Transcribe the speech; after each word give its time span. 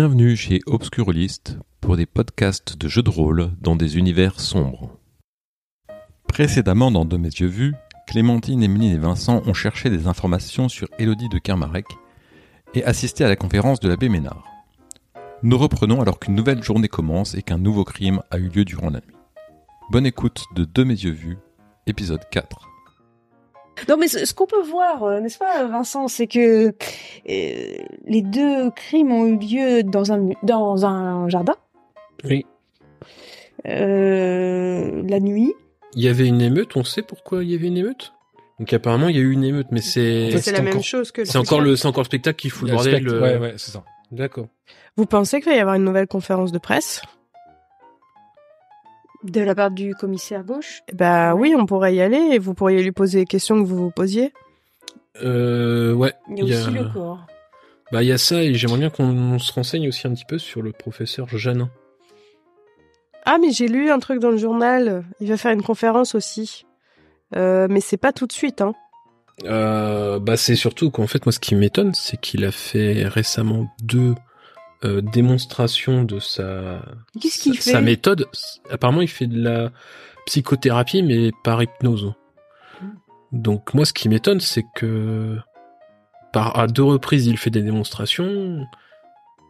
Bienvenue 0.00 0.36
chez 0.36 0.60
Obscurlist 0.66 1.58
pour 1.80 1.96
des 1.96 2.06
podcasts 2.06 2.78
de 2.78 2.86
jeux 2.86 3.02
de 3.02 3.10
rôle 3.10 3.50
dans 3.60 3.74
des 3.74 3.98
univers 3.98 4.38
sombres. 4.38 4.96
Précédemment 6.28 6.92
dans 6.92 7.04
De 7.04 7.16
mes 7.16 7.30
yeux 7.30 7.48
vus, 7.48 7.74
Clémentine, 8.06 8.62
Emeline 8.62 8.94
et 8.94 8.98
Vincent 8.98 9.42
ont 9.44 9.54
cherché 9.54 9.90
des 9.90 10.06
informations 10.06 10.68
sur 10.68 10.86
Élodie 11.00 11.28
de 11.28 11.38
Kermarek 11.38 11.86
et 12.74 12.84
assisté 12.84 13.24
à 13.24 13.28
la 13.28 13.34
conférence 13.34 13.80
de 13.80 13.88
l'abbé 13.88 14.08
Ménard. 14.08 14.44
Nous 15.42 15.58
reprenons 15.58 16.00
alors 16.00 16.20
qu'une 16.20 16.36
nouvelle 16.36 16.62
journée 16.62 16.86
commence 16.86 17.34
et 17.34 17.42
qu'un 17.42 17.58
nouveau 17.58 17.82
crime 17.82 18.22
a 18.30 18.38
eu 18.38 18.50
lieu 18.50 18.64
durant 18.64 18.90
la 18.90 19.00
nuit. 19.00 19.16
Bonne 19.90 20.06
écoute 20.06 20.44
de 20.54 20.64
De 20.64 20.84
mes 20.84 20.94
yeux 20.94 21.10
vus, 21.10 21.38
épisode 21.88 22.22
4. 22.30 22.68
Non, 23.88 23.96
mais 23.98 24.08
ce, 24.08 24.24
ce 24.24 24.32
qu'on 24.34 24.46
peut 24.46 24.62
voir, 24.62 25.02
euh, 25.04 25.20
n'est-ce 25.20 25.38
pas, 25.38 25.64
Vincent, 25.66 26.08
c'est 26.08 26.26
que 26.26 26.68
euh, 26.68 26.72
les 28.06 28.22
deux 28.22 28.70
crimes 28.70 29.12
ont 29.12 29.26
eu 29.26 29.36
lieu 29.38 29.82
dans 29.82 30.12
un, 30.12 30.30
dans 30.42 30.86
un 30.86 31.28
jardin, 31.28 31.54
Oui. 32.24 32.46
euh, 33.66 35.02
la 35.08 35.20
nuit. 35.20 35.54
Il 35.94 36.02
y 36.02 36.08
avait 36.08 36.26
une 36.26 36.40
émeute, 36.40 36.76
on 36.76 36.84
sait 36.84 37.02
pourquoi 37.02 37.42
il 37.44 37.50
y 37.50 37.54
avait 37.54 37.66
une 37.68 37.76
émeute? 37.78 38.12
Donc 38.58 38.72
apparemment 38.72 39.08
il 39.08 39.16
y 39.16 39.20
a 39.20 39.22
eu 39.22 39.30
une 39.30 39.44
émeute, 39.44 39.68
mais 39.70 39.80
c'est 39.80 40.36
C'est 40.38 40.52
la 40.52 40.62
même 40.62 40.82
chose 40.82 41.12
que 41.12 41.20
le 41.20 41.26
c'est 41.26 41.38
encore 41.38 41.60
le 41.60 41.76
c'est 41.76 41.86
encore 41.86 42.02
le 42.02 42.06
spectacle 42.06 42.36
qui 42.40 42.50
fout 42.50 42.66
le 42.68 42.72
Le 42.72 42.76
bordel. 42.76 43.08
euh, 43.08 43.20
Ouais, 43.22 43.36
ouais, 43.38 43.54
c'est 43.56 43.70
ça. 43.70 43.84
D'accord. 44.10 44.48
Vous 44.96 45.06
pensez 45.06 45.40
qu'il 45.40 45.50
va 45.52 45.56
y 45.56 45.60
avoir 45.60 45.76
une 45.76 45.84
nouvelle 45.84 46.08
conférence 46.08 46.50
de 46.50 46.58
presse? 46.58 47.02
De 49.24 49.40
la 49.40 49.54
part 49.54 49.70
du 49.70 49.94
commissaire 49.94 50.44
gauche? 50.44 50.82
Bah 50.92 51.34
oui, 51.34 51.54
on 51.56 51.66
pourrait 51.66 51.94
y 51.94 52.00
aller 52.00 52.30
et 52.32 52.38
vous 52.38 52.54
pourriez 52.54 52.82
lui 52.82 52.92
poser 52.92 53.20
les 53.20 53.26
questions 53.26 53.60
que 53.60 53.66
vous 53.66 53.76
vous 53.76 53.90
posiez. 53.90 54.32
Euh, 55.22 55.92
ouais. 55.92 56.14
Il 56.36 56.44
y 56.44 56.54
a 56.54 56.60
aussi 56.60 56.70
le 56.70 56.84
corps. 56.84 57.26
Bah 57.90 58.02
il 58.02 58.08
y 58.08 58.12
a 58.12 58.18
ça 58.18 58.42
et 58.42 58.54
j'aimerais 58.54 58.78
bien 58.78 58.90
qu'on 58.90 59.38
se 59.38 59.52
renseigne 59.52 59.88
aussi 59.88 60.06
un 60.06 60.12
petit 60.12 60.26
peu 60.26 60.38
sur 60.38 60.62
le 60.62 60.72
professeur 60.72 61.26
Janin. 61.36 61.70
Ah 63.24 63.38
mais 63.40 63.50
j'ai 63.50 63.66
lu 63.66 63.90
un 63.90 63.98
truc 63.98 64.20
dans 64.20 64.30
le 64.30 64.36
journal, 64.36 65.04
il 65.20 65.28
va 65.28 65.36
faire 65.36 65.52
une 65.52 65.62
conférence 65.62 66.14
aussi. 66.14 66.66
Euh, 67.34 67.66
mais 67.68 67.80
c'est 67.80 67.96
pas 67.96 68.12
tout 68.12 68.26
de 68.26 68.32
suite, 68.32 68.60
hein. 68.60 68.74
Euh, 69.44 70.18
bah 70.18 70.36
c'est 70.36 70.56
surtout 70.56 70.90
qu'en 70.90 71.06
fait 71.06 71.24
moi 71.24 71.32
ce 71.32 71.38
qui 71.38 71.54
m'étonne 71.54 71.94
c'est 71.94 72.20
qu'il 72.20 72.44
a 72.44 72.50
fait 72.50 73.06
récemment 73.06 73.72
deux 73.80 74.16
euh, 74.84 75.00
démonstrations 75.00 76.04
de 76.04 76.18
sa 76.20 76.80
Qu'est-ce 77.20 77.38
qu'il 77.40 77.54
sa, 77.54 77.62
fait 77.62 77.70
sa 77.72 77.80
méthode. 77.80 78.26
Apparemment 78.70 79.00
il 79.02 79.08
fait 79.08 79.26
de 79.26 79.40
la 79.42 79.70
psychothérapie 80.26 81.02
mais 81.02 81.30
par 81.44 81.62
hypnose. 81.62 82.12
Donc 83.32 83.74
moi 83.74 83.84
ce 83.84 83.92
qui 83.92 84.08
m'étonne 84.08 84.40
c'est 84.40 84.64
que 84.74 85.36
par 86.32 86.58
à 86.58 86.66
deux 86.66 86.82
reprises 86.84 87.26
il 87.26 87.36
fait 87.38 87.50
des 87.50 87.62
démonstrations 87.62 88.64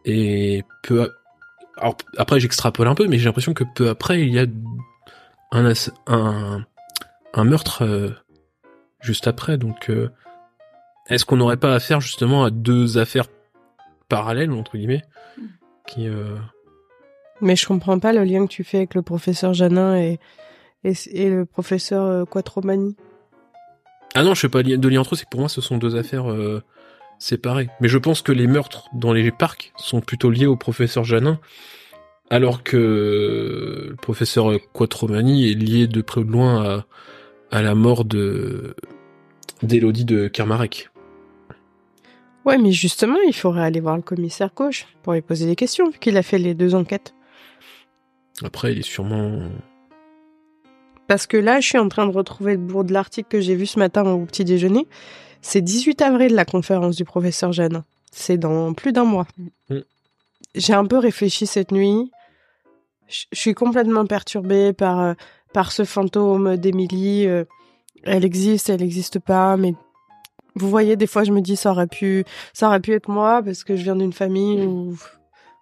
et 0.05 0.63
peu 0.83 1.03
a- 1.03 1.09
alors 1.77 1.95
après 2.17 2.39
j'extrapole 2.39 2.87
un 2.87 2.95
peu 2.95 3.07
mais 3.07 3.17
j'ai 3.17 3.25
l'impression 3.25 3.53
que 3.53 3.63
peu 3.75 3.89
après 3.89 4.21
il 4.21 4.33
y 4.33 4.39
a 4.39 4.45
un, 5.51 6.65
un 7.33 7.43
meurtre 7.43 7.83
euh, 7.83 8.09
juste 9.01 9.27
après 9.27 9.57
donc 9.57 9.89
euh, 9.89 10.09
est-ce 11.07 11.25
qu'on 11.25 11.37
n'aurait 11.37 11.57
pas 11.57 11.73
affaire 11.73 12.01
justement 12.01 12.43
à 12.43 12.49
deux 12.49 12.97
affaires 12.97 13.25
parallèles 14.09 14.51
entre 14.51 14.77
guillemets 14.77 15.03
qui 15.87 16.07
euh, 16.07 16.35
Mais 17.41 17.55
je 17.55 17.65
comprends 17.67 17.99
pas 17.99 18.13
le 18.13 18.23
lien 18.23 18.45
que 18.45 18.51
tu 18.51 18.63
fais 18.63 18.77
avec 18.77 18.95
le 18.95 19.01
professeur 19.01 19.53
Janin 19.53 19.97
et, 19.97 20.19
et, 20.83 20.93
et 21.11 21.29
le 21.29 21.45
professeur 21.45 22.05
euh, 22.05 22.25
Quattromani. 22.25 22.95
Ah 24.15 24.23
non, 24.23 24.33
je 24.33 24.41
fais 24.41 24.49
pas 24.49 24.63
de 24.63 24.87
lien 24.87 25.01
entre 25.01 25.13
eux, 25.13 25.17
c'est 25.17 25.25
que 25.25 25.29
pour 25.29 25.39
moi 25.39 25.49
ce 25.49 25.61
sont 25.61 25.77
deux 25.77 25.95
affaires 25.95 26.29
euh, 26.31 26.63
séparées. 27.19 27.69
Mais 27.79 27.87
je 27.87 27.97
pense 27.97 28.21
que 28.21 28.31
les 28.31 28.47
meurtres 28.47 28.89
dans 28.93 29.13
les 29.13 29.31
parcs 29.31 29.71
sont 29.77 30.01
plutôt 30.01 30.29
liés 30.29 30.47
au 30.47 30.55
professeur 30.55 31.03
Janin, 31.03 31.39
alors 32.29 32.63
que 32.63 33.87
le 33.89 33.95
professeur 33.95 34.51
Quattromani 34.73 35.49
est 35.49 35.55
lié 35.55 35.87
de 35.87 36.01
près 36.01 36.21
ou 36.21 36.23
de 36.23 36.31
loin 36.31 36.63
à, 36.63 36.85
à 37.51 37.61
la 37.61 37.75
mort 37.75 38.05
de 38.05 38.75
d'Élodie 39.61 40.05
de 40.05 40.27
Kermarek. 40.27 40.89
Ouais, 42.49 42.57
mais 42.57 42.71
justement, 42.71 43.19
il 43.27 43.33
faudrait 43.33 43.63
aller 43.63 43.79
voir 43.79 43.95
le 43.95 44.01
commissaire 44.01 44.51
gauche 44.55 44.87
pour 45.03 45.13
lui 45.13 45.21
poser 45.21 45.45
des 45.45 45.55
questions, 45.55 45.89
vu 45.89 45.99
qu'il 45.99 46.17
a 46.17 46.23
fait 46.23 46.39
les 46.39 46.55
deux 46.55 46.73
enquêtes. 46.73 47.13
Après, 48.43 48.71
il 48.71 48.79
est 48.79 48.83
sûrement... 48.83 49.49
Parce 51.07 51.27
que 51.27 51.37
là, 51.37 51.59
je 51.59 51.67
suis 51.67 51.77
en 51.77 51.89
train 51.89 52.07
de 52.07 52.11
retrouver 52.11 52.53
le 52.53 52.59
bourg 52.59 52.83
de 52.83 52.93
l'article 52.93 53.29
que 53.29 53.39
j'ai 53.39 53.55
vu 53.55 53.65
ce 53.65 53.77
matin 53.77 54.03
au 54.09 54.25
petit 54.25 54.45
déjeuner. 54.45 54.87
C'est 55.41 55.61
18 55.61 56.01
avril, 56.01 56.33
la 56.33 56.45
conférence 56.45 56.95
du 56.95 57.05
professeur 57.05 57.51
Jeanne. 57.51 57.83
C'est 58.11 58.37
dans 58.37 58.73
plus 58.73 58.93
d'un 58.93 59.05
mois. 59.05 59.27
Mm. 59.69 59.79
J'ai 60.55 60.73
un 60.73 60.85
peu 60.85 60.97
réfléchi 60.97 61.45
cette 61.45 61.71
nuit. 61.71 62.11
Je 63.07 63.25
suis 63.33 63.53
complètement 63.53 64.05
perturbée 64.05 64.73
par, 64.73 64.99
euh, 64.99 65.13
par 65.53 65.71
ce 65.71 65.83
fantôme 65.83 66.57
d'Émilie. 66.57 67.27
euh, 67.27 67.45
Elle 68.03 68.25
existe, 68.25 68.69
elle 68.69 68.81
n'existe 68.81 69.19
pas, 69.19 69.57
mais 69.57 69.73
vous 70.59 70.69
voyez, 70.69 70.95
des 70.95 71.07
fois, 71.07 71.23
je 71.23 71.31
me 71.31 71.41
dis, 71.41 71.55
ça 71.55 71.71
aurait 71.71 71.87
pu, 71.87 72.23
ça 72.53 72.67
aurait 72.67 72.79
pu 72.79 72.93
être 72.93 73.09
moi, 73.09 73.41
parce 73.43 73.63
que 73.63 73.75
je 73.75 73.83
viens 73.83 73.95
d'une 73.95 74.13
famille 74.13 74.61
où, 74.65 74.95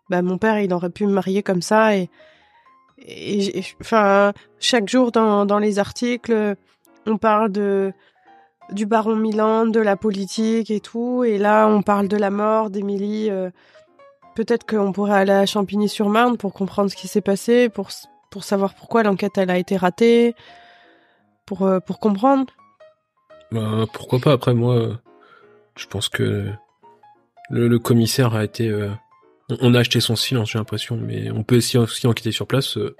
bah, 0.09 0.21
mon 0.21 0.37
père, 0.37 0.59
il 0.59 0.73
aurait 0.73 0.89
pu 0.89 1.05
me 1.05 1.13
marier 1.13 1.43
comme 1.43 1.61
ça, 1.61 1.95
et, 1.95 2.09
enfin, 3.79 4.33
chaque 4.59 4.89
jour 4.89 5.11
dans, 5.11 5.45
dans 5.45 5.59
les 5.59 5.79
articles, 5.79 6.55
on 7.05 7.17
parle 7.17 7.51
de 7.51 7.93
du 8.71 8.85
baron 8.85 9.15
Milan, 9.15 9.65
de 9.65 9.79
la 9.79 9.95
politique 9.95 10.71
et 10.71 10.81
tout, 10.81 11.23
et 11.23 11.37
là 11.37 11.67
on 11.67 11.81
parle 11.81 12.09
de 12.09 12.17
la 12.17 12.29
mort 12.29 12.69
d'Émilie. 12.69 13.29
euh, 13.29 13.49
Peut-être 14.35 14.65
qu'on 14.67 14.91
pourrait 14.91 15.17
aller 15.17 15.31
à 15.31 15.45
Champigny-sur-Marne 15.45 16.35
pour 16.35 16.53
comprendre 16.53 16.91
ce 16.91 16.97
qui 16.97 17.07
s'est 17.07 17.21
passé, 17.21 17.69
pour 17.69 17.87
pour 18.29 18.43
savoir 18.43 18.73
pourquoi 18.75 19.03
l'enquête 19.03 19.37
elle 19.37 19.49
a 19.51 19.57
été 19.57 19.77
ratée, 19.77 20.35
pour 21.45 21.63
euh, 21.63 21.79
pour 21.79 21.99
comprendre. 21.99 22.51
Bah, 23.51 23.85
pourquoi 23.93 24.19
pas 24.19 24.33
Après, 24.33 24.53
moi, 24.53 24.75
euh, 24.75 24.93
je 25.77 25.85
pense 25.87 26.09
que 26.09 26.51
le, 27.49 27.67
le 27.67 27.79
commissaire 27.79 28.35
a 28.35 28.43
été... 28.43 28.67
euh, 28.69 28.89
on- 29.61 29.73
a 29.73 29.79
acheté 29.79 29.99
son 30.01 30.15
silence, 30.15 30.51
j'ai 30.51 30.59
l'impression, 30.59 30.97
mais 30.97 31.31
on 31.31 31.43
peut 31.43 31.57
aussi, 31.57 31.77
aussi 31.77 32.05
enquêter 32.07 32.31
sur 32.31 32.47
place. 32.47 32.77
euh, 32.77 32.95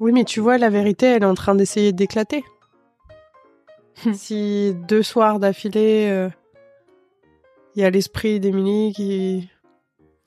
Oui, 0.00 0.12
mais 0.12 0.24
tu 0.24 0.40
vois, 0.40 0.58
la 0.58 0.70
vérité, 0.70 1.06
elle 1.06 1.22
est 1.22 1.26
en 1.26 1.34
train 1.34 1.54
d'essayer 1.56 1.92
d'éclater. 1.92 2.44
si 4.12 4.74
deux 4.88 5.02
soirs 5.02 5.38
d'affilée, 5.40 6.08
euh, 6.10 6.28
il 7.74 7.82
y 7.82 7.84
a 7.84 7.90
l'esprit 7.90 8.40
d'Émilie 8.40 8.92
qui. 8.94 9.48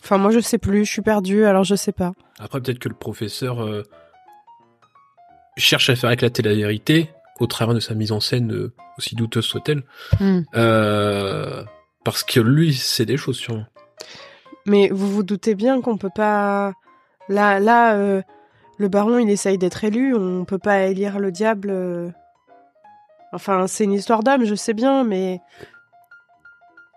Enfin, 0.03 0.17
moi, 0.17 0.31
je 0.31 0.39
sais 0.39 0.57
plus, 0.57 0.85
je 0.85 0.91
suis 0.91 1.01
perdue, 1.01 1.45
alors 1.45 1.63
je 1.63 1.75
sais 1.75 1.91
pas. 1.91 2.13
Après, 2.39 2.61
peut-être 2.61 2.79
que 2.79 2.89
le 2.89 2.95
professeur 2.95 3.61
euh, 3.63 3.83
cherche 5.57 5.89
à 5.89 5.95
faire 5.95 6.11
éclater 6.11 6.41
la 6.41 6.53
vérité 6.53 7.09
au 7.39 7.47
travers 7.47 7.73
de 7.75 7.79
sa 7.79 7.93
mise 7.95 8.11
en 8.11 8.19
scène, 8.19 8.51
euh, 8.53 8.73
aussi 8.97 9.15
douteuse 9.15 9.45
soit-elle, 9.45 9.83
Hmm. 10.19 10.41
euh, 10.55 11.63
parce 12.03 12.23
que 12.23 12.39
lui, 12.39 12.73
c'est 12.73 13.05
des 13.05 13.17
choses 13.17 13.37
sûrement. 13.37 13.65
Mais 14.65 14.89
vous 14.89 15.09
vous 15.09 15.23
doutez 15.23 15.55
bien 15.55 15.81
qu'on 15.81 15.97
peut 15.97 16.11
pas. 16.13 16.73
Là, 17.29 17.59
là, 17.59 17.95
euh, 17.95 18.21
le 18.77 18.87
baron, 18.87 19.17
il 19.19 19.29
essaye 19.29 19.57
d'être 19.57 19.83
élu, 19.83 20.15
on 20.15 20.45
peut 20.45 20.57
pas 20.59 20.83
élire 20.87 21.19
le 21.19 21.31
diable. 21.31 22.13
Enfin, 23.31 23.67
c'est 23.67 23.83
une 23.83 23.93
histoire 23.93 24.23
d'homme, 24.23 24.45
je 24.45 24.55
sais 24.55 24.73
bien, 24.73 25.03
mais. 25.03 25.39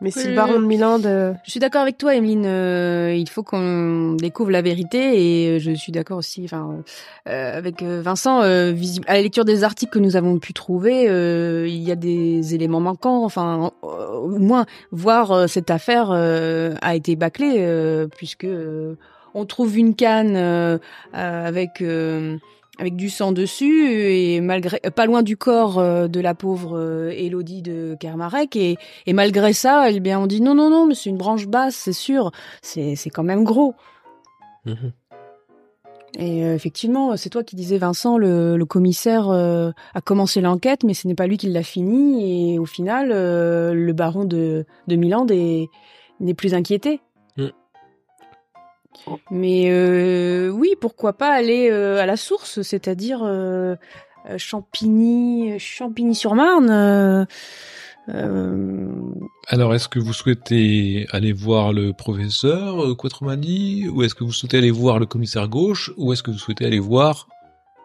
Mais 0.03 0.11
si 0.11 0.25
le 0.27 0.33
Euh, 0.33 0.37
baron 0.37 0.59
de 0.61 0.67
Milan. 0.67 0.99
de- 0.99 1.33
Je 1.45 1.51
suis 1.53 1.61
d'accord 1.61 1.83
avec 1.83 1.97
toi, 1.97 2.15
Emeline. 2.17 2.45
euh, 2.45 3.15
il 3.17 3.29
faut 3.29 3.43
qu'on 3.45 4.15
découvre 4.15 4.51
la 4.51 4.61
vérité 4.61 4.99
et 5.45 5.49
euh, 5.57 5.59
je 5.61 5.71
suis 5.71 5.93
d'accord 5.93 6.19
aussi, 6.19 6.43
enfin, 6.45 6.83
euh, 7.29 7.57
avec 7.57 7.83
euh, 7.83 8.03
Vincent. 8.03 8.43
euh, 8.43 8.73
visi- 8.73 9.01
à 9.07 9.15
la 9.15 9.23
lecture 9.23 9.45
des 9.45 9.63
articles 9.63 9.93
que 9.93 9.99
nous 10.01 10.17
avons 10.17 10.39
pu 10.41 10.53
trouver, 10.55 11.09
euh, 11.09 11.67
il 11.69 11.83
y 11.83 11.93
a 11.93 11.97
des 11.97 12.55
éléments 12.55 12.81
manquants. 12.81 13.25
Enfin, 13.25 13.71
euh, 13.85 14.09
au 14.19 14.39
moins 14.39 14.67
voir 14.91 15.31
euh, 15.31 15.47
cette 15.47 15.71
affaire 15.71 16.09
euh, 16.11 16.75
a 16.83 16.97
été 16.97 17.15
bâclée 17.15 17.57
euh, 17.59 18.09
puisque 18.09 18.45
euh, 18.45 18.97
on 19.35 19.47
trouve 19.47 19.79
une 19.79 19.95
canne 19.95 20.35
euh, 20.37 20.79
euh, 21.15 21.47
avec 21.49 21.81
euh, 21.81 22.37
avec 22.83 22.97
du 22.97 23.11
sang 23.11 23.31
dessus 23.31 23.93
et 23.93 24.41
malgré 24.41 24.81
euh, 24.85 24.91
pas 24.91 25.07
loin 25.07 25.23
du 25.23 25.37
corps 25.37 25.79
euh, 25.79 26.09
de 26.09 26.19
la 26.19 26.35
pauvre 26.35 26.77
euh, 26.77 27.11
Élodie 27.17 27.63
de 27.63 27.97
Kermarek 28.01 28.57
et 28.57 28.77
et 29.07 29.13
malgré 29.13 29.53
ça, 29.53 29.89
eh 29.89 30.01
bien, 30.01 30.19
on 30.19 30.27
dit 30.27 30.41
non, 30.41 30.57
non, 30.57 30.69
non, 30.69 30.87
mais 30.87 30.97
c'est 30.97 31.09
une 31.09 31.17
branche 31.17 31.47
basse, 31.47 31.77
c'est 31.77 31.93
sûr. 31.93 32.33
C'est, 32.61 32.97
c'est 32.97 33.09
quand 33.09 33.23
même 33.23 33.45
gros. 33.45 33.75
Mhm. 34.67 34.93
Et 36.19 36.45
euh, 36.45 36.55
effectivement, 36.57 37.17
c'est 37.17 37.31
toi 37.31 37.45
qui 37.45 37.55
disais, 37.55 37.79
Vincent, 37.79 38.19
le, 38.19 38.57
le 38.57 38.65
commissaire 38.67 39.29
euh, 39.31 39.71
a 39.95 40.01
commencé 40.01 40.41
l'enquête, 40.41 40.83
mais 40.83 40.93
ce 40.93 41.07
n'est 41.07 41.15
pas 41.15 41.29
lui 41.29 41.37
qui 41.37 41.49
l'a 41.51 41.63
fini. 41.63 42.55
Et 42.55 42.59
au 42.59 42.67
final, 42.67 43.13
euh, 43.13 43.73
le 43.75 43.93
baron 43.93 44.25
de, 44.25 44.67
de 44.89 44.97
Milan 44.97 45.25
est- 45.31 45.69
n'est 46.19 46.35
plus 46.35 46.53
inquiété. 46.53 47.01
Mais 49.31 49.71
euh, 49.71 50.51
oui, 50.51 50.75
pourquoi 50.81 51.13
pas 51.15 51.33
aller 51.33 51.71
euh, 51.71 52.01
à 52.01 52.07
la 52.07 52.17
source, 52.17 52.63
c'est-à-dire 52.63 53.21
euh, 53.23 53.77
Champigny, 54.37 55.59
Champigny-sur-Marne. 55.59 57.27
Alors, 58.09 59.75
est-ce 59.75 59.89
que 59.89 59.99
vous 59.99 60.13
souhaitez 60.13 61.07
aller 61.11 61.33
voir 61.33 61.73
le 61.73 61.93
professeur 61.93 62.97
Quattromani 62.97 63.89
ou 63.89 64.03
est-ce 64.03 64.15
que 64.15 64.25
vous 64.25 64.33
souhaitez 64.33 64.59
aller 64.59 64.71
voir 64.71 64.99
le 64.99 65.07
commissaire 65.07 65.49
gauche? 65.49 65.93
Ou 65.97 66.13
est-ce 66.13 66.23
que 66.23 66.31
vous 66.31 66.39
souhaitez 66.39 66.67
aller 66.67 66.81
voir 66.81 67.29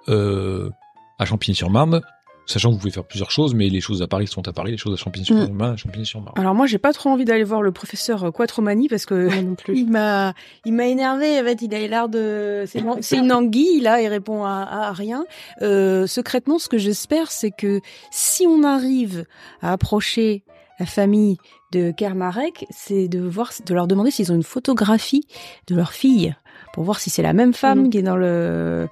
à 0.08 1.26
Champigny-sur-Marne? 1.26 2.02
Sachant 2.48 2.70
que 2.70 2.74
vous 2.76 2.80
pouvez 2.80 2.92
faire 2.92 3.04
plusieurs 3.04 3.30
choses, 3.30 3.54
mais 3.54 3.68
les 3.70 3.82
choses 3.82 4.02
à 4.02 4.08
Paris 4.08 4.26
sont 4.26 4.48
à 4.48 4.54
Paris, 4.54 4.72
les 4.72 4.78
choses 4.78 4.94
à 4.94 4.98
Champigny-sur-Marne, 4.98 5.74
à 5.74 5.78
Champigny-sur-Marne. 5.78 6.34
alors 6.40 6.56
moi, 6.56 6.66
j'ai 6.66 6.78
pas 6.78 6.94
trop 6.94 7.10
envie 7.10 7.26
d'aller 7.26 7.44
voir 7.44 7.62
le 7.62 7.72
professeur 7.74 8.32
Quattromani 8.34 8.88
parce 8.88 9.06
que 9.06 9.28
Moi 9.28 9.42
non 9.42 9.56
plus. 9.56 9.76
il 9.78 9.90
m'a, 9.90 10.34
il 10.66 10.74
m'a 10.74 10.86
énervé. 10.88 11.40
En 11.40 11.44
fait, 11.44 11.62
il 11.62 11.76
a 11.76 11.88
l'air 11.88 12.08
de, 12.10 12.64
c'est 12.66 12.80
une- 12.80 13.02
c'est 13.02 13.18
une 13.18 13.32
anguille 13.34 13.82
là, 13.82 14.02
il 14.02 14.08
répond 14.08 14.46
à, 14.46 14.66
à 14.70 14.92
rien. 14.94 15.26
Euh, 15.62 16.08
secrètement, 16.08 16.58
ce 16.58 16.70
que 16.70 16.78
j'espère, 16.78 17.32
c'est 17.32 17.52
que 17.52 17.82
si 18.12 18.48
on 18.48 18.64
arrive 18.64 19.26
à 19.62 19.74
approcher 19.74 20.44
la 20.80 20.86
famille 20.86 21.38
de 21.74 21.92
Kermarek, 21.92 22.66
c'est 22.70 23.08
de 23.10 23.20
voir, 23.20 23.52
de 23.66 23.74
leur 23.74 23.88
demander 23.88 24.10
s'ils 24.12 24.32
ont 24.32 24.36
une 24.36 24.44
photographie 24.44 25.26
de 25.68 25.76
leur 25.76 25.92
fille 25.92 26.34
pour 26.74 26.84
voir 26.86 27.00
si 27.02 27.10
c'est 27.10 27.24
la 27.24 27.34
même 27.34 27.54
femme 27.54 27.84
Mhm. 27.84 27.90
qui 27.90 27.98
est 27.98 28.04
dans 28.04 28.16
le, 28.16 28.26
euh, 28.28 28.88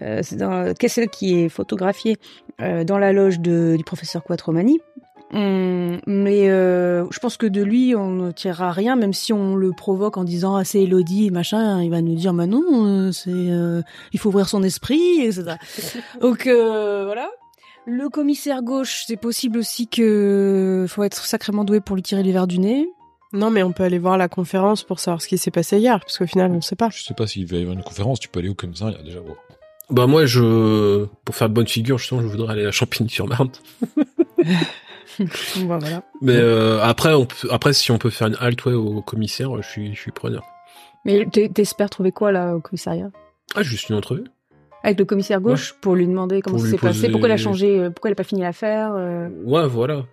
dans, 0.00 0.74
qu'est-ce 0.74 0.94
celle 0.94 1.08
qui 1.08 1.40
est 1.40 1.48
photographiée 1.48 2.16
euh, 2.60 2.84
dans 2.84 2.98
la 2.98 3.12
loge 3.12 3.40
de, 3.40 3.74
du 3.76 3.84
professeur 3.84 4.22
Quattromani. 4.24 4.80
Hum, 5.30 6.00
mais 6.06 6.48
euh, 6.48 7.04
je 7.10 7.18
pense 7.18 7.36
que 7.36 7.46
de 7.46 7.62
lui, 7.62 7.94
on 7.94 8.10
ne 8.10 8.30
tirera 8.30 8.72
rien, 8.72 8.96
même 8.96 9.12
si 9.12 9.34
on 9.34 9.56
le 9.56 9.72
provoque 9.72 10.16
en 10.16 10.24
disant 10.24 10.56
ah, 10.56 10.64
c'est 10.64 10.82
Elodie 10.82 11.26
et 11.26 11.30
machin, 11.30 11.82
il 11.82 11.90
va 11.90 12.00
nous 12.00 12.14
dire 12.14 12.32
bah 12.32 12.46
non, 12.46 12.62
euh, 12.86 13.12
c'est 13.12 13.30
euh, 13.30 13.82
il 14.12 14.18
faut 14.18 14.30
ouvrir 14.30 14.48
son 14.48 14.62
esprit, 14.62 15.20
etc. 15.20 15.56
Donc 16.20 16.46
euh, 16.46 17.04
voilà. 17.04 17.28
Le 17.84 18.08
commissaire 18.08 18.62
gauche, 18.62 19.04
c'est 19.06 19.16
possible 19.16 19.58
aussi 19.58 19.86
que 19.86 20.86
faut 20.88 21.02
être 21.02 21.24
sacrément 21.24 21.64
doué 21.64 21.80
pour 21.80 21.96
lui 21.96 22.02
tirer 22.02 22.22
les 22.22 22.32
verres 22.32 22.46
du 22.46 22.58
nez. 22.58 22.88
Non, 23.34 23.50
mais 23.50 23.62
on 23.62 23.72
peut 23.72 23.82
aller 23.82 23.98
voir 23.98 24.16
la 24.16 24.28
conférence 24.28 24.82
pour 24.82 24.98
savoir 24.98 25.20
ce 25.20 25.28
qui 25.28 25.36
s'est 25.36 25.50
passé 25.50 25.78
hier, 25.78 26.00
parce 26.00 26.16
qu'au 26.16 26.26
final, 26.26 26.50
on 26.52 26.62
sait 26.62 26.76
pas. 26.76 26.88
Je 26.90 27.02
sais 27.02 27.14
pas 27.14 27.26
s'il 27.26 27.46
va 27.46 27.58
y 27.58 27.60
avoir 27.60 27.76
une 27.76 27.82
conférence, 27.82 28.20
tu 28.20 28.28
peux 28.28 28.40
aller 28.40 28.48
au 28.48 28.54
commissariat 28.54 29.02
déjà 29.02 29.20
voir. 29.20 29.36
Bah 29.90 30.06
moi, 30.06 30.26
je 30.26 31.06
pour 31.24 31.34
faire 31.34 31.48
bonne 31.48 31.66
figure, 31.68 31.98
justement, 31.98 32.20
je 32.20 32.26
voudrais 32.26 32.52
aller 32.52 32.66
à 32.66 32.70
Champigny-sur-Marne. 32.70 33.50
Bah, 35.66 35.78
voilà. 35.80 36.02
Mais 36.20 36.36
euh, 36.36 36.80
après, 36.82 37.12
on 37.14 37.26
peut, 37.26 37.48
après, 37.50 37.72
si 37.72 37.90
on 37.90 37.98
peut 37.98 38.10
faire 38.10 38.28
une 38.28 38.36
halte 38.38 38.64
ouais, 38.66 38.74
au 38.74 39.02
commissaire, 39.02 39.50
je 39.60 39.68
suis, 39.68 39.94
je 39.94 40.00
suis 40.00 40.12
preneur. 40.12 40.44
Mais 41.04 41.26
t'es- 41.26 41.48
t'espères 41.48 41.90
trouver 41.90 42.12
quoi 42.12 42.30
là 42.30 42.54
au 42.54 42.60
commissariat? 42.60 43.10
Ah, 43.56 43.62
juste 43.62 43.88
une 43.88 43.96
entrevue. 43.96 44.24
Avec 44.84 44.98
le 44.98 45.04
commissaire 45.04 45.40
gauche 45.40 45.74
pour 45.80 45.96
lui 45.96 46.06
demander 46.06 46.40
comment 46.40 46.58
ça 46.58 46.66
s'est 46.70 46.78
passé, 46.78 47.08
pourquoi 47.10 47.28
elle 47.28 47.32
a 47.32 47.36
changé, 47.42 47.80
euh, 47.80 47.90
pourquoi 47.90 48.10
elle 48.10 48.12
a 48.12 48.16
pas 48.16 48.22
fini 48.22 48.42
l'affaire. 48.42 48.92
euh, 48.94 49.28
Ouais, 49.44 49.66
voilà. 49.66 50.04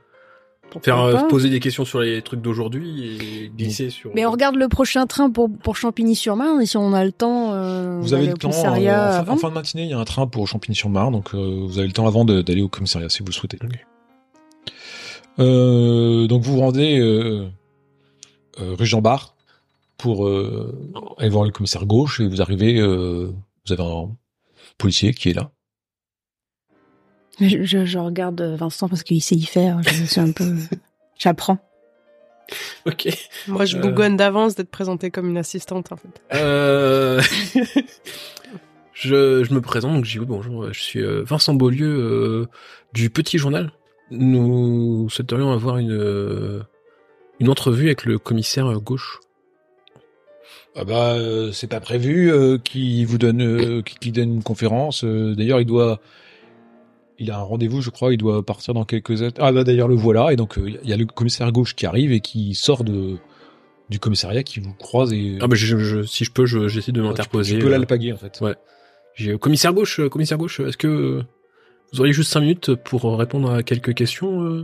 Faire 0.81 1.00
euh, 1.01 1.27
poser 1.29 1.50
des 1.50 1.62
questions 1.62 1.85
sur 1.85 2.01
les 2.01 2.21
trucs 2.21 2.41
d'aujourd'hui 2.41 3.06
et 3.06 3.50
glisser 3.56 3.89
sur. 3.89 4.12
Mais 4.13 4.25
on 4.25 4.31
regarde 4.31 4.56
le 4.56 4.67
prochain 4.67 5.06
train 5.07 5.29
pour, 5.29 5.50
pour 5.50 5.77
Champigny-sur-Marne 5.77 6.62
et 6.62 6.65
si 6.65 6.75
on 6.75 6.94
a 6.94 7.06
le 7.06 7.13
temps, 7.13 7.53
euh, 7.53 8.00
Vous 8.01 8.13
avez 8.13 8.27
au 8.27 8.31
le 8.31 8.33
temps, 8.33 8.50
commissariat 8.50 9.06
euh, 9.06 9.07
en, 9.07 9.13
fin, 9.13 9.19
avant. 9.19 9.33
en 9.33 9.38
fin 9.38 9.50
de 9.50 9.53
matinée, 9.53 9.83
il 9.83 9.89
y 9.89 9.94
a 9.94 10.00
un 10.00 10.06
train 10.06 10.27
pour 10.27 10.47
Champigny-sur-Marne, 10.47 11.13
donc 11.13 11.33
euh, 11.33 11.63
vous 11.65 11.77
avez 11.79 11.88
le 11.88 11.94
temps 11.94 12.07
avant 12.07 12.25
d'aller 12.25 12.62
au 12.62 12.67
commissariat 12.67 13.07
si 13.07 13.19
vous 13.19 13.27
le 13.27 13.33
souhaitez. 13.33 13.57
Euh, 15.39 16.27
donc 16.27 16.44
vous 16.44 16.53
vous 16.53 16.59
rendez 16.59 17.00
euh, 17.00 17.47
euh, 18.59 18.75
rue 18.77 18.85
Jean 18.85 19.01
Bart 19.01 19.35
pour 19.97 20.25
euh, 20.25 20.94
aller 21.18 21.29
voir 21.29 21.45
le 21.45 21.51
commissaire 21.51 21.85
gauche 21.85 22.19
et 22.19 22.27
vous 22.27 22.41
arrivez, 22.41 22.79
euh, 22.79 23.31
vous 23.65 23.73
avez 23.73 23.83
un 23.83 24.09
policier 24.77 25.13
qui 25.13 25.29
est 25.29 25.33
là. 25.33 25.51
Je, 27.39 27.63
je, 27.63 27.85
je 27.85 27.97
regarde 27.99 28.41
Vincent 28.41 28.87
parce 28.87 29.03
qu'il 29.03 29.21
sait 29.21 29.35
y 29.35 29.45
faire. 29.45 29.81
Je 29.83 30.03
suis 30.05 30.21
un 30.21 30.31
peu. 30.31 30.53
J'apprends. 31.17 31.57
Ok. 32.85 33.07
Moi, 33.47 33.65
je 33.65 33.77
Euh. 33.77 33.81
bougonne 33.81 34.15
d'avance 34.17 34.55
d'être 34.55 34.69
présentée 34.69 35.09
comme 35.11 35.29
une 35.29 35.37
assistante, 35.37 35.91
en 35.91 35.97
fait. 35.97 36.21
Euh... 36.33 37.21
je, 38.93 39.43
je 39.43 39.53
me 39.53 39.61
présente, 39.61 39.93
donc 39.95 40.05
je 40.05 40.11
dis 40.11 40.19
oui, 40.19 40.25
bonjour, 40.27 40.71
je 40.71 40.79
suis 40.79 41.01
euh, 41.01 41.23
Vincent 41.23 41.53
Beaulieu 41.53 41.87
euh, 41.87 42.45
du 42.93 43.09
Petit 43.09 43.37
Journal. 43.37 43.71
Nous 44.11 45.09
souhaiterions 45.09 45.51
avoir 45.51 45.77
une, 45.77 45.91
euh, 45.91 46.61
une 47.39 47.49
entrevue 47.49 47.85
avec 47.87 48.05
le 48.05 48.19
commissaire 48.19 48.67
euh, 48.67 48.77
gauche. 48.79 49.19
Ah 50.77 50.83
bah 50.83 51.13
euh, 51.13 51.51
c'est 51.53 51.67
pas 51.67 51.79
prévu 51.79 52.29
euh, 52.31 52.57
qu'il 52.57 53.07
vous 53.07 53.17
donne 53.17 53.41
euh, 53.41 53.81
qu'il 53.81 54.11
donne 54.11 54.35
une 54.35 54.43
conférence. 54.43 55.05
Euh, 55.05 55.33
d'ailleurs 55.33 55.61
il 55.61 55.65
doit 55.65 56.01
il 57.19 57.31
a 57.31 57.38
un 57.39 57.44
rendez-vous 57.44 57.81
je 57.81 57.89
crois. 57.89 58.13
Il 58.13 58.17
doit 58.17 58.44
partir 58.45 58.73
dans 58.73 58.85
quelques 58.85 59.21
heures. 59.21 59.31
Ah 59.39 59.51
bah 59.51 59.63
d'ailleurs 59.63 59.88
le 59.88 59.95
voilà 59.95 60.31
et 60.33 60.35
donc 60.35 60.57
euh, 60.57 60.69
il 60.83 60.89
y 60.89 60.94
a 60.94 60.97
le 60.97 61.06
commissaire 61.06 61.51
gauche 61.51 61.75
qui 61.75 61.85
arrive 61.85 62.12
et 62.12 62.19
qui 62.19 62.56
sort 62.56 62.83
de 62.83 63.17
du 63.89 64.00
commissariat 64.00 64.41
qui 64.44 64.59
vous 64.59 64.73
croise 64.73 65.13
et 65.13 65.38
Ah 65.41 65.47
bah 65.47 65.56
je, 65.56 65.77
je- 65.77 66.03
si 66.03 66.25
je 66.25 66.31
peux, 66.31 66.45
je- 66.45 66.67
j'essaie 66.67 66.91
de 66.91 66.97
tu 67.00 67.03
peux- 67.03 67.07
m'interposer. 67.09 67.53
Tu 67.56 67.59
peux 67.59 67.67
euh, 67.67 67.71
l'alpaguer 67.71 68.13
en 68.13 68.17
fait. 68.17 68.39
Ouais. 68.41 68.56
J'ai 69.15 69.31
euh, 69.33 69.38
commissaire 69.38 69.73
gauche, 69.73 70.00
euh, 70.00 70.09
commissaire 70.09 70.38
gauche, 70.38 70.59
est-ce 70.59 70.75
que 70.77 71.23
vous 71.94 72.00
auriez 72.00 72.12
juste 72.13 72.31
cinq 72.31 72.41
minutes 72.41 72.73
pour 72.75 73.03
répondre 73.18 73.51
à 73.51 73.61
quelques 73.63 73.94
questions 73.94 74.63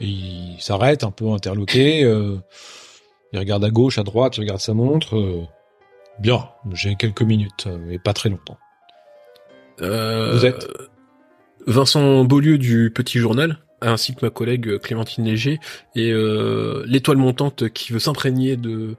Et 0.00 0.06
il 0.06 0.56
s'arrête 0.60 1.04
un 1.04 1.10
peu 1.10 1.28
interloqué. 1.30 2.04
euh, 2.04 2.36
il 3.32 3.38
regarde 3.38 3.64
à 3.64 3.70
gauche, 3.70 3.98
à 3.98 4.02
droite, 4.02 4.36
il 4.38 4.40
regarde 4.40 4.60
sa 4.60 4.72
montre. 4.74 5.16
euh, 5.16 5.42
bien, 6.20 6.48
j'ai 6.72 6.94
quelques 6.96 7.22
minutes, 7.22 7.68
mais 7.86 7.98
pas 7.98 8.12
très 8.12 8.28
longtemps. 8.30 8.58
Euh, 9.82 10.32
Vous 10.32 10.46
êtes 10.46 10.68
Vincent 11.66 12.24
Beaulieu 12.24 12.58
du 12.58 12.90
Petit 12.94 13.18
Journal, 13.18 13.58
ainsi 13.80 14.14
que 14.14 14.24
ma 14.24 14.30
collègue 14.30 14.78
Clémentine 14.78 15.24
Léger, 15.24 15.58
et 15.94 16.12
euh, 16.12 16.84
l'étoile 16.86 17.16
montante 17.16 17.68
qui 17.70 17.92
veut 17.92 17.98
s'imprégner 17.98 18.56
de 18.56 18.96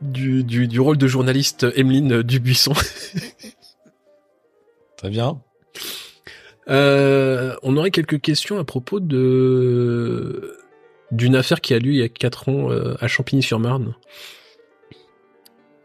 du, 0.00 0.44
du, 0.44 0.66
du 0.66 0.80
rôle 0.80 0.96
de 0.96 1.06
journaliste 1.06 1.66
Emeline 1.76 2.22
Dubuisson. 2.22 2.72
Très 4.96 5.10
bien. 5.10 5.40
Euh, 6.68 7.54
on 7.62 7.76
aurait 7.76 7.90
quelques 7.90 8.20
questions 8.20 8.58
à 8.58 8.64
propos 8.64 9.00
de 9.00 10.56
d'une 11.10 11.34
affaire 11.34 11.60
qui 11.60 11.74
a 11.74 11.78
lieu 11.80 11.92
il 11.92 11.98
y 11.98 12.02
a 12.02 12.08
quatre 12.08 12.48
ans 12.48 12.70
euh, 12.70 12.94
à 13.00 13.08
Champigny-sur-Marne. 13.08 13.94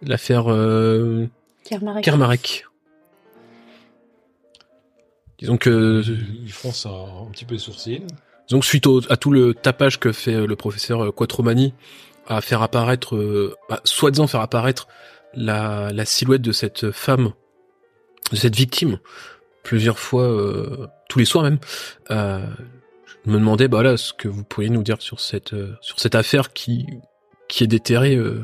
L'affaire 0.04 0.51
euh, 0.51 1.25
Kermarek. 1.63 2.04
Kermarek. 2.04 2.66
Disons 5.40 5.58
que 5.58 6.02
Il 6.44 6.52
fronce 6.52 6.86
un, 6.86 7.26
un 7.28 7.32
petit 7.32 7.46
peu 7.46 7.54
les 7.56 7.60
sourcils. 7.60 8.04
Donc 8.50 8.64
suite 8.66 8.88
au- 8.88 9.02
à 9.12 9.18
tout 9.18 9.32
le 9.32 9.54
tapage 9.54 10.00
que 10.00 10.12
fait 10.12 10.34
euh, 10.36 10.46
le 10.48 10.56
professeur 10.56 11.04
euh, 11.06 11.12
Quattromani 11.12 11.74
à 12.27 12.42
faire 12.42 12.62
apparaître, 12.62 13.15
euh, 13.15 13.56
bah, 13.70 13.82
soi-disant 13.84 14.27
faire 14.27 14.42
apparaître 14.42 14.88
la, 15.34 15.92
la 15.94 16.06
silhouette 16.06 16.42
de 16.42 16.51
cette 16.51 16.92
femme, 16.92 17.34
de 18.32 18.36
cette 18.38 18.56
victime, 18.56 19.00
plusieurs 19.63 20.00
fois, 20.00 20.24
euh, 20.24 20.88
tous 21.10 21.20
les 21.20 21.25
soirs 21.25 21.44
même, 21.44 21.60
euh, 22.12 22.46
je 23.25 23.32
me 23.32 23.38
demandais 23.38 23.68
bah 23.68 23.84
là 23.84 23.98
ce 23.98 24.13
que 24.13 24.27
vous 24.27 24.44
pourriez 24.44 24.70
nous 24.70 24.84
dire 24.84 25.01
sur 25.01 25.20
cette 25.20 25.54
euh, 25.54 25.75
sur 25.82 26.00
cette 26.00 26.15
affaire 26.15 26.54
qui 26.54 26.86
qui 27.48 27.63
est 27.63 27.68
déterrée 27.68 28.15
euh, 28.15 28.44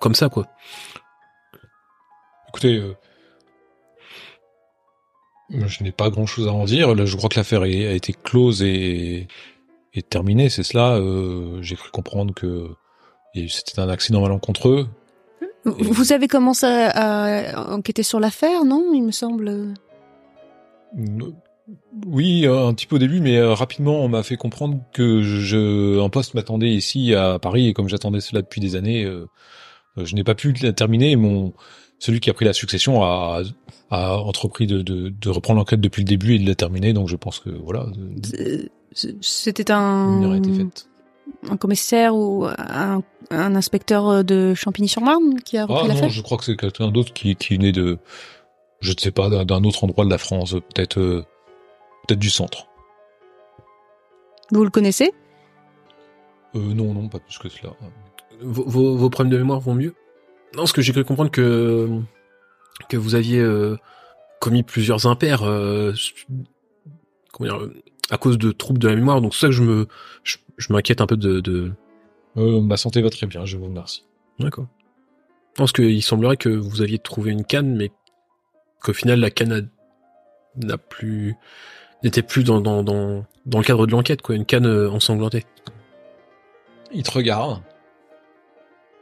comme 0.00 0.14
ça 0.14 0.28
quoi. 0.28 0.46
Écoutez, 2.48 2.78
euh, 2.78 2.94
je 5.50 5.82
n'ai 5.82 5.92
pas 5.92 6.10
grand-chose 6.10 6.48
à 6.48 6.52
en 6.52 6.64
dire. 6.64 6.94
Là, 6.94 7.04
je 7.04 7.16
crois 7.16 7.28
que 7.28 7.36
l'affaire 7.36 7.62
a 7.62 7.68
été 7.68 8.12
close 8.12 8.62
et, 8.62 9.26
et 9.94 10.02
terminée. 10.02 10.48
C'est 10.48 10.62
cela. 10.62 10.96
euh, 10.96 11.60
J'ai 11.62 11.76
cru 11.76 11.90
comprendre 11.90 12.34
que 12.34 12.68
c'était 13.34 13.80
un 13.80 13.88
accident 13.88 14.20
malencontreux. 14.20 14.86
Vous 15.64 16.12
avez 16.12 16.26
commencé 16.26 16.66
à, 16.66 17.54
à 17.54 17.72
enquêter 17.72 18.02
sur 18.02 18.18
l'affaire, 18.18 18.64
non 18.64 18.92
Il 18.94 19.02
me 19.02 19.12
semble? 19.12 19.74
Oui, 22.06 22.46
un 22.46 22.72
petit 22.74 22.86
peu 22.86 22.96
au 22.96 22.98
début, 22.98 23.20
mais 23.20 23.36
euh, 23.36 23.52
rapidement, 23.52 24.00
on 24.02 24.08
m'a 24.08 24.22
fait 24.22 24.36
comprendre 24.36 24.80
que 24.92 25.22
je, 25.22 26.00
un 26.00 26.08
poste 26.08 26.34
m'attendait 26.34 26.70
ici 26.70 27.14
à 27.14 27.38
Paris, 27.38 27.68
et 27.68 27.74
comme 27.74 27.88
j'attendais 27.88 28.20
cela 28.20 28.42
depuis 28.42 28.60
des 28.60 28.74
années, 28.74 29.04
euh, 29.04 29.26
je 29.96 30.14
n'ai 30.14 30.24
pas 30.24 30.34
pu 30.34 30.52
terminer. 30.52 31.14
Mon, 31.16 31.52
celui 32.00 32.18
qui 32.18 32.28
a 32.30 32.34
pris 32.34 32.44
la 32.44 32.52
succession 32.52 33.04
a, 33.04 33.42
a 33.90 34.16
entrepris 34.18 34.66
de, 34.66 34.82
de, 34.82 35.10
de 35.10 35.28
reprendre 35.30 35.58
l'enquête 35.60 35.80
depuis 35.80 36.00
le 36.02 36.08
début 36.08 36.34
et 36.34 36.38
de 36.40 36.48
la 36.48 36.56
terminer. 36.56 36.92
Donc, 36.92 37.06
je 37.08 37.14
pense 37.16 37.38
que 37.38 37.50
voilà, 37.50 37.86
Euh, 38.38 38.66
C'était 39.20 39.64
la 39.68 39.78
un, 39.78 40.14
lumière 40.20 40.32
a 40.32 40.36
été 40.38 40.52
faite. 40.52 40.88
un 41.48 41.56
commissaire 41.56 42.16
ou 42.16 42.46
un, 42.58 43.02
un 43.30 43.54
inspecteur 43.54 44.24
de 44.24 44.54
Champigny-sur-Marne 44.54 45.40
qui 45.44 45.56
a 45.58 45.66
repris 45.66 45.76
Ah 45.78 45.82
non, 45.82 45.88
l'affaire 45.94 46.08
je 46.10 46.22
crois 46.22 46.38
que 46.38 46.44
c'est 46.44 46.56
quelqu'un 46.56 46.90
d'autre 46.90 47.12
qui, 47.12 47.36
qui 47.36 47.54
est 47.54 47.58
né 47.58 47.70
de, 47.70 47.98
je 48.80 48.92
ne 48.92 48.98
sais 48.98 49.12
pas, 49.12 49.28
d'un- 49.44 49.62
autre 49.64 49.84
endroit 49.84 50.04
de 50.04 50.10
la 50.10 50.18
France, 50.18 50.52
peut-être, 50.52 50.98
euh, 50.98 51.24
peut-être 52.08 52.18
du 52.18 52.30
centre. 52.30 52.66
Vous 54.50 54.64
le 54.64 54.70
connaissez? 54.70 55.12
Euh, 56.56 56.74
non, 56.74 56.92
non, 56.94 57.08
pas 57.08 57.20
plus 57.20 57.38
que 57.38 57.48
cela. 57.48 57.74
Vos, 58.42 58.64
vos, 58.66 58.96
vos 58.96 59.10
problèmes 59.10 59.32
de 59.32 59.38
mémoire 59.38 59.60
vont 59.60 59.74
mieux? 59.74 59.94
Non, 60.54 60.62
parce 60.62 60.72
que 60.72 60.82
j'ai 60.82 60.92
cru 60.92 61.04
comprendre 61.04 61.30
que 61.30 61.88
que 62.88 62.96
vous 62.96 63.14
aviez 63.14 63.40
euh, 63.40 63.76
commis 64.40 64.62
plusieurs 64.62 65.06
impairs. 65.06 65.42
euh, 65.44 65.92
comment 67.32 67.50
dire, 67.50 67.62
euh, 67.62 67.74
à 68.10 68.18
cause 68.18 68.38
de 68.38 68.50
troubles 68.50 68.80
de 68.80 68.88
la 68.88 68.96
mémoire. 68.96 69.20
Donc 69.20 69.34
c'est 69.34 69.42
ça 69.42 69.46
que 69.46 69.52
je 69.52 69.62
me, 69.62 69.86
je, 70.24 70.38
je 70.56 70.72
m'inquiète 70.72 71.00
un 71.00 71.06
peu 71.06 71.16
de. 71.16 71.40
de... 71.40 71.72
Euh, 72.36 72.60
ma 72.60 72.76
santé 72.76 73.02
va 73.02 73.10
très 73.10 73.26
bien, 73.26 73.44
je 73.44 73.56
vous 73.56 73.66
remercie. 73.66 74.04
D'accord. 74.38 74.66
Parce 75.56 75.72
qu'il 75.72 76.02
semblerait 76.02 76.36
que 76.36 76.48
vous 76.48 76.82
aviez 76.82 76.98
trouvé 76.98 77.30
une 77.32 77.44
canne, 77.44 77.76
mais 77.76 77.90
qu'au 78.82 78.92
final 78.92 79.20
la 79.20 79.30
canne 79.30 79.68
n'a 80.56 80.78
plus 80.78 81.36
n'était 82.02 82.22
plus 82.22 82.44
dans, 82.44 82.60
dans, 82.60 82.82
dans, 82.82 83.26
dans 83.46 83.58
le 83.58 83.64
cadre 83.64 83.86
de 83.86 83.92
l'enquête, 83.92 84.22
quoi, 84.22 84.34
une 84.34 84.46
canne 84.46 84.66
ensanglantée. 84.66 85.44
Il 86.92 87.02
te 87.02 87.10
regarde. 87.10 87.62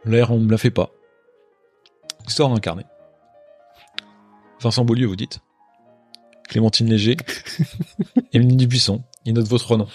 L'air, 0.04 0.32
on 0.32 0.40
me 0.40 0.50
la 0.50 0.58
fait 0.58 0.70
pas. 0.70 0.90
Un 2.40 2.60
carnet. 2.60 2.86
Vincent 4.60 4.84
Beaulieu, 4.84 5.06
vous 5.06 5.16
dites. 5.16 5.40
Clémentine 6.48 6.88
Léger. 6.88 7.16
Émilie 8.32 8.56
Dubuisson. 8.56 9.02
Il 9.24 9.34
note 9.34 9.48
votre 9.48 9.76
nom. 9.76 9.88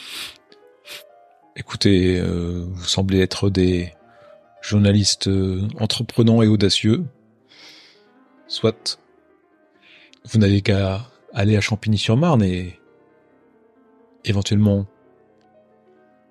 Écoutez, 1.56 2.20
euh, 2.20 2.66
vous 2.68 2.84
semblez 2.84 3.22
être 3.22 3.50
des 3.50 3.94
journalistes 4.62 5.28
euh, 5.28 5.68
entreprenants 5.80 6.42
et 6.42 6.48
audacieux. 6.48 7.06
Soit. 8.48 9.00
Vous 10.26 10.40
n'avez 10.40 10.62
qu'à 10.62 11.02
aller 11.34 11.56
à 11.56 11.62
Champigny-sur-Marne 11.62 12.44
et 12.44 12.80
éventuellement 14.26 14.86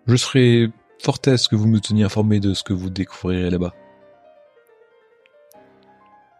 je 0.06 0.16
serai 0.16 0.70
fort 0.98 1.18
à 1.26 1.36
ce 1.36 1.48
que 1.48 1.56
vous 1.56 1.68
me 1.68 1.80
teniez 1.80 2.04
informé 2.04 2.40
de 2.40 2.54
ce 2.54 2.62
que 2.62 2.72
vous 2.72 2.90
découvrirez 2.90 3.50
là-bas. 3.50 3.74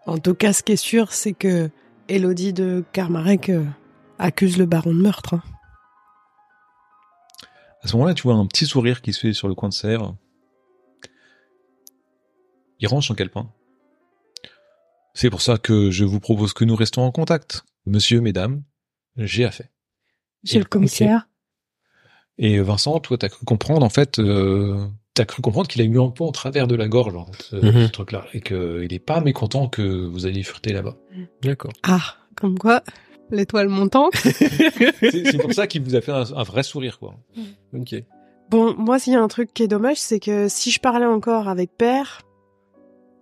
En 0.07 0.19
tout 0.19 0.35
cas, 0.35 0.53
ce 0.53 0.63
qui 0.63 0.73
est 0.73 0.77
sûr, 0.77 1.13
c'est 1.13 1.33
que 1.33 1.71
Elodie 2.09 2.53
de 2.53 2.85
Carmarek 2.93 3.49
euh, 3.51 3.65
accuse 4.19 4.59
le 4.59 4.67
baron 4.67 4.93
de 4.95 5.01
meurtre. 5.01 5.35
hein. 5.35 5.43
À 7.83 7.89
ce 7.89 7.97
moment-là, 7.97 8.15
tu 8.15 8.23
vois 8.23 8.35
un 8.35 8.47
petit 8.47 8.67
sourire 8.67 9.03
qui 9.03 9.13
se 9.13 9.21
fait 9.21 9.33
sur 9.33 9.49
le 9.49 9.55
coin 9.55 9.69
de 9.69 9.75
serre. 9.75 10.15
Il 12.79 12.89
range 12.89 13.07
son 13.09 13.15
calepin. 13.15 13.51
C'est 15.15 15.31
pour 15.31 15.43
ça 15.43 15.59
que 15.59 15.91
je 15.91 16.05
vous 16.05 16.21
propose 16.21 16.53
que 16.53 16.65
nous 16.65 16.77
restons 16.77 17.03
en 17.03 17.13
contact. 17.13 17.65
Monsieur, 17.87 18.21
mesdames, 18.21 18.63
j'ai 19.17 19.45
affaire. 19.45 19.69
Monsieur 20.43 20.61
le 20.61 20.65
commissaire. 20.65 21.29
Et 22.39 22.61
Vincent, 22.61 22.99
toi, 23.01 23.19
t'as 23.19 23.29
cru 23.29 23.45
comprendre, 23.45 23.85
en 23.85 23.91
fait, 23.91 24.19
euh, 24.19 24.89
t'as 25.15 25.25
cru 25.25 25.43
comprendre 25.43 25.69
qu'il 25.69 25.81
a 25.83 25.85
eu 25.85 26.01
un 26.01 26.09
peu 26.11 26.25
en 26.25 26.33
travers 26.33 26.67
de 26.67 26.75
la 26.75 26.89
gorge, 26.89 27.15
en 27.15 27.27
fait, 27.27 27.43
ce, 27.43 27.57
Mhm. 27.57 27.87
ce 27.87 27.91
truc-là. 27.93 28.27
Et 28.35 28.41
qu'il 28.41 28.93
est 28.93 28.99
pas 29.05 29.21
mécontent 29.21 29.69
que 29.69 29.83
vous 30.07 30.27
alliez 30.27 30.43
fureter 30.43 30.73
là-bas. 30.73 30.97
D'accord. 31.43 31.73
Ah, 31.83 32.17
comme 32.37 32.59
quoi, 32.59 32.83
l'étoile 33.31 33.69
montante. 33.69 34.13
C'est 35.01 35.31
c'est 35.31 35.39
pour 35.39 35.53
ça 35.53 35.67
qu'il 35.67 35.83
vous 35.83 35.95
a 35.97 36.01
fait 36.01 36.13
un, 36.13 36.25
un 36.35 36.43
vrai 36.43 36.63
sourire, 36.63 36.99
quoi. 36.99 37.15
Ok. 37.75 37.95
Bon, 38.51 38.75
moi, 38.77 38.99
s'il 38.99 39.13
y 39.15 39.17
a 39.17 39.23
un 39.23 39.29
truc 39.29 39.53
qui 39.55 39.63
est 39.63 39.69
dommage, 39.69 39.97
c'est 39.99 40.21
que 40.21 40.49
si 40.49 40.71
je 40.71 40.79
parlais 40.81 41.07
encore 41.07 41.49
avec 41.49 41.71
père, 41.77 42.23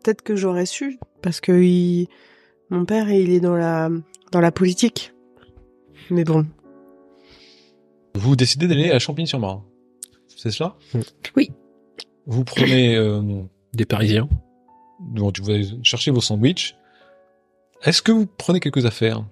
peut-être 0.03 0.23
que 0.23 0.35
j'aurais 0.35 0.67
su, 0.67 0.99
parce 1.23 1.41
que 1.41 1.53
il- 1.63 2.09
mon 2.71 2.85
père, 2.85 3.11
il 3.11 3.31
est 3.31 3.41
dans 3.41 3.55
la 3.57 3.91
dans 4.33 4.41
la 4.41 4.51
politique. 4.53 5.13
Mais 6.11 6.25
bon, 6.25 6.47
Vous 8.15 8.35
décidez 8.37 8.67
d'aller 8.67 8.91
à 8.91 8.99
Champigny-sur-Marne. 8.99 9.63
C'est 10.29 10.51
cela? 10.51 10.77
Oui. 11.37 11.51
Vous 12.31 12.45
prenez, 12.45 12.97
euh, 12.97 13.21
Des 13.75 13.85
Parisiens. 13.85 14.29
donc 15.15 15.39
vous 15.41 15.51
allez 15.51 15.67
chercher 15.83 16.11
vos 16.11 16.21
sandwichs. 16.21 16.77
Est-ce 17.83 18.03
que 18.03 18.13
vous 18.13 18.27
prenez 18.27 18.61
quelques 18.61 18.87
affaires? 18.87 19.25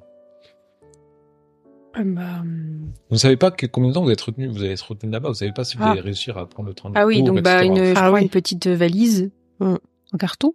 Euh, 1.97 2.03
bah, 2.05 2.41
hum, 2.41 2.93
Vous 3.09 3.15
ne 3.15 3.19
savez 3.19 3.37
pas 3.37 3.51
que, 3.51 3.67
combien 3.67 3.91
de 3.91 3.95
temps 3.95 4.03
vous 4.05 4.11
êtes 4.11 4.21
retenu, 4.21 4.47
vous 4.49 4.63
allez 4.63 4.73
être 4.73 4.89
retenu 4.91 5.11
là-bas. 5.11 5.29
Vous 5.29 5.35
savez 5.35 5.53
pas 5.53 5.65
si 5.65 5.77
vous 5.77 5.83
Ah. 5.87 5.91
allez 5.93 6.01
réussir 6.01 6.37
à 6.39 6.47
prendre 6.47 6.69
le 6.69 6.75
train 6.75 6.91
de 6.91 6.95
Ah 6.99 7.07
oui, 7.07 7.21
retour, 7.21 7.35
donc 7.37 7.45
bah 7.45 7.63
une, 7.65 7.77
je 7.77 7.91
Ah 7.97 8.03
prends 8.03 8.13
oui. 8.15 8.23
une 8.23 8.29
petite 8.31 8.67
valise 8.67 9.31
en 9.61 9.77
carton. 10.19 10.55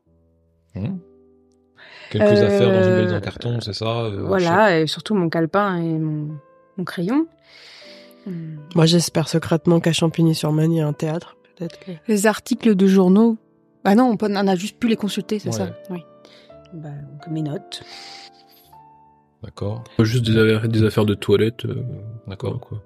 Hum. 0.75 0.99
Quelques 2.11 2.23
Euh, 2.25 2.45
affaires 2.47 2.71
dans 2.71 2.83
une 2.87 2.95
valise 2.95 3.13
en 3.13 3.21
carton, 3.21 3.59
c'est 3.61 3.73
ça 3.73 4.01
euh, 4.05 4.23
voilà, 4.25 4.79
et 4.81 4.87
surtout 4.87 5.15
mon 5.15 5.29
calepin 5.29 5.77
et 5.77 5.97
mon, 5.99 6.29
mon 6.77 6.83
crayon. 6.83 7.25
Hum. 8.27 8.57
moi, 8.75 8.85
j'espère 8.85 9.27
secrètement 9.27 9.79
qu'à 9.79 9.91
Champigny-sur-Marne, 9.93 10.71
il 10.71 10.77
y 10.77 10.81
a 10.81 10.87
un 10.87 10.93
théâtre. 10.93 11.35
Peut-être 11.55 11.79
que. 11.79 11.91
Les 12.07 12.25
articles 12.27 12.75
de 12.75 12.87
journaux. 12.87 13.37
Ah 13.83 13.95
non, 13.95 14.05
on 14.05 14.17
peut- 14.17 14.29
on 14.29 14.47
a 14.47 14.55
juste 14.55 14.77
pu 14.79 14.87
les 14.87 14.95
consulter, 14.95 15.39
c'est 15.39 15.49
Ouais. 15.49 15.55
ça. 15.55 15.69
Oui. 15.89 15.99
Bah, 16.73 16.89
donc 16.89 17.27
mes 17.27 17.41
notes. 17.41 17.83
D'accord, 19.43 19.83
Juste 19.99 20.25
des 20.25 20.37
affaires, 20.37 20.69
des 20.69 20.83
affaires 20.83 21.05
de 21.05 21.15
toilette. 21.15 21.65
euh, 21.65 21.83
d'accord. 22.27 22.59
quoi. 22.61 22.81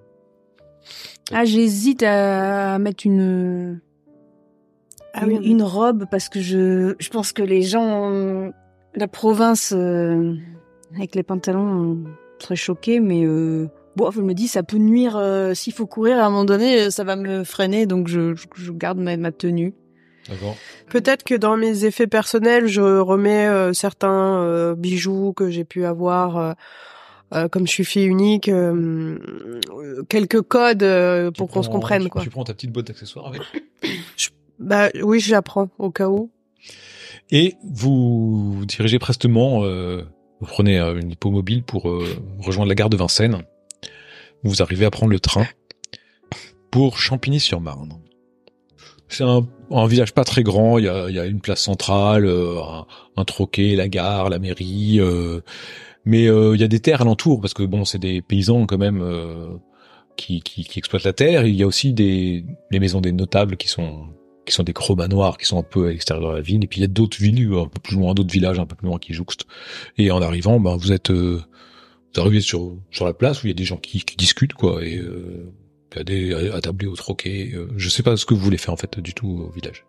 Ah, 1.31 1.45
j'hésite 1.45 2.01
à 2.03 2.79
mettre 2.79 3.05
une 3.05 3.79
Ah 5.13 5.25
une, 5.25 5.37
oui, 5.37 5.45
une 5.49 5.61
robe 5.63 6.05
parce 6.09 6.29
que 6.29 6.39
je 6.41 6.95
je 6.99 7.09
pense 7.09 7.31
que 7.31 7.43
les 7.43 7.61
gens 7.61 8.11
euh, 8.11 8.49
la 8.95 9.07
province 9.07 9.71
euh, 9.75 10.33
avec 10.95 11.13
les 11.15 11.23
pantalons 11.23 11.91
euh, 11.93 11.95
seraient 12.39 12.55
choqués, 12.55 12.99
mais 12.99 13.23
euh, 13.23 13.67
bon, 13.97 14.11
je 14.11 14.21
me 14.21 14.33
dis 14.33 14.47
ça 14.47 14.63
peut 14.63 14.77
nuire 14.77 15.17
euh, 15.17 15.53
s'il 15.53 15.73
faut 15.73 15.85
courir 15.87 16.17
à 16.19 16.25
un 16.25 16.29
moment 16.29 16.45
donné, 16.45 16.83
euh, 16.83 16.89
ça 16.89 17.03
va 17.03 17.15
me 17.17 17.43
freiner, 17.43 17.85
donc 17.85 18.07
je 18.07 18.33
je, 18.35 18.45
je 18.55 18.71
garde 18.71 18.99
ma, 18.99 19.17
ma 19.17 19.31
tenue. 19.33 19.73
D'accord. 20.29 20.55
Peut-être 20.89 21.23
que 21.23 21.35
dans 21.35 21.57
mes 21.57 21.83
effets 21.85 22.07
personnels, 22.07 22.67
je 22.67 22.81
remets 22.81 23.47
euh, 23.47 23.73
certains 23.73 24.39
euh, 24.41 24.75
bijoux 24.75 25.33
que 25.33 25.49
j'ai 25.49 25.63
pu 25.65 25.83
avoir. 25.85 26.37
euh, 26.37 26.53
euh, 27.33 27.47
comme 27.49 27.67
je 27.67 27.71
suis 27.73 27.83
fille 27.83 28.05
unique, 28.05 28.49
quelques 30.09 30.41
codes 30.41 30.83
euh, 30.83 31.31
pour 31.31 31.49
qu'on 31.49 31.63
se 31.63 31.69
comprenne, 31.69 32.03
tu- 32.03 32.09
quoi. 32.09 32.21
Tu 32.21 32.29
prends 32.29 32.43
ta 32.45 32.53
petite 32.53 32.71
boîte 32.71 32.87
d'accessoires 32.87 33.27
avec. 33.27 33.41
Bah 34.59 34.89
oui, 35.03 35.19
je 35.19 35.31
l'apprends 35.31 35.69
au 35.77 35.91
cas 35.91 36.07
où. 36.07 36.29
Et 37.29 37.55
vous 37.63 38.53
vous 38.53 38.65
dirigez 38.65 38.97
prestement, 38.99 39.63
euh, 39.63 40.03
vous 40.39 40.47
prenez 40.47 40.79
euh, 40.79 40.99
une 40.99 41.11
hippomobile 41.11 41.63
pour 41.63 41.89
euh, 41.89 42.05
rejoindre 42.39 42.69
la 42.69 42.75
gare 42.75 42.89
de 42.89 42.97
Vincennes. 42.97 43.43
Vous 44.47 44.61
arrivez 44.61 44.85
à 44.85 44.91
prendre 44.91 45.11
le 45.11 45.19
train 45.19 45.45
pour 46.71 46.99
Champigny-sur-Marne. 46.99 47.99
C'est 49.09 49.23
un, 49.23 49.87
village 49.87 50.13
pas 50.13 50.23
très 50.23 50.43
grand, 50.43 50.77
il 50.77 50.85
y 50.85 50.89
a, 50.89 51.25
une 51.25 51.41
place 51.41 51.61
centrale, 51.61 52.25
euh, 52.25 52.61
un, 53.15 53.25
troquet, 53.25 53.75
la 53.75 53.87
gare, 53.87 54.29
la 54.29 54.39
mairie, 54.39 54.99
euh, 54.99 55.41
mais 56.05 56.27
euh, 56.27 56.55
il 56.55 56.61
y 56.61 56.63
a 56.63 56.67
des 56.67 56.79
terres 56.79 57.01
alentour 57.01 57.41
parce 57.41 57.53
que 57.53 57.63
bon, 57.63 57.85
c'est 57.85 57.99
des 57.99 58.21
paysans 58.21 58.65
quand 58.65 58.77
même 58.77 59.03
qui, 60.15 60.41
exploitent 60.75 61.03
la 61.03 61.13
terre. 61.13 61.45
Il 61.45 61.55
y 61.55 61.63
a 61.63 61.67
aussi 61.67 61.93
des 61.93 62.45
les 62.71 62.79
maisons 62.79 63.01
des 63.01 63.11
notables 63.11 63.57
qui 63.57 63.67
sont 63.67 64.07
des 64.65 64.73
gros 64.73 64.95
manoirs 64.95 65.37
qui 65.37 65.45
sont 65.45 65.59
un 65.59 65.63
peu 65.63 65.87
à 65.87 65.89
l'extérieur 65.89 66.31
de 66.31 66.35
la 66.35 66.41
ville. 66.41 66.63
Et 66.63 66.67
puis 66.67 66.79
il 66.79 66.81
y 66.81 66.85
a 66.85 66.89
d'autres 66.89 67.17
villes 67.17 67.51
un 67.53 67.67
peu 67.67 67.79
plus 67.81 67.95
loin, 67.97 68.13
d'autres 68.13 68.31
villages 68.31 68.59
un 68.59 68.65
peu 68.65 68.75
plus 68.75 68.87
loin 68.87 68.97
qui 68.97 69.13
jouxtent. 69.13 69.45
Et 69.97 70.11
en 70.11 70.21
arrivant, 70.21 70.59
ben 70.59 70.77
vous 70.77 70.91
êtes 70.91 71.11
euh, 72.15 72.21
arrivez 72.21 72.41
sur 72.41 72.77
sur 72.91 73.05
la 73.05 73.13
place 73.13 73.43
où 73.43 73.47
il 73.47 73.49
y 73.49 73.51
a 73.51 73.55
des 73.55 73.65
gens 73.65 73.77
qui, 73.77 74.01
qui 74.01 74.15
discutent 74.15 74.53
quoi 74.53 74.83
et 74.83 74.97
euh, 74.97 75.51
y 75.95 75.99
a 75.99 76.03
des 76.03 76.33
attablés 76.51 76.87
au 76.87 76.95
troquet. 76.95 77.51
Euh, 77.53 77.67
je 77.75 77.89
sais 77.89 78.03
pas 78.03 78.17
ce 78.17 78.25
que 78.25 78.33
vous 78.33 78.39
voulez 78.39 78.57
faire 78.57 78.73
en 78.73 78.77
fait 78.77 78.99
du 78.99 79.13
tout 79.13 79.47
au 79.47 79.51
village. 79.51 79.85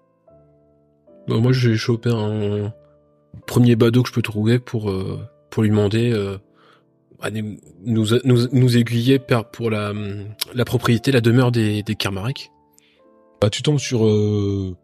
Bah, 1.29 1.37
moi, 1.37 1.53
j'ai 1.53 1.77
chopé 1.77 2.11
un 2.11 2.73
premier 3.47 3.77
badaud 3.77 4.03
que 4.03 4.09
je 4.09 4.15
peux 4.15 4.23
trouver 4.23 4.59
pour 4.59 4.91
euh, 4.91 5.21
pour 5.51 5.63
lui 5.63 5.71
demander 5.71 6.11
euh, 6.13 6.39
à 7.21 7.31
nous, 7.31 7.59
nous 7.85 8.07
nous 8.53 8.77
aiguiller 8.77 9.21
pour 9.53 9.71
la 9.71 9.93
la 10.55 10.65
propriété, 10.65 11.13
la 11.13 11.21
demeure 11.21 11.53
des 11.53 11.83
des 11.83 11.95
Kermarek. 11.95 12.51
Bah 13.41 13.51
tu 13.51 13.63
tombes 13.63 13.79
sur 13.79 14.07
euh, 14.07 14.77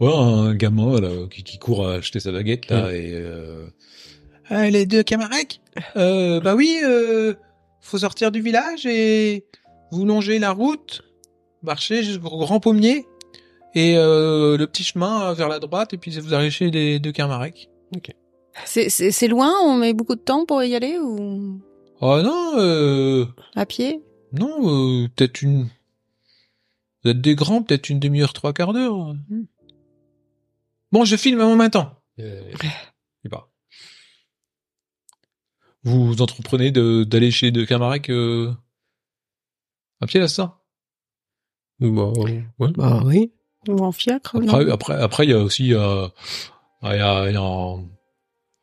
ouais, 0.00 0.14
un 0.14 0.54
gamin 0.54 1.00
là, 1.00 1.10
qui, 1.30 1.42
qui 1.42 1.58
court 1.58 1.86
à 1.86 1.94
acheter 1.94 2.20
sa 2.20 2.32
baguette 2.32 2.70
là 2.70 2.94
et 2.94 3.10
euh, 3.12 3.66
Ah, 4.50 4.68
les 4.70 4.86
deux 4.86 5.02
camarades 5.02 5.54
euh, 5.96 6.40
Bah 6.40 6.54
oui, 6.54 6.78
euh, 6.84 7.34
faut 7.80 7.98
sortir 7.98 8.30
du 8.30 8.40
village 8.40 8.86
et 8.86 9.44
vous 9.90 10.04
longez 10.04 10.38
la 10.38 10.52
route, 10.52 11.02
marchez 11.62 12.02
jusqu'au 12.02 12.38
grand 12.38 12.60
pommier 12.60 13.06
et 13.74 13.96
euh, 13.96 14.56
le 14.56 14.66
petit 14.66 14.84
chemin 14.84 15.32
vers 15.34 15.48
la 15.48 15.58
droite 15.58 15.92
et 15.94 15.98
puis 15.98 16.10
vous 16.18 16.34
arrivez 16.34 16.50
chez 16.50 16.70
les 16.70 16.98
deux 16.98 17.12
camarades. 17.12 17.54
C'est 18.66 18.88
c'est 18.88 19.10
c'est 19.10 19.28
loin, 19.28 19.52
on 19.64 19.74
met 19.76 19.94
beaucoup 19.94 20.14
de 20.14 20.20
temps 20.20 20.44
pour 20.46 20.62
y 20.62 20.74
aller 20.74 20.98
ou? 20.98 21.60
Ah 22.00 22.18
Oh 22.18 22.22
non, 22.22 22.52
euh, 22.58 23.26
à 23.56 23.66
pied? 23.66 24.02
non, 24.32 25.04
euh, 25.04 25.08
peut-être 25.14 25.42
une... 25.42 25.68
Vous 27.02 27.10
êtes 27.10 27.20
des 27.20 27.34
grands, 27.34 27.62
peut-être 27.62 27.88
une 27.88 28.00
demi-heure, 28.00 28.32
trois 28.32 28.52
quarts 28.52 28.72
d'heure. 28.72 29.14
Hmm. 29.28 29.44
Bon, 30.90 31.04
je 31.04 31.16
filme 31.16 31.40
en 31.40 31.54
même 31.56 31.70
temps. 31.70 31.92
euh, 32.18 32.52
il 33.24 33.30
part. 33.30 33.48
Vous 35.84 36.22
entreprenez 36.22 36.70
de 36.70 37.04
d'aller 37.04 37.30
chez 37.30 37.50
de 37.50 37.64
Camarec 37.64 38.08
euh, 38.10 38.52
à 40.00 40.06
pied 40.06 40.20
là 40.20 40.28
ça? 40.28 40.60
Bah, 41.80 42.12
ouais. 42.16 42.44
Bah 42.76 43.02
oui. 43.04 43.32
ou 43.68 43.78
en 43.84 43.92
fiacre 43.92 44.38
non? 44.40 44.48
Après, 44.54 44.70
après, 44.70 44.94
après, 44.94 45.24
il 45.24 45.30
y 45.30 45.34
a 45.34 45.38
aussi 45.38 45.74
euh, 45.74 46.08
il 46.82 46.88
y 46.88 47.00
a, 47.00 47.28
il 47.28 47.34
y 47.34 47.36
a 47.36 47.40
un, 47.42 47.76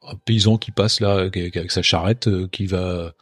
un 0.04 0.16
paysan 0.26 0.58
qui 0.58 0.72
passe 0.72 1.00
là 1.00 1.14
avec, 1.20 1.56
avec 1.56 1.72
sa 1.72 1.82
charrette 1.82 2.28
euh, 2.28 2.48
qui 2.48 2.66
va 2.68 3.14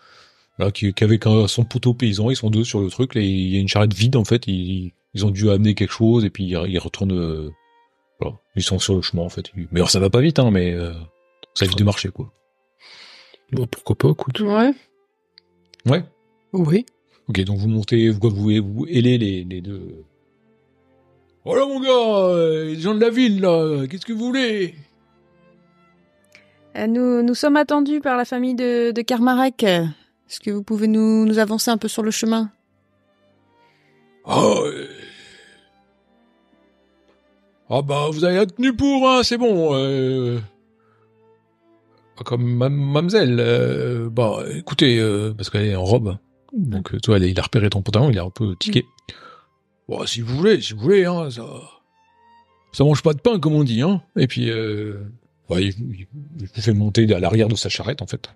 Là, 0.59 0.71
qui, 0.71 0.93
qui 0.93 1.03
avec 1.05 1.25
un- 1.25 1.47
son 1.47 1.63
poteau 1.63 1.93
paysan, 1.93 2.29
ils 2.29 2.35
sont 2.35 2.49
deux 2.49 2.65
sur 2.65 2.81
le 2.81 2.89
truc. 2.89 3.15
Là, 3.15 3.21
il 3.21 3.47
y 3.49 3.55
a 3.55 3.61
une 3.61 3.69
charrette 3.69 3.93
vide 3.93 4.17
en 4.17 4.25
fait. 4.25 4.45
Ils, 4.47 4.91
ils 5.13 5.25
ont 5.25 5.31
dû 5.31 5.49
amener 5.49 5.73
quelque 5.73 5.93
chose 5.93 6.25
et 6.25 6.29
puis 6.29 6.43
ils, 6.43 6.59
ils 6.67 6.79
retournent. 6.79 7.13
euh, 7.13 7.49
voilà, 8.19 8.35
ils 8.57 8.61
sont 8.63 8.77
sur 8.77 8.95
le 8.95 9.01
chemin 9.01 9.23
en 9.23 9.29
fait. 9.29 9.51
Mais 9.55 9.79
alors 9.79 9.89
ça 9.89 10.01
va 10.01 10.09
pas 10.09 10.19
vite, 10.19 10.37
hein, 10.37 10.51
mais 10.51 10.73
euh, 10.73 10.93
ça 11.53 11.63
évite 11.63 11.77
de 11.77 11.83
marcher 11.85 12.09
quoi. 12.09 12.33
Bon, 13.51 13.65
pourquoi 13.67 13.95
pas, 13.95 14.09
écoute. 14.09 14.39
Ouais. 14.41 14.73
Ouais. 15.85 16.03
Oui. 16.53 16.85
Ok, 17.27 17.41
donc 17.41 17.57
vous 17.57 17.67
montez, 17.67 18.09
vous 18.09 18.29
vous, 18.29 18.51
vous 18.63 18.85
ailez 18.87 19.17
les, 19.17 19.43
les 19.43 19.61
deux. 19.61 20.03
Voilà 21.45 21.65
mon 21.65 21.79
gars, 21.79 21.89
euh, 21.89 22.65
les 22.65 22.79
gens 22.79 22.93
de 22.93 22.99
la 22.99 23.09
ville 23.09 23.41
là, 23.41 23.85
qu'est-ce 23.87 24.05
que 24.05 24.13
vous 24.13 24.25
voulez? 24.25 24.75
Euh, 26.75 26.85
Nous, 26.87 27.23
nous 27.23 27.33
sommes 27.33 27.55
attendus 27.55 28.01
par 28.01 28.17
la 28.17 28.25
famille 28.25 28.55
de, 28.55 28.91
de 28.91 29.01
Carmarek. 29.01 29.63
Est-ce 29.63 30.39
que 30.39 30.51
vous 30.51 30.63
pouvez 30.63 30.87
nous, 30.87 31.25
nous 31.25 31.39
avancer 31.39 31.71
un 31.71 31.77
peu 31.77 31.87
sur 31.87 32.03
le 32.03 32.11
chemin? 32.11 32.51
Ah, 34.25 34.43
euh, 34.43 34.87
ah 37.69 37.81
bah 37.81 38.09
vous 38.11 38.23
avez 38.25 38.35
la 38.35 38.45
tenue 38.45 38.75
pour, 38.75 39.09
hein, 39.09 39.23
c'est 39.23 39.37
bon. 39.37 39.75
Euh... 39.75 40.39
Pas 42.19 42.25
Comme 42.25 42.43
mademoiselle, 42.55 43.37
euh, 43.39 44.09
bah 44.09 44.43
écoutez, 44.53 44.99
euh, 44.99 45.33
parce 45.33 45.49
qu'elle 45.49 45.67
est 45.67 45.75
en 45.77 45.85
robe, 45.85 46.17
donc 46.51 46.93
euh, 46.93 46.99
toi 46.99 47.15
elle- 47.15 47.23
il 47.23 47.39
a 47.39 47.43
repéré 47.43 47.69
ton 47.69 47.81
pantalon, 47.81 48.09
il 48.09 48.19
a 48.19 48.23
un 48.23 48.29
peu 48.29 48.57
tiqué. 48.57 48.85
Bon, 49.87 50.05
si 50.05 50.19
vous 50.19 50.35
voulez, 50.35 50.59
si 50.59 50.73
vous 50.73 50.81
voulez, 50.81 51.05
hein, 51.05 51.29
ça, 51.31 51.45
ça 52.73 52.83
mange 52.83 53.01
pas 53.03 53.13
de 53.13 53.21
pain 53.21 53.39
comme 53.39 53.53
on 53.53 53.63
dit, 53.63 53.81
hein. 53.81 54.01
Et 54.17 54.27
puis, 54.27 54.49
euh, 54.49 54.95
ouais, 55.49 55.63
il, 55.67 55.69
il- 55.97 56.07
il 56.41 56.47
vous 56.47 56.61
fait 56.61 56.73
monter 56.73 57.11
à 57.13 57.19
l'arrière 57.19 57.47
de 57.47 57.55
sa 57.55 57.69
charrette 57.69 58.01
en 58.01 58.07
fait. 58.07 58.29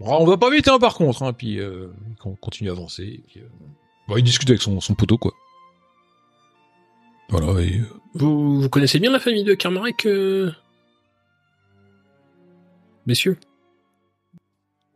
Bon, 0.00 0.16
on 0.20 0.24
va 0.26 0.36
pas 0.36 0.50
vite, 0.50 0.66
hein, 0.68 0.78
par 0.80 0.94
contre, 0.94 1.22
hein. 1.22 1.32
Puis 1.32 1.60
euh, 1.60 1.88
on 2.24 2.34
continue 2.34 2.68
à 2.70 2.72
avancer. 2.72 3.04
Et 3.04 3.22
puis, 3.28 3.40
euh, 3.40 3.48
bon, 4.08 4.16
il 4.16 4.24
discute 4.24 4.50
avec 4.50 4.60
son, 4.62 4.80
son 4.80 4.94
poteau, 4.94 5.18
quoi. 5.18 5.32
Voilà, 7.30 7.60
et... 7.60 7.78
euh, 7.78 7.84
Vous, 8.14 8.60
vous 8.62 8.68
connaissez 8.68 8.98
bien 8.98 9.12
la 9.12 9.20
famille 9.20 9.44
de 9.44 9.54
Carmarek, 9.54 10.04
euh... 10.06 10.50
messieurs 13.08 13.36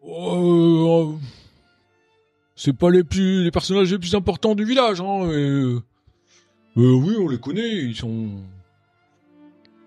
Oh, 0.05 1.15
euh, 1.15 1.19
c'est 2.57 2.77
pas 2.77 2.91
les 2.91 3.03
plus 3.05 3.43
les 3.45 3.51
personnages 3.51 3.91
les 3.91 3.99
plus 3.99 4.15
importants 4.15 4.55
du 4.55 4.65
village, 4.65 5.01
hein. 5.01 5.23
et, 5.31 5.49
euh, 5.49 5.81
euh, 6.77 6.93
oui, 6.95 7.17
on 7.19 7.29
les 7.29 7.39
connaît. 7.39 7.69
Ils 7.69 7.97
sont 7.97 8.29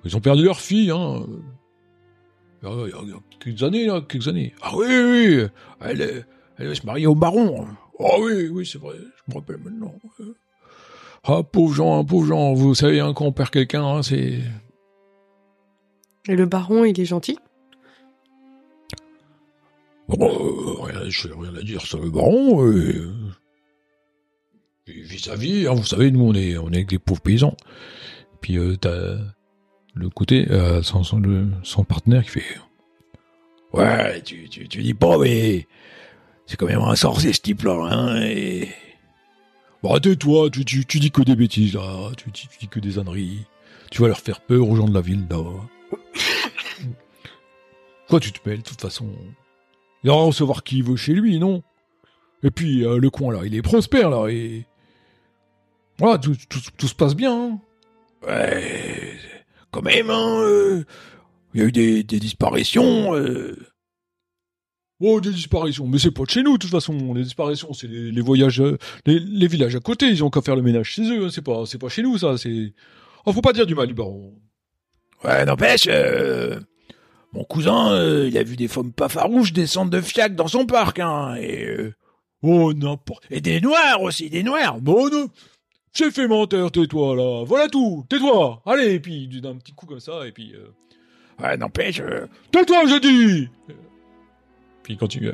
ils 0.03 0.15
ont 0.17 0.21
perdu 0.21 0.43
leur 0.43 0.59
fille, 0.59 0.91
hein. 0.91 1.25
Il 2.63 2.69
y 2.69 2.71
a, 2.71 2.99
il 3.03 3.09
y 3.09 3.13
quelques 3.39 3.63
années, 3.63 3.85
là, 3.85 4.01
quelques 4.01 4.27
années. 4.27 4.53
Ah 4.61 4.71
oui, 4.75 4.85
oui, 4.87 5.35
oui. 5.37 5.47
Elle, 5.81 6.01
est- 6.01 6.25
elle 6.57 6.67
va 6.69 6.75
se 6.75 6.85
marier 6.85 7.07
au 7.07 7.15
baron. 7.15 7.67
Ah 7.99 8.15
oui, 8.19 8.47
oui, 8.47 8.65
c'est 8.65 8.79
vrai. 8.79 8.95
Je 8.97 9.33
me 9.33 9.39
rappelle 9.39 9.57
maintenant. 9.57 9.93
Ah 11.23 11.43
pauvre 11.43 11.73
Jean, 11.73 12.05
pauvre 12.05 12.25
Jean. 12.27 12.53
Vous 12.53 12.73
savez, 12.75 12.99
hein, 12.99 13.13
quand 13.13 13.25
on 13.25 13.31
perd 13.31 13.49
quelqu'un, 13.49 13.83
hein, 13.83 14.01
c'est 14.03 14.39
Et 16.27 16.35
le 16.35 16.45
baron, 16.45 16.85
il 16.85 16.99
est 16.99 17.05
gentil? 17.05 17.37
Bon, 20.07 20.29
euh, 20.29 20.83
rien, 20.83 21.09
je 21.09 21.27
rien 21.29 21.55
à 21.55 21.61
dire 21.61 21.81
sur 21.81 21.99
le 22.01 22.09
baron. 22.11 22.65
euh, 22.65 23.11
il 24.87 25.03
vit 25.03 25.19
sa 25.19 25.35
vie. 25.35 25.67
hein, 25.67 25.73
vous 25.73 25.83
savez, 25.85 26.11
nous, 26.11 26.21
on 26.23 26.33
est, 26.35 26.57
on 26.57 26.69
est 26.71 26.75
avec 26.77 26.89
des 26.89 26.99
pauvres 26.99 27.21
paysans. 27.21 27.55
Puis, 28.41 28.57
euh, 28.57 28.75
t'as 28.77 29.17
le 29.95 30.09
côté, 30.09 30.45
euh, 30.51 30.83
son, 30.83 31.03
son, 31.03 31.19
le- 31.19 31.49
son 31.63 31.83
partenaire 31.83 32.23
qui 32.23 32.29
fait... 32.31 32.43
Ouais, 33.73 34.21
tu, 34.21 34.47
tu, 34.47 34.67
tu 34.67 34.81
dis 34.83 34.93
pas, 34.93 35.17
mais 35.17 35.67
c'est 36.45 36.55
quand 36.55 36.67
même 36.67 36.81
un 36.81 36.95
sorcier, 36.95 37.33
ce 37.33 37.41
type-là. 37.41 37.87
Hein, 37.91 38.21
et... 38.21 38.69
Bon, 39.81 39.97
tais-toi, 39.99 40.49
tu, 40.51 40.63
tu, 40.65 40.85
tu 40.85 40.99
dis 40.99 41.11
que 41.11 41.23
des 41.23 41.35
bêtises, 41.35 41.73
là. 41.73 42.11
Tu, 42.15 42.31
tu, 42.31 42.47
tu 42.47 42.57
dis 42.59 42.67
que 42.67 42.79
des 42.79 42.99
âneries. 42.99 43.45
Tu 43.91 44.01
vas 44.01 44.07
leur 44.07 44.19
faire 44.19 44.41
peur 44.41 44.67
aux 44.69 44.75
gens 44.75 44.87
de 44.87 44.93
la 44.93 45.01
ville, 45.01 45.25
là. 45.29 45.43
Quoi 48.07 48.19
tu 48.19 48.31
te 48.31 48.47
mêles, 48.47 48.59
de 48.59 48.63
toute 48.63 48.81
façon 48.81 49.07
il 50.05 50.09
va 50.09 50.13
recevoir 50.13 50.63
qui 50.63 50.83
veut 50.83 50.95
chez 50.95 51.13
lui, 51.13 51.39
non? 51.39 51.63
Et 52.43 52.51
puis, 52.51 52.85
euh, 52.85 52.99
le 52.99 53.09
coin, 53.09 53.33
là, 53.33 53.41
il 53.43 53.55
est 53.55 53.63
prospère, 53.63 54.11
là, 54.11 54.27
et... 54.27 54.65
Voilà, 55.97 56.19
tout, 56.19 56.35
tout, 56.47 56.59
tout 56.77 56.87
se 56.87 56.93
passe 56.93 57.15
bien. 57.15 57.33
hein. 57.33 57.59
Ouais, 58.27 59.17
quand 59.71 59.81
même, 59.81 60.11
hein, 60.11 60.41
euh, 60.41 60.83
il 61.53 61.61
y 61.61 61.63
a 61.63 61.67
eu 61.67 61.71
des, 61.71 62.03
des 62.03 62.19
disparitions. 62.19 63.15
Euh... 63.15 63.57
Oh, 64.99 65.19
des 65.21 65.31
disparitions, 65.31 65.87
mais 65.87 65.97
c'est 65.97 66.11
pas 66.11 66.23
de 66.23 66.29
chez 66.29 66.43
nous, 66.43 66.53
de 66.53 66.61
toute 66.61 66.69
façon. 66.69 67.13
Les 67.15 67.23
disparitions, 67.23 67.73
c'est 67.73 67.87
les, 67.87 68.21
voyages, 68.21 68.61
les, 69.07 69.19
les 69.19 69.47
villages 69.47 69.75
à 69.75 69.79
côté, 69.79 70.07
ils 70.07 70.23
ont 70.23 70.29
qu'à 70.29 70.41
faire 70.41 70.55
le 70.55 70.61
ménage 70.61 70.91
chez 70.91 71.01
eux, 71.01 71.25
hein, 71.25 71.29
c'est 71.31 71.41
pas, 71.41 71.63
pas 71.79 71.89
chez 71.89 72.03
nous, 72.03 72.19
ça, 72.19 72.37
c'est... 72.37 72.73
Oh, 73.25 73.33
faut 73.33 73.41
pas 73.41 73.53
dire 73.53 73.65
du 73.65 73.73
mal 73.73 73.87
du 73.87 73.95
baron. 73.95 74.35
Ouais, 75.23 75.45
n'empêche, 75.45 75.87
mon 77.35 77.43
cousin, 77.43 77.91
euh, 77.91 78.27
il 78.27 78.37
a 78.37 78.43
vu 78.43 78.55
des 78.55 78.67
femmes 78.67 78.93
pas 78.93 79.09
farouches 79.09 79.53
descendre 79.53 79.91
de 79.91 80.01
fiac 80.01 80.35
dans 80.35 80.47
son 80.47 80.65
parc, 80.65 80.99
hein, 80.99 81.35
et... 81.35 81.65
euh, 81.65 81.93
oh, 82.41 82.73
n'importe... 82.73 83.25
Et 83.29 83.41
des 83.41 83.59
noirs 83.61 84.01
aussi, 84.01 84.29
des 84.29 84.41
noirs. 84.41 84.79
Bon, 84.79 85.09
non 85.09 85.27
J'ai 85.93 86.11
fait 86.11 86.27
menteur, 86.27 86.71
tais-toi, 86.71 87.15
là. 87.15 87.43
Voilà 87.45 87.67
tout 87.67 88.05
Tais-toi. 88.09 88.61
Allez, 88.65 88.93
et 88.93 88.99
puis, 88.99 89.27
d'un 89.41 89.57
petit 89.57 89.73
coup 89.73 89.85
comme 89.85 89.99
ça, 89.99 90.25
et 90.25 90.31
puis... 90.31 90.53
euh, 90.55 90.71
Ouais, 91.43 91.57
n'empêche... 91.57 91.99
euh, 91.99 92.27
Tais-toi, 92.51 92.85
je 92.87 92.99
dis 92.99 93.49
Puis 94.83 94.93
il 94.93 94.97
continue. 94.97 95.31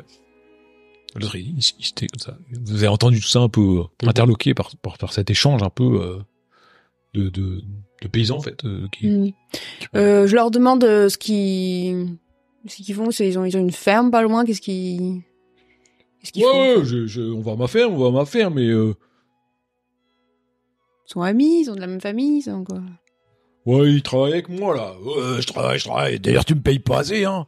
L'autre, 1.14 1.36
il, 1.36 1.58
il, 1.58 2.08
comme 2.08 2.18
ça. 2.18 2.36
Vous 2.64 2.74
avez 2.74 2.88
entendu 2.88 3.20
tout 3.20 3.28
ça 3.28 3.38
un 3.40 3.48
peu 3.48 3.60
euh, 3.80 4.08
interloqué 4.08 4.54
par, 4.54 4.74
par, 4.82 4.98
par 4.98 5.12
cet 5.12 5.30
échange 5.30 5.62
un 5.62 5.70
peu 5.70 6.24
de, 7.14 7.28
de, 7.28 7.62
de 8.02 8.08
paysans, 8.08 8.36
en 8.36 8.40
fait, 8.40 8.64
euh, 8.64 8.86
qui... 8.92 9.08
Mm. 9.08 9.32
Euh, 9.96 10.26
je 10.26 10.34
leur 10.34 10.50
demande 10.50 10.84
euh, 10.84 11.08
ce 11.08 11.18
qu'ils 11.18 12.18
ce 12.66 12.76
qu'ils 12.76 12.94
font. 12.94 13.10
C'est 13.10 13.28
ils 13.28 13.38
ont 13.38 13.44
ils 13.44 13.56
ont 13.56 13.60
une 13.60 13.72
ferme 13.72 14.10
pas 14.10 14.22
loin. 14.22 14.44
Qu'est-ce 14.44 14.60
qu'ils 14.60 15.22
qu'est-ce 16.20 16.32
qu'ils 16.32 16.44
Ouais, 16.44 16.74
font 16.74 16.80
ouais, 16.80 16.84
je, 16.84 17.06
je, 17.06 17.20
on 17.22 17.40
va 17.40 17.52
à 17.52 17.56
ma 17.56 17.66
ferme, 17.66 17.94
on 17.94 17.98
va 17.98 18.08
à 18.08 18.10
ma 18.22 18.24
ferme, 18.26 18.54
mais... 18.54 18.66
Ils 18.66 18.94
sont 21.06 21.22
amis. 21.22 21.62
Ils 21.62 21.70
ont 21.70 21.74
de 21.74 21.80
la 21.80 21.86
même 21.86 22.00
famille. 22.00 22.38
Ils 22.38 22.42
sont 22.42 22.64
quoi? 22.64 22.80
Ouais, 23.66 23.92
il 23.92 24.02
travaille 24.02 24.32
avec 24.32 24.48
moi, 24.48 24.74
là. 24.74 24.94
Ouais, 25.00 25.40
je 25.40 25.46
travaille, 25.46 25.78
je 25.78 25.84
travaille. 25.84 26.18
D'ailleurs, 26.18 26.44
tu 26.44 26.54
me 26.54 26.60
payes 26.62 26.78
pas 26.80 27.00
assez, 27.00 27.24
hein. 27.24 27.46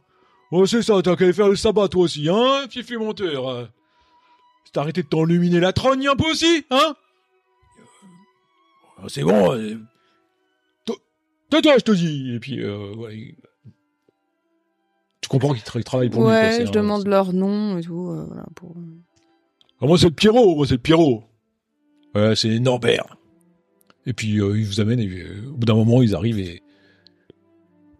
Ouais, 0.51 0.67
c'est 0.67 0.81
ça, 0.83 1.01
t'as 1.01 1.15
qu'à 1.15 1.23
aller 1.25 1.33
faire 1.33 1.49
le 1.49 1.55
sabbat, 1.55 1.87
toi 1.87 2.03
aussi, 2.03 2.29
hein, 2.29 2.65
fifi 2.69 2.95
menteur. 2.97 3.49
euh. 3.49 3.65
C'est 4.65 4.77
arrêté 4.77 5.01
de 5.03 5.07
t'enluminer 5.07 5.59
la 5.59 5.73
trogne 5.73 6.07
un 6.07 6.15
peu 6.15 6.29
aussi, 6.29 6.65
hein? 6.69 6.95
C'est 9.07 9.23
bon. 9.23 9.57
Euh, 11.47 11.49
toi- 11.49 11.61
Tais-toi, 11.61 11.77
je 11.79 11.83
te 11.83 11.91
dis. 11.91 12.33
Et 12.35 12.39
puis, 12.39 12.61
euh, 12.61 12.93
ouais, 12.95 13.17
il- 13.17 13.35
Tu 15.21 15.29
comprends 15.29 15.53
qu'il 15.53 15.63
tra- 15.63 15.79
il 15.79 15.83
travaille 15.83 16.09
pour 16.09 16.21
lui, 16.21 16.27
quoi, 16.27 16.35
Ouais, 16.39 16.51
c'est 16.51 16.63
je 16.65 16.69
un- 16.69 16.71
demande 16.71 17.07
leur 17.07 17.33
nom 17.33 17.77
et 17.77 17.81
tout. 17.81 18.09
euh, 18.09 18.25
voilà, 18.27 18.45
pour... 18.55 18.75
Ah, 19.81 19.87
moi, 19.87 19.97
c'est 19.97 20.05
le 20.07 20.13
Pierrot, 20.13 20.55
moi, 20.55 20.67
c'est 20.67 20.75
le 20.75 20.79
Pierrot. 20.81 21.23
Ouais, 22.13 22.35
c'est 22.35 22.59
Norbert. 22.59 23.17
Et 24.05 24.13
puis, 24.13 24.39
euh, 24.39 24.57
il 24.57 24.65
vous 24.65 24.79
amène, 24.79 24.99
et 24.99 25.07
euh, 25.07 25.49
au 25.49 25.53
bout 25.57 25.65
d'un 25.65 25.73
moment, 25.73 26.01
ils 26.03 26.15
arrivent 26.15 26.39
et. 26.39 26.61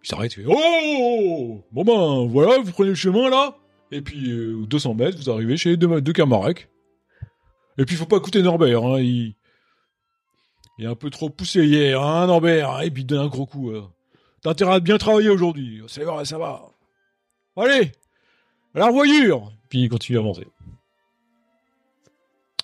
Ils 0.03 0.08
s'arrêtent, 0.08 0.38
ils 0.38 0.43
font, 0.45 0.53
Oh 0.55 1.63
Bon 1.71 1.84
ben, 1.84 2.27
voilà, 2.31 2.60
vous 2.60 2.71
prenez 2.71 2.89
le 2.89 2.95
chemin, 2.95 3.27
là. 3.29 3.58
Et 3.91 4.01
puis, 4.01 4.29
euh, 4.29 4.63
200 4.67 4.93
mètres, 4.93 5.17
vous 5.17 5.29
arrivez 5.31 5.58
chez 5.58 5.77
deux, 5.77 5.99
deux 6.01 6.13
Camarec. 6.13 6.69
Et 7.79 7.86
puis, 7.86 7.95
faut 7.95 8.05
pas 8.05 8.17
écouter 8.17 8.41
Norbert, 8.43 8.84
hein, 8.86 8.99
il. 8.99 9.36
Il 10.77 10.85
est 10.85 10.88
un 10.88 10.95
peu 10.95 11.09
trop 11.09 11.29
poussé 11.29 11.63
hier, 11.63 12.01
hein, 12.01 12.27
Norbert. 12.27 12.71
hein, 12.71 12.81
Et 12.81 12.91
puis, 12.91 13.03
il 13.03 13.05
donne 13.05 13.19
un 13.25 13.27
gros 13.27 13.45
coup. 13.45 13.71
euh. 13.71 13.83
T'as 14.41 14.51
intérêt 14.51 14.75
à 14.75 14.79
bien 14.79 14.97
travailler 14.97 15.29
aujourd'hui. 15.29 15.81
Ça 15.88 16.03
va, 16.03 16.25
ça 16.25 16.38
va. 16.38 16.63
Allez 17.55 17.91
À 18.73 18.79
la 18.79 18.88
revoyure 18.88 19.51
Puis, 19.69 19.83
il 19.83 19.89
continue 19.89 20.17
à 20.17 20.21
avancer. 20.21 20.47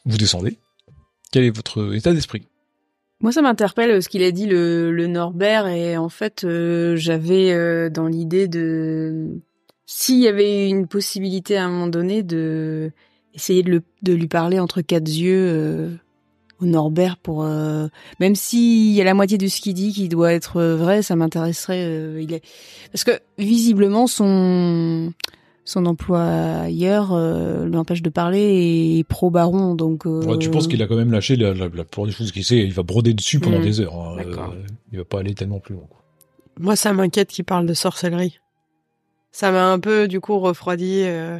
Vous 0.05 0.17
descendez. 0.17 0.57
Quel 1.31 1.45
est 1.45 1.55
votre 1.55 1.95
état 1.95 2.11
d'esprit? 2.11 2.47
Moi, 3.21 3.31
ça 3.31 3.41
m'interpelle 3.41 3.91
euh, 3.91 4.01
ce 4.01 4.09
qu'il 4.09 4.23
a 4.23 4.31
dit 4.31 4.47
le, 4.47 5.07
Norbert 5.07 5.67
et 5.67 5.95
en 5.95 6.09
fait, 6.09 6.43
euh, 6.43 6.95
j'avais 6.97 7.89
dans 7.89 8.07
l'idée 8.07 8.47
de 8.47 9.39
s'il 9.85 10.19
y 10.19 10.27
avait 10.27 10.67
une 10.69 10.87
possibilité 10.87 11.57
à 11.57 11.65
un 11.65 11.69
moment 11.69 11.87
donné 11.87 12.23
de 12.23 12.91
essayer 13.33 13.63
de, 13.63 14.13
lui 14.13 14.27
parler 14.27 14.59
entre 14.59 14.81
quatre 14.81 15.07
yeux 15.07 15.99
au 16.61 16.65
Norbert 16.65 17.17
pour 17.17 17.43
euh, 17.43 17.87
même 18.19 18.35
s'il 18.35 18.91
y 18.93 19.01
a 19.01 19.03
la 19.03 19.13
moitié 19.13 19.37
de 19.37 19.47
ce 19.47 19.59
qu'il 19.61 19.73
dit 19.73 19.91
qui 19.93 20.07
doit 20.09 20.31
être 20.33 20.57
euh, 20.57 20.75
vrai, 20.75 21.01
ça 21.01 21.15
m'intéresserait. 21.15 21.83
euh, 21.83 22.21
il 22.21 22.33
est 22.33 22.43
parce 22.91 23.03
que 23.03 23.19
visiblement 23.37 24.07
son 24.07 25.11
son 25.63 25.85
employeur 25.85 27.13
euh, 27.13 27.65
l'empêche 27.67 28.01
de 28.01 28.09
parler 28.09 28.39
et 28.39 28.99
est 28.99 29.03
pro 29.03 29.29
baron 29.29 29.75
donc. 29.75 30.05
euh, 30.05 30.23
Ouais, 30.25 30.37
Tu 30.39 30.49
penses 30.49 30.67
qu'il 30.67 30.81
a 30.81 30.87
quand 30.87 30.95
même 30.95 31.11
lâché 31.11 31.35
la, 31.35 31.53
la, 31.53 31.65
la 31.65 31.83
plupart 31.83 32.05
des 32.05 32.11
choses 32.11 32.31
qu'il 32.31 32.43
sait. 32.43 32.57
Il 32.57 32.73
va 32.73 32.83
broder 32.83 33.13
dessus 33.13 33.39
pendant 33.39 33.59
Mm. 33.59 33.63
des 33.63 33.79
heures. 33.79 33.95
hein. 33.95 34.17
Euh, 34.19 34.35
il 34.91 34.97
va 34.97 35.05
pas 35.05 35.19
aller 35.19 35.33
tellement 35.35 35.59
plus 35.59 35.75
loin. 35.75 35.85
quoi. 35.89 35.97
Moi, 36.59 36.75
ça 36.75 36.93
m'inquiète 36.93 37.29
qu'il 37.29 37.45
parle 37.45 37.65
de 37.67 37.73
sorcellerie. 37.73 38.39
ça 39.31 39.51
m'a 39.51 39.71
un 39.71 39.79
peu 39.79 40.07
du 40.07 40.19
coup 40.19 40.37
refroidi 40.39 41.03
euh, 41.05 41.39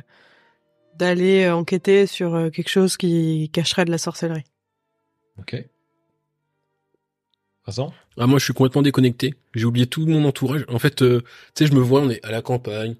d'aller 0.97 1.49
enquêter 1.49 2.05
sur 2.05 2.49
quelque 2.53 2.69
chose 2.69 2.95
qui 2.97 3.49
cacherait 3.51 3.85
de 3.85 3.91
la 3.91 3.97
sorcellerie. 3.97 4.43
Ok. 5.41 5.65
Vincent? 7.67 7.93
Ah 8.17 8.27
moi 8.27 8.39
je 8.39 8.43
suis 8.45 8.53
complètement 8.53 8.81
déconnecté. 8.81 9.33
J'ai 9.53 9.65
oublié 9.65 9.85
tout 9.87 10.05
mon 10.07 10.23
entourage. 10.25 10.65
En 10.67 10.79
fait, 10.79 11.01
euh, 11.01 11.21
tu 11.55 11.63
sais, 11.63 11.67
je 11.67 11.73
me 11.75 11.79
vois, 11.79 12.01
on 12.01 12.09
est 12.09 12.23
à 12.25 12.31
la 12.31 12.41
campagne 12.41 12.95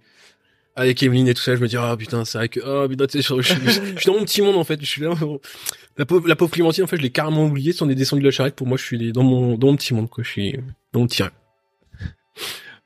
avec 0.75 1.01
Emeline 1.03 1.27
et 1.27 1.33
tout 1.33 1.41
ça. 1.41 1.55
Je 1.55 1.61
me 1.61 1.67
dis 1.67 1.77
ah 1.77 1.95
putain 1.97 2.25
c'est 2.25 2.37
vrai 2.37 2.49
que 2.49 2.59
oh 2.65 2.87
putain 2.87 3.07
tu 3.07 3.21
sais, 3.21 3.35
je, 3.35 3.41
je- 3.41 3.53
je- 3.53 3.69
je 3.95 3.99
suis 3.99 4.05
dans 4.07 4.13
mon 4.19 4.23
petit 4.25 4.41
monde 4.41 4.55
en 4.55 4.63
fait. 4.63 4.79
Je 4.79 4.85
suis 4.85 5.01
là. 5.01 5.13
La 5.97 6.05
pauvre, 6.05 6.27
la 6.27 6.35
pauvre 6.35 6.51
Clémentine 6.51 6.83
en 6.83 6.87
fait 6.87 6.97
je 6.97 7.01
l'ai 7.01 7.09
carrément 7.09 7.45
oublié. 7.45 7.73
Si 7.73 7.83
on 7.83 7.89
est 7.89 7.95
descendu 7.95 8.21
de 8.21 8.27
la 8.27 8.31
charrette 8.31 8.55
pour 8.55 8.67
moi 8.67 8.77
je 8.77 8.83
suis 8.83 9.11
dans 9.11 9.23
mon 9.23 9.57
dans 9.57 9.67
mon 9.67 9.75
petit 9.75 9.93
monde 9.93 10.09
quoi. 10.09 10.23
Je 10.23 10.29
suis 10.29 10.53
dans 10.93 10.99
mon 11.01 11.07
petit 11.07 11.23
rêve. 11.23 11.31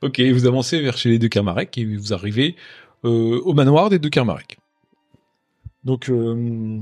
Ok, 0.02 0.20
vous 0.20 0.46
avancez 0.46 0.82
vers 0.82 0.98
chez 0.98 1.10
les 1.10 1.20
deux 1.20 1.30
Kermarek 1.30 1.78
et 1.78 1.86
vous 1.86 2.13
arrivez 2.13 2.56
euh, 3.06 3.39
au 3.44 3.54
manoir 3.54 3.89
des 3.89 3.98
deux 4.00 4.10
Kermarek. 4.10 4.58
Donc, 5.84 6.10
euh, 6.10 6.80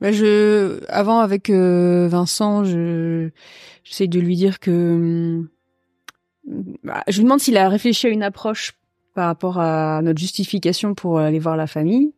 Bah, 0.00 0.12
je, 0.12 0.80
avant 0.88 1.18
avec 1.20 1.50
euh, 1.50 2.08
Vincent, 2.08 2.64
je, 2.64 3.30
j'essaie 3.84 4.06
de 4.06 4.20
lui 4.20 4.36
dire 4.36 4.60
que, 4.60 4.70
hum, 4.70 5.48
bah, 6.84 7.02
je 7.08 7.16
lui 7.18 7.24
demande 7.24 7.40
s'il 7.40 7.56
a 7.56 7.68
réfléchi 7.68 8.06
à 8.06 8.10
une 8.10 8.22
approche 8.22 8.74
par 9.14 9.26
rapport 9.26 9.58
à 9.58 10.00
notre 10.02 10.20
justification 10.20 10.94
pour 10.94 11.18
aller 11.18 11.40
voir 11.40 11.56
la 11.56 11.66
famille. 11.66 12.12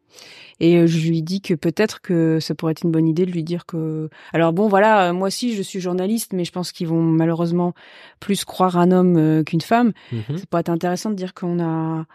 Et 0.60 0.76
euh, 0.76 0.86
je 0.86 1.08
lui 1.08 1.22
dis 1.22 1.40
que 1.40 1.54
peut-être 1.54 2.02
que 2.02 2.38
ça 2.38 2.54
pourrait 2.54 2.72
être 2.72 2.84
une 2.84 2.90
bonne 2.90 3.08
idée 3.08 3.24
de 3.24 3.30
lui 3.30 3.42
dire 3.42 3.64
que. 3.64 4.10
Alors 4.32 4.52
bon, 4.52 4.68
voilà, 4.68 5.08
euh, 5.08 5.12
moi 5.12 5.28
aussi 5.28 5.54
je 5.54 5.62
suis 5.62 5.80
journaliste, 5.80 6.34
mais 6.34 6.44
je 6.44 6.52
pense 6.52 6.72
qu'ils 6.72 6.86
vont 6.86 7.00
malheureusement 7.00 7.72
plus 8.20 8.44
croire 8.44 8.76
un 8.76 8.90
homme 8.92 9.16
euh, 9.16 9.42
qu'une 9.42 9.62
femme. 9.62 9.92
Mhm. 10.12 10.36
Ça 10.36 10.44
pourrait 10.48 10.60
être 10.60 10.68
intéressant 10.68 11.10
de 11.10 11.14
dire 11.14 11.34
qu'on 11.34 11.60
a 11.60 12.06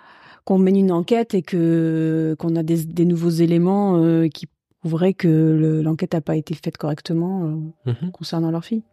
qu'on 0.45 0.59
mène 0.59 0.75
une 0.77 0.91
enquête 0.91 1.33
et 1.33 1.41
que 1.41 2.35
qu'on 2.37 2.55
a 2.55 2.61
des, 2.61 2.85
des 2.85 3.05
nouveaux 3.05 3.31
éléments 3.31 3.97
euh, 3.97 4.27
qui 4.27 4.47
prouveraient 4.85 5.13
que 5.15 5.27
le- 5.27 5.81
l'enquête 5.81 6.13
n'a 6.13 6.21
pas 6.21 6.35
été 6.35 6.53
faite 6.53 6.77
correctement 6.77 7.45
euh, 7.87 7.91
Mhm. 7.91 8.11
concernant 8.11 8.51
leur 8.51 8.63
fille. 8.63 8.83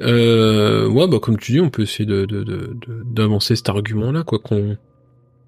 Euh, 0.00 0.88
ouais, 0.88 1.06
bah 1.06 1.18
comme 1.20 1.36
tu 1.38 1.52
dis, 1.52 1.60
on 1.60 1.68
peut 1.68 1.82
essayer 1.82 2.06
de 2.06 2.24
d'avancer 3.04 3.54
cet 3.54 3.68
argument-là, 3.68 4.22
quoi, 4.24 4.38
qu'on 4.38 4.78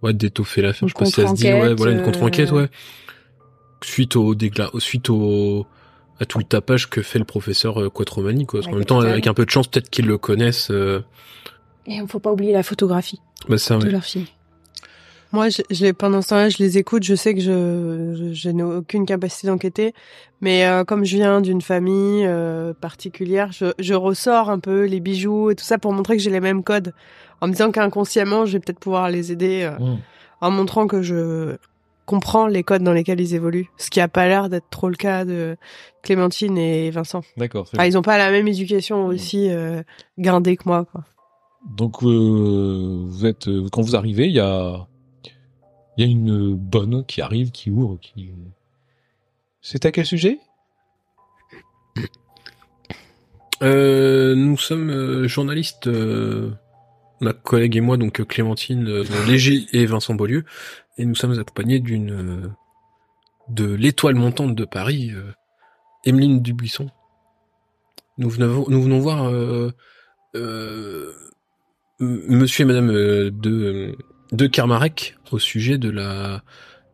ouais 0.02 0.12
d'étoffer 0.12 0.60
l'affaire. 0.62 0.86
Je 0.86 0.92
sais 0.92 0.98
pas 0.98 1.06
si 1.06 1.12
ça 1.12 1.26
se 1.28 1.34
dit, 1.34 1.50
ouais, 1.50 1.74
voilà 1.74 1.94
une 1.94 2.02
contre-enquête, 2.02 2.52
euh, 2.52 2.62
ouais. 2.62 2.68
Suite 3.82 4.16
au 4.16 4.34
dégla, 4.34 4.70
suite 4.78 5.08
au 5.10 5.66
à 6.20 6.24
tout 6.26 6.38
le 6.38 6.44
tapage 6.44 6.88
que 6.90 7.00
fait 7.02 7.18
le 7.18 7.24
professeur 7.24 7.80
euh, 7.80 7.88
Quattromani, 7.90 8.44
quoi. 8.46 8.60
Parce 8.60 8.66
Ouais, 8.66 8.72
qu'en 8.72 8.78
même 8.78 8.86
temps, 8.86 9.00
avec 9.00 9.26
un 9.26 9.34
peu 9.34 9.44
de 9.46 9.50
chance, 9.50 9.66
peut-être 9.68 9.88
qu'ils 9.90 10.06
le 10.06 10.18
connaissent. 10.18 10.70
euh, 10.70 11.00
Et 11.86 11.94
il 11.94 12.02
ne 12.02 12.06
faut 12.06 12.18
pas 12.20 12.32
oublier 12.32 12.52
la 12.52 12.62
photographie 12.62 13.20
Bah 13.48 13.58
ça, 13.58 13.78
de 13.78 13.84
ouais. 13.84 13.90
leur 13.90 14.04
fille. 14.04 14.26
Moi, 15.32 15.48
je, 15.48 15.62
je 15.70 15.84
les, 15.84 15.92
pendant 15.92 16.22
ce 16.22 16.28
temps-là, 16.28 16.48
je 16.48 16.58
les 16.58 16.78
écoute. 16.78 17.02
Je 17.02 17.14
sais 17.14 17.34
que 17.34 17.40
je, 17.40 18.14
je, 18.16 18.32
je 18.32 18.50
n'ai 18.50 18.62
aucune 18.62 19.06
capacité 19.06 19.48
d'enquêter, 19.48 19.92
mais 20.40 20.66
euh, 20.66 20.84
comme 20.84 21.04
je 21.04 21.16
viens 21.16 21.40
d'une 21.40 21.60
famille 21.60 22.24
euh, 22.26 22.72
particulière, 22.74 23.52
je, 23.52 23.72
je 23.78 23.94
ressors 23.94 24.50
un 24.50 24.58
peu 24.58 24.84
les 24.84 25.00
bijoux 25.00 25.50
et 25.50 25.54
tout 25.54 25.64
ça 25.64 25.78
pour 25.78 25.92
montrer 25.92 26.16
que 26.16 26.22
j'ai 26.22 26.30
les 26.30 26.40
mêmes 26.40 26.62
codes, 26.62 26.92
en 27.40 27.48
me 27.48 27.52
disant 27.52 27.70
qu'inconsciemment, 27.70 28.46
je 28.46 28.52
vais 28.52 28.60
peut-être 28.60 28.78
pouvoir 28.78 29.10
les 29.10 29.32
aider, 29.32 29.62
euh, 29.62 29.78
hmm. 29.78 29.98
en 30.40 30.50
montrant 30.50 30.86
que 30.86 31.02
je 31.02 31.56
comprends 32.06 32.46
les 32.46 32.62
codes 32.62 32.82
dans 32.82 32.92
lesquels 32.92 33.20
ils 33.20 33.34
évoluent, 33.34 33.68
ce 33.76 33.90
qui 33.90 34.00
a 34.00 34.08
pas 34.08 34.26
l'air 34.26 34.48
d'être 34.48 34.70
trop 34.70 34.88
le 34.88 34.94
cas 34.94 35.24
de 35.24 35.56
Clémentine 36.02 36.56
et 36.56 36.90
Vincent. 36.90 37.22
d'accord. 37.36 37.68
Enfin, 37.74 37.84
ils 37.84 37.98
ont 37.98 38.02
pas 38.02 38.16
la 38.16 38.30
même 38.30 38.48
éducation 38.48 39.06
aussi 39.06 39.50
euh, 39.50 39.82
guindée 40.18 40.56
que 40.56 40.62
moi, 40.66 40.86
quoi. 40.90 41.02
Donc, 41.68 42.02
euh, 42.04 43.04
vous 43.06 43.26
êtes 43.26 43.48
euh, 43.48 43.66
quand 43.72 43.82
vous 43.82 43.96
arrivez, 43.96 44.26
il 44.28 44.34
y 44.34 44.40
a 44.40 44.86
il 45.96 46.04
y 46.04 46.08
a 46.08 46.10
une 46.10 46.54
bonne 46.54 47.04
qui 47.06 47.20
arrive, 47.20 47.50
qui 47.50 47.70
ouvre, 47.70 47.98
qui. 48.00 48.30
C'est 49.60 49.86
à 49.86 49.92
quel 49.92 50.06
sujet? 50.06 50.38
Euh, 53.62 54.34
nous 54.34 54.58
sommes 54.58 54.90
euh, 54.90 55.26
journalistes, 55.26 55.86
euh, 55.86 56.50
ma 57.20 57.32
collègue 57.32 57.76
et 57.76 57.80
moi, 57.80 57.96
donc 57.96 58.24
Clémentine 58.26 58.86
euh, 58.86 59.04
Léger 59.26 59.66
et 59.72 59.86
Vincent 59.86 60.14
Beaulieu, 60.14 60.44
et 60.98 61.06
nous 61.06 61.14
sommes 61.14 61.38
accompagnés 61.38 61.80
d'une 61.80 62.12
euh, 62.12 62.48
de 63.48 63.72
l'étoile 63.72 64.14
montante 64.14 64.54
de 64.54 64.64
Paris, 64.64 65.10
euh, 65.14 65.32
Emeline 66.04 66.42
Dubuisson. 66.42 66.90
Nous 68.18 68.28
venons, 68.28 68.66
nous 68.68 68.82
venons 68.82 68.98
voir 68.98 69.24
euh, 69.24 69.70
euh, 70.34 71.12
Monsieur 71.98 72.64
et 72.64 72.66
Madame 72.66 72.90
euh, 72.90 73.30
de 73.30 73.96
de 74.32 74.46
Kermarek 74.46 75.16
au 75.30 75.38
sujet 75.38 75.78
de 75.78 75.90
la 75.90 76.42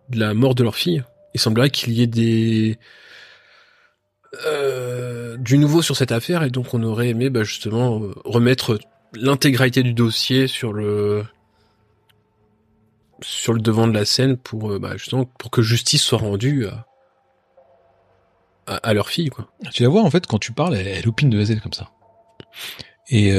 de 0.08 0.18
la 0.18 0.34
mort 0.34 0.54
de 0.54 0.62
leur 0.62 0.76
fille. 0.76 1.02
Il 1.34 1.40
semblerait 1.40 1.70
qu'il 1.70 1.92
y 1.92 2.02
ait 2.02 2.06
des 2.06 2.78
euh, 4.46 5.36
du 5.36 5.58
nouveau 5.58 5.82
sur 5.82 5.96
cette 5.96 6.12
affaire 6.12 6.42
et 6.42 6.50
donc 6.50 6.72
on 6.72 6.82
aurait 6.82 7.08
aimé 7.08 7.28
bah, 7.28 7.44
justement 7.44 8.02
euh, 8.02 8.14
remettre 8.24 8.78
l'intégralité 9.14 9.82
du 9.82 9.92
dossier 9.92 10.46
sur 10.46 10.72
le 10.72 11.24
sur 13.20 13.52
le 13.52 13.60
devant 13.60 13.86
de 13.86 13.92
la 13.92 14.04
scène 14.04 14.38
pour 14.38 14.72
euh, 14.72 14.78
bah, 14.78 14.96
justement 14.96 15.24
pour 15.24 15.50
que 15.50 15.60
justice 15.60 16.02
soit 16.02 16.18
rendue 16.18 16.66
à, 16.66 16.86
à, 18.76 18.94
leur 18.94 19.08
fille. 19.08 19.30
Tu 19.72 19.82
la 19.82 19.90
vois 19.90 20.02
en 20.02 20.10
fait 20.10 20.26
quand 20.26 20.38
tu 20.38 20.52
parles, 20.52 20.76
elle, 20.76 20.86
elle 20.86 21.08
opine 21.08 21.28
de 21.28 21.44
Z 21.44 21.60
comme 21.60 21.74
ça. 21.74 21.90
Et 23.08 23.32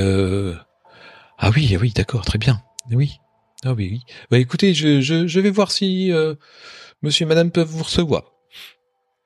ah 1.39 1.49
oui, 1.55 1.73
ah 1.75 1.79
oui, 1.81 1.91
d'accord, 1.93 2.23
très 2.23 2.37
bien. 2.37 2.61
Oui, 2.91 3.19
ah 3.65 3.73
oui, 3.73 3.89
oui. 3.91 4.01
Bah 4.31 4.37
écoutez, 4.39 4.73
je, 4.73 5.01
je, 5.01 5.39
vais 5.39 5.49
voir 5.49 5.71
si 5.71 6.11
euh, 6.11 6.35
Monsieur 7.01 7.25
et 7.25 7.27
Madame 7.27 7.51
peuvent 7.51 7.67
vous 7.67 7.83
recevoir. 7.83 8.31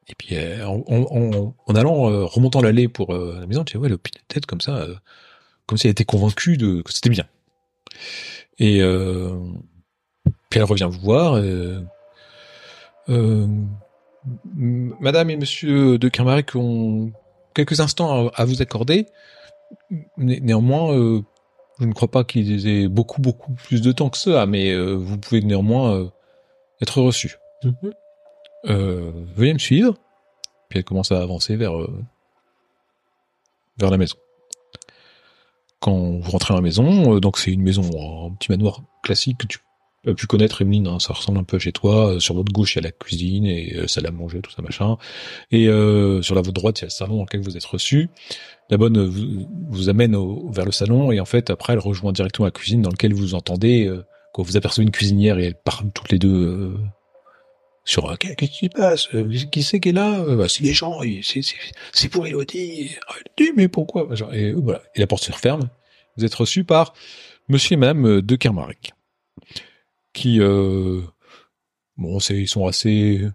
Et 0.09 0.15
puis 0.17 0.35
euh, 0.37 0.65
en, 0.65 0.83
en, 0.87 1.01
en- 1.35 1.55
en 1.65 1.75
allant 1.75 2.09
euh, 2.09 2.23
remontant 2.25 2.61
l'allée 2.61 2.87
pour 2.87 3.13
euh, 3.13 3.37
la 3.39 3.47
maison, 3.47 3.63
tu 3.63 3.77
vois, 3.77 3.87
elle 3.87 3.93
opine 3.93 4.13
de 4.15 4.33
tête 4.33 4.45
comme 4.45 4.61
ça, 4.61 4.77
euh, 4.77 4.95
comme 5.65 5.77
si 5.77 5.87
elle 5.87 5.91
était 5.91 6.05
convaincue 6.05 6.57
de 6.57 6.81
que 6.81 6.93
c'était 6.93 7.09
bien. 7.09 7.25
Et 8.59 8.81
euh, 8.81 9.37
puis 10.49 10.59
elle 10.59 10.63
revient 10.65 10.87
vous 10.89 10.99
voir. 11.01 11.35
euh, 11.35 11.81
euh, 13.09 13.47
Madame 14.55 15.29
et 15.29 15.37
Monsieur 15.37 15.97
de 15.97 16.09
Kermarek 16.09 16.55
ont 16.55 17.11
quelques 17.53 17.79
instants 17.79 18.29
à, 18.29 18.45
vous 18.45 18.61
accorder. 18.61 19.07
Né- 20.17 20.39
néanmoins, 20.41 20.93
euh, 20.93 21.21
je 21.79 21.85
ne 21.85 21.93
crois 21.93 22.09
pas 22.09 22.23
qu'ils 22.23 22.67
aient 22.67 22.87
beaucoup, 22.87 23.21
beaucoup 23.21 23.53
plus 23.53 23.81
de 23.81 23.91
temps 23.91 24.09
que 24.09 24.17
ça, 24.17 24.45
mais 24.45 24.71
euh, 24.71 24.93
vous 24.93 25.17
pouvez 25.17 25.41
néanmoins 25.41 25.95
euh, 25.95 26.09
être 26.81 27.01
reçu. 27.01 27.35
Euh, 28.65 29.11
veuillez 29.35 29.53
me 29.53 29.59
suivre. 29.59 29.95
Puis 30.69 30.79
elle 30.79 30.85
commence 30.85 31.11
à 31.11 31.21
avancer 31.21 31.55
vers 31.55 31.73
vers 33.77 33.89
la 33.89 33.97
maison. 33.97 34.17
Quand 35.79 35.95
vous 35.95 36.31
rentrez 36.31 36.53
dans 36.53 36.57
la 36.57 36.63
maison, 36.63 37.19
donc 37.19 37.37
c'est 37.37 37.51
une 37.51 37.61
maison, 37.61 37.83
un 38.27 38.33
petit 38.35 38.51
manoir 38.51 38.81
classique 39.03 39.37
que 39.37 39.47
tu 39.47 39.59
pu 40.13 40.27
connaître, 40.27 40.61
Emeline, 40.61 40.87
hein, 40.87 40.99
ça 40.99 41.13
ressemble 41.13 41.37
un 41.39 41.43
peu 41.43 41.57
à 41.57 41.59
chez 41.59 41.71
toi. 41.71 42.13
Euh, 42.15 42.19
sur 42.19 42.35
votre 42.35 42.51
gauche, 42.51 42.75
il 42.75 42.77
y 42.77 42.79
a 42.79 42.83
la 42.83 42.91
cuisine 42.91 43.45
et 43.45 43.75
euh, 43.75 43.87
salle 43.87 44.05
à 44.07 44.11
manger, 44.11 44.41
tout 44.41 44.51
ça 44.51 44.61
machin. 44.61 44.97
Et 45.51 45.67
euh, 45.67 46.21
sur 46.21 46.35
la 46.35 46.41
votre 46.41 46.53
droite, 46.53 46.79
il 46.79 46.81
y 46.81 46.85
a 46.85 46.87
le 46.87 46.91
salon 46.91 47.17
dans 47.17 47.23
lequel 47.23 47.41
vous 47.41 47.57
êtes 47.57 47.65
reçu. 47.65 48.09
La 48.69 48.77
bonne 48.77 48.97
euh, 48.97 49.05
vous, 49.07 49.47
vous 49.69 49.89
amène 49.89 50.15
au- 50.15 50.49
vers 50.51 50.65
le 50.65 50.71
salon 50.71 51.11
et 51.11 51.19
en 51.19 51.25
fait 51.25 51.49
après 51.49 51.73
elle 51.73 51.79
rejoint 51.79 52.11
directement 52.11 52.45
la 52.45 52.51
cuisine 52.51 52.81
dans 52.81 52.89
laquelle 52.89 53.13
vous 53.13 53.33
entendez 53.33 53.85
euh, 53.87 54.03
quand 54.33 54.43
vous 54.43 54.57
apercevez 54.57 54.83
une 54.83 54.91
cuisinière 54.91 55.39
et 55.39 55.45
elles 55.45 55.55
parlent 55.55 55.89
toutes 55.93 56.11
les 56.11 56.19
deux 56.19 56.29
euh, 56.35 56.77
sur 57.85 58.09
euh, 58.11 58.15
qu'est- 58.17 58.35
qu'est-ce 58.35 58.51
qui 58.51 58.65
se 58.65 58.71
passe? 58.71 59.07
Euh, 59.15 59.29
qui 59.51 59.63
c'est 59.63 59.79
qui 59.79 59.89
est 59.89 59.93
là? 59.93 60.19
Euh, 60.19 60.35
bah, 60.35 60.49
c'est 60.49 60.63
les 60.63 60.73
gens 60.73 60.99
c'est 61.93 62.09
pour 62.09 62.27
Elodie 62.27 62.91
Elodie 63.39 63.53
mais 63.55 63.67
pourquoi 63.69 64.09
et 64.33 64.51
euh, 64.51 64.55
voilà. 64.61 64.81
Et 64.95 64.99
la 64.99 65.07
porte 65.07 65.23
se 65.23 65.31
referme. 65.31 65.69
Vous 66.17 66.25
êtes 66.25 66.35
reçu 66.35 66.63
par 66.65 66.93
Monsieur 67.47 67.75
et 67.75 67.77
Madame 67.77 68.05
euh, 68.05 68.21
de 68.21 68.35
Kermarek 68.35 68.91
qui 70.17 70.41
euh, 70.41 71.01
bon 71.95 72.19
c'est 72.19 72.35
ils 72.35 72.47
sont 72.47 72.65
assez 72.65 73.21
ils 73.21 73.31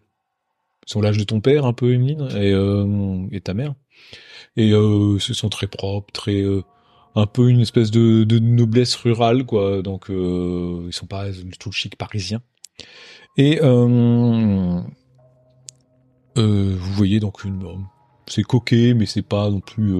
sont 0.86 1.00
l'âge 1.00 1.16
de 1.16 1.22
ton 1.24 1.40
père 1.40 1.64
un 1.64 1.72
peu 1.72 1.94
Emeline 1.94 2.28
et 2.32 2.52
euh, 2.52 3.40
ta 3.40 3.54
mère. 3.54 3.74
Et 4.56 4.72
euh, 4.72 5.18
ce 5.20 5.32
sont 5.32 5.48
très 5.48 5.68
propres 5.68 6.12
très 6.12 6.44
un 7.14 7.26
peu 7.26 7.48
une 7.48 7.60
espèce 7.60 7.90
de, 7.92 8.38
noblesse 8.40 8.96
rurale 8.96 9.44
quoi. 9.46 9.80
Donc 9.82 10.06
ils 10.08 10.92
sont 10.92 11.06
pas 11.06 11.26
tout 11.58 11.72
chic 11.72 11.96
parisien 11.96 12.42
et 13.36 13.60
vous 13.60 14.82
voyez 16.94 17.20
donc 17.20 17.44
une 17.44 17.86
c'est 18.26 18.42
coquet 18.42 18.94
mais 18.94 19.06
c'est 19.06 19.22
pas 19.22 19.50
non 19.50 19.60
plus 19.60 19.94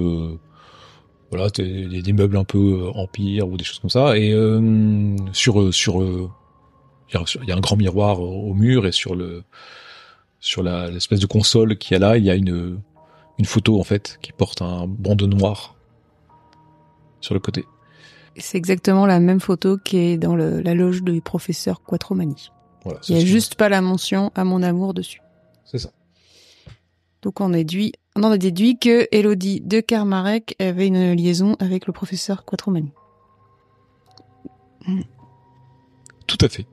voilà 1.31 1.49
des, 1.51 2.03
des 2.03 2.13
meubles 2.13 2.37
un 2.37 2.45
peu 2.45 2.91
empire 2.95 3.49
ou 3.49 3.57
des 3.57 3.65
choses 3.65 3.79
comme 3.79 3.89
ça. 3.89 4.19
Et 4.19 4.35
sur 5.33 5.73
sur 5.73 6.03
il 7.13 7.19
y, 7.19 7.23
a, 7.23 7.25
il 7.43 7.49
y 7.49 7.53
a 7.53 7.57
un 7.57 7.61
grand 7.61 7.77
miroir 7.77 8.21
au 8.21 8.51
au 8.51 8.55
mur 8.55 8.87
et 8.87 8.93
sur 8.93 9.15
le 9.15 9.45
sur 10.41 10.63
l'espèce 10.63 11.21
de 11.21 11.27
console 11.27 11.77
qu'il 11.79 11.93
y 11.93 11.97
a 11.97 11.99
là 12.01 12.17
il 12.17 12.25
y 12.25 12.31
a 12.31 12.35
une 12.35 12.81
une 13.39 13.45
photo 13.45 13.79
en 13.81 13.85
fait 13.85 14.19
qui 14.23 14.33
porte 14.33 14.63
un 14.63 14.87
bandeau 14.87 15.27
noir 15.27 15.75
sur 17.21 17.35
le 17.35 17.41
côté 17.41 17.65
C'est 18.37 18.59
exactement 18.59 19.07
la 19.07 19.21
même 19.21 19.41
photo 19.41 19.79
qui 19.79 19.97
est 19.99 20.17
dans 20.19 20.35
le- 20.37 20.61
la 20.61 20.75
loge 20.75 21.03
du 21.03 21.21
professeur 21.21 21.83
Quattromani. 21.83 22.51
Voilà, 22.85 22.99
Il 23.03 23.07
c'est 23.07 23.13
y 23.15 23.23
a 23.23 23.25
juste 23.25 23.55
pas 23.57 23.69
la 23.69 23.81
mention 23.81 24.33
à 24.35 24.43
mon 24.45 24.63
amour 24.63 24.93
dessus. 24.95 25.21
C'est 25.65 25.79
ça. 25.79 25.91
Donc 27.23 27.41
on, 27.41 27.51
déduit, 27.51 27.93
on 28.17 28.25
en 28.25 28.33
a 28.33 28.39
déduit 28.39 28.79
que 28.79 29.07
Elodie 29.13 29.61
de 29.61 29.81
Kermarek 29.81 30.57
avait 30.59 30.89
une 30.89 31.13
liaison 31.13 31.55
avec 31.61 31.87
le 31.87 31.93
professeur 31.93 32.45
Quattromani. 32.45 32.91
Tout 36.27 36.39
à 36.41 36.49
fait. 36.49 36.67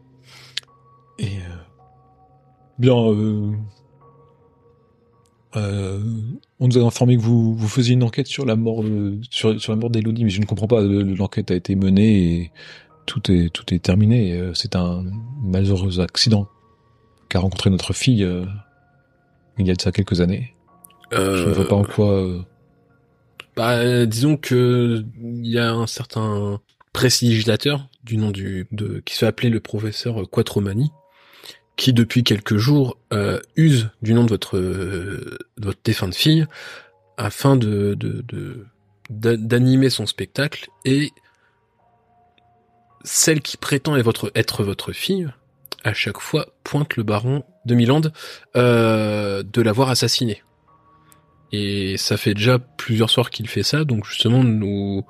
Et 1.20 1.26
euh, 1.26 1.56
bien, 2.78 2.96
euh, 2.96 3.52
euh, 5.56 6.00
on 6.60 6.68
nous 6.68 6.78
a 6.78 6.82
informé 6.82 7.18
que 7.18 7.22
vous, 7.22 7.56
vous 7.56 7.68
faisiez 7.68 7.94
une 7.94 8.04
enquête 8.04 8.28
sur 8.28 8.46
la 8.46 8.56
mort 8.56 8.84
de, 8.84 9.18
sur, 9.32 9.60
sur 9.60 9.72
la 9.74 9.78
mort 9.80 9.90
d'Elodie, 9.90 10.24
mais 10.24 10.30
je 10.30 10.40
ne 10.42 10.46
comprends 10.46 10.68
pas. 10.68 10.82
le- 10.82 11.02
L'enquête 11.16 11.52
a 11.52 11.56
été 11.56 11.76
menée 11.76 12.34
et 12.42 12.52
tout 13.06 13.32
est 13.32 13.50
tout 13.52 13.74
est 13.74 13.80
terminé. 13.80 14.34
Euh, 14.34 14.54
C'est 14.54 14.76
un 14.76 15.04
malheureux 15.44 16.00
accident 16.00 16.48
qu'a 17.30 17.40
rencontré 17.40 17.70
notre 17.70 17.94
fille 17.94 18.24
euh, 18.24 18.46
il 19.58 19.68
y 19.68 19.72
a 19.72 19.76
de 19.76 19.82
ça 19.82 19.92
quelques 19.92 20.22
années. 20.22 20.54
Je 21.12 21.18
ne 21.50 21.54
vois 21.54 21.68
pas 21.68 21.76
en 21.76 21.84
quoi. 21.84 22.12
euh, 22.14 22.40
Bah, 23.56 23.72
euh, 23.80 24.06
disons 24.06 24.38
que 24.38 25.04
il 25.20 25.48
y 25.48 25.58
a 25.58 25.72
un 25.74 25.88
certain 25.88 26.60
prestidigitateur 26.94 27.90
du 28.04 28.18
nom 28.18 28.30
du 28.30 28.68
de 28.72 29.02
qui 29.04 29.16
se 29.16 29.20
fait 29.22 29.26
appeler 29.28 29.50
le 29.50 29.60
professeur 29.60 30.30
Quattromani, 30.30 30.92
qui 31.80 31.94
depuis 31.94 32.26
quelques 32.26 32.58
jours 32.58 32.98
euh, 33.14 33.40
use 33.56 33.90
du 34.02 34.14
nom 34.14 34.26
de 34.26 34.30
votre 34.30 34.58
euh, 34.58 35.38
de 35.58 35.74
défunte 35.86 36.14
fille 36.14 36.46
afin 37.16 37.56
de 37.56 37.94
de 37.94 38.22
de- 38.28 38.66
d'a- 39.10 39.38
d'animer 39.38 39.90
son 39.90 40.06
spectacle 40.06 40.68
et 40.84 41.12
celle 43.06 43.40
qui 43.42 43.56
prétend 43.56 43.96
être 43.96 44.64
votre 44.64 44.92
fille 44.92 45.30
à 45.86 45.94
chaque 45.94 46.20
fois 46.20 46.48
pointe 46.66 46.98
le 46.98 47.04
baron 47.04 47.44
de 47.66 47.76
Milan 47.76 48.02
euh, 48.58 49.42
de 49.42 49.62
l'avoir 49.62 49.90
assassiné. 49.90 50.44
Et 51.54 51.96
ça 51.96 52.18
fait 52.18 52.34
déjà 52.34 52.60
plusieurs 52.60 53.10
soirs 53.10 53.30
qu'il 53.30 53.48
fait 53.48 53.64
ça, 53.64 53.86
donc 53.86 54.06
justement 54.06 54.44
nous 54.44 55.06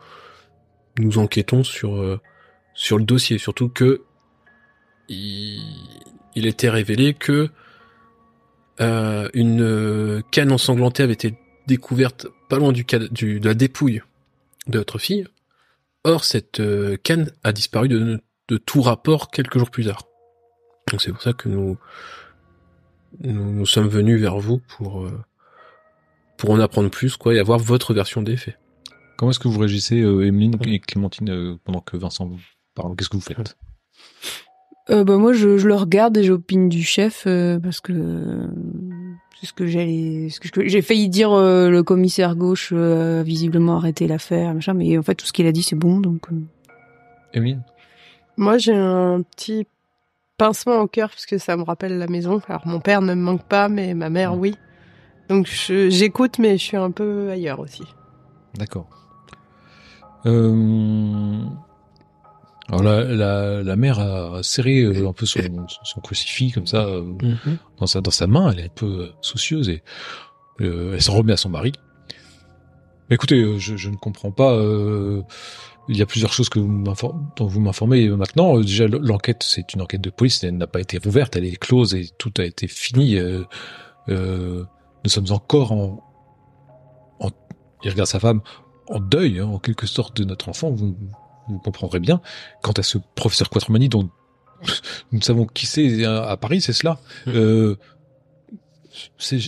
nous 0.99 1.17
enquêtons 1.17 1.63
sur 1.63 1.95
euh, 1.95 2.19
sur 2.75 2.99
le 2.99 3.05
dossier, 3.05 3.39
surtout 3.39 3.69
que 3.69 4.03
il 6.39 6.47
était 6.47 6.69
révélé 6.69 7.13
que 7.13 7.49
euh, 8.81 9.29
une 9.33 9.61
euh, 9.61 10.21
canne 10.31 10.51
ensanglantée 10.51 11.03
avait 11.03 11.13
été 11.13 11.37
découverte 11.67 12.27
pas 12.49 12.57
loin 12.57 12.71
du, 12.71 12.85
du 13.11 13.39
de 13.39 13.45
la 13.47 13.53
dépouille 13.53 14.01
de 14.67 14.79
votre 14.79 14.97
fille. 14.97 15.27
Or 16.03 16.23
cette 16.23 16.59
euh, 16.59 16.97
canne 16.97 17.31
a 17.43 17.51
disparu 17.51 17.87
de, 17.89 18.21
de 18.47 18.57
tout 18.57 18.81
rapport 18.81 19.31
quelques 19.31 19.57
jours 19.59 19.69
plus 19.69 19.85
tard. 19.85 20.03
Donc 20.89 21.01
c'est 21.01 21.11
pour 21.11 21.21
ça 21.21 21.33
que 21.33 21.49
nous 21.49 21.77
nous, 23.19 23.53
nous 23.53 23.65
sommes 23.65 23.87
venus 23.87 24.19
vers 24.19 24.39
vous 24.39 24.59
pour 24.77 25.05
euh, 25.05 25.23
pour 26.37 26.51
en 26.51 26.59
apprendre 26.59 26.89
plus, 26.89 27.17
quoi, 27.17 27.33
et 27.33 27.39
avoir 27.39 27.59
votre 27.59 27.93
version 27.93 28.21
des 28.21 28.37
faits. 28.37 28.57
Comment 29.17 29.31
est-ce 29.31 29.39
que 29.39 29.49
vous 29.49 29.59
réagissez, 29.59 29.99
euh, 29.99 30.25
Emeline 30.25 30.57
et 30.65 30.79
Clémentine, 30.79 31.29
euh, 31.29 31.57
pendant 31.65 31.81
que 31.81 31.97
Vincent 31.97 32.25
vous 32.25 32.39
parle? 32.75 32.95
Qu'est-ce 32.95 33.09
que 33.09 33.17
vous 33.17 33.21
faites? 33.21 33.57
Euh, 34.89 35.03
bah 35.03 35.17
moi 35.17 35.33
je, 35.33 35.57
je 35.57 35.67
le 35.67 35.75
regarde 35.75 36.17
et 36.17 36.23
j'opine 36.23 36.67
du 36.67 36.83
chef 36.83 37.25
euh, 37.27 37.59
parce 37.59 37.79
que 37.79 37.93
euh, 37.93 38.47
c'est 39.39 39.45
ce 39.45 39.53
que 39.53 39.67
j'ai 39.67 40.29
ce 40.29 40.39
que 40.39 40.67
j'ai 40.67 40.81
failli 40.81 41.09
dire 41.09 41.31
euh, 41.31 41.69
le 41.69 41.83
commissaire 41.83 42.35
gauche 42.35 42.71
euh, 42.73 43.19
a 43.19 43.23
visiblement 43.23 43.77
arrêté 43.77 44.07
l'affaire 44.07 44.53
machin 44.55 44.73
mais 44.73 44.97
en 44.97 45.03
fait 45.03 45.13
tout 45.13 45.27
ce 45.27 45.33
qu'il 45.33 45.45
a 45.45 45.51
dit 45.51 45.61
c'est 45.61 45.75
bon 45.75 45.99
donc 45.99 46.31
euh, 46.31 46.35
Emeline 47.33 47.63
Moi, 48.37 48.57
j'ai 48.57 48.73
un 48.73 49.21
petit 49.21 49.67
pincement 50.37 50.79
au 50.79 50.87
cœur 50.87 51.09
parce 51.09 51.25
que 51.25 51.37
ça 51.37 51.57
me 51.57 51.63
rappelle 51.63 51.97
la 51.97 52.07
maison. 52.07 52.41
Alors, 52.47 52.65
mon 52.65 52.79
père 52.79 53.01
ne 53.01 53.13
me 53.13 53.21
manque 53.21 53.43
pas, 53.43 53.69
mais 53.69 53.93
ma 53.93 54.09
mère, 54.09 54.37
oui. 54.37 54.55
Donc, 55.27 55.47
j'écoute, 55.47 56.39
mais 56.39 56.57
je 56.57 56.63
suis 56.63 56.77
un 56.77 56.91
peu 56.91 57.29
ailleurs 57.29 57.59
aussi. 57.59 57.83
D'accord. 58.55 58.89
Euh... 60.25 61.43
Alors 62.69 62.83
la, 62.83 63.03
la, 63.03 63.63
la 63.63 63.75
mère 63.75 63.99
a 63.99 64.43
serré 64.43 64.81
euh, 64.81 65.07
un 65.07 65.13
peu 65.13 65.25
son, 65.25 65.39
son 65.83 66.01
crucifix 66.01 66.51
comme 66.51 66.67
ça 66.67 66.85
euh, 66.85 67.03
dans 67.79 67.87
sa 67.87 67.99
dans 68.01 68.11
sa 68.11 68.27
main. 68.27 68.51
Elle 68.51 68.59
est 68.59 68.65
un 68.65 68.73
peu 68.75 68.85
euh, 68.85 69.07
soucieuse 69.21 69.69
et 69.69 69.81
euh, 70.61 70.93
elle 70.93 71.01
s'en 71.01 71.13
remet 71.15 71.33
à 71.33 71.37
son 71.37 71.49
mari. 71.49 71.71
Écoutez, 73.09 73.57
je, 73.59 73.75
je 73.75 73.89
ne 73.89 73.95
comprends 73.95 74.31
pas. 74.31 74.53
euh, 74.53 75.23
il 75.87 75.97
y 75.97 76.03
a 76.03 76.05
plusieurs 76.05 76.31
choses 76.31 76.49
que 76.49 76.59
vous 76.59 76.83
dont 77.35 77.47
vous 77.47 77.59
m'informez 77.59 78.07
maintenant. 78.09 78.59
Déjà, 78.59 78.87
l'enquête, 78.87 79.41
c'est 79.41 79.73
une 79.73 79.81
enquête 79.81 80.01
de 80.01 80.11
police. 80.11 80.43
Elle 80.43 80.57
n'a 80.57 80.67
pas 80.67 80.79
été 80.81 80.99
rouverte. 80.99 81.35
Elle 81.35 81.45
est 81.45 81.55
close 81.55 81.95
et 81.95 82.07
tout 82.19 82.31
a 82.37 82.43
été 82.43 82.67
fini. 82.67 83.15
Euh, 83.17 83.43
euh, 84.09 84.63
nous 85.03 85.09
sommes 85.09 85.31
encore 85.31 85.71
en, 85.71 86.03
en. 87.19 87.31
Il 87.83 87.89
regarde 87.89 88.07
sa 88.07 88.19
femme 88.19 88.41
en 88.87 88.99
deuil, 88.99 89.39
hein, 89.39 89.47
en 89.47 89.57
quelque 89.57 89.87
sorte, 89.87 90.17
de 90.17 90.25
notre 90.25 90.49
enfant. 90.49 90.69
Vous, 90.69 90.95
vous 91.49 91.59
comprendrez 91.59 91.99
bien. 91.99 92.21
Quant 92.61 92.71
à 92.73 92.83
ce 92.83 92.97
professeur 93.15 93.49
Quattromani 93.49 93.89
dont 93.89 94.09
nous 95.11 95.21
savons 95.21 95.45
qui 95.45 95.65
c'est 95.65 96.05
à 96.05 96.23
à 96.29 96.37
Paris, 96.37 96.61
c'est 96.61 96.73
cela. 96.73 96.99
Euh, 97.27 97.75
c'est 99.17 99.39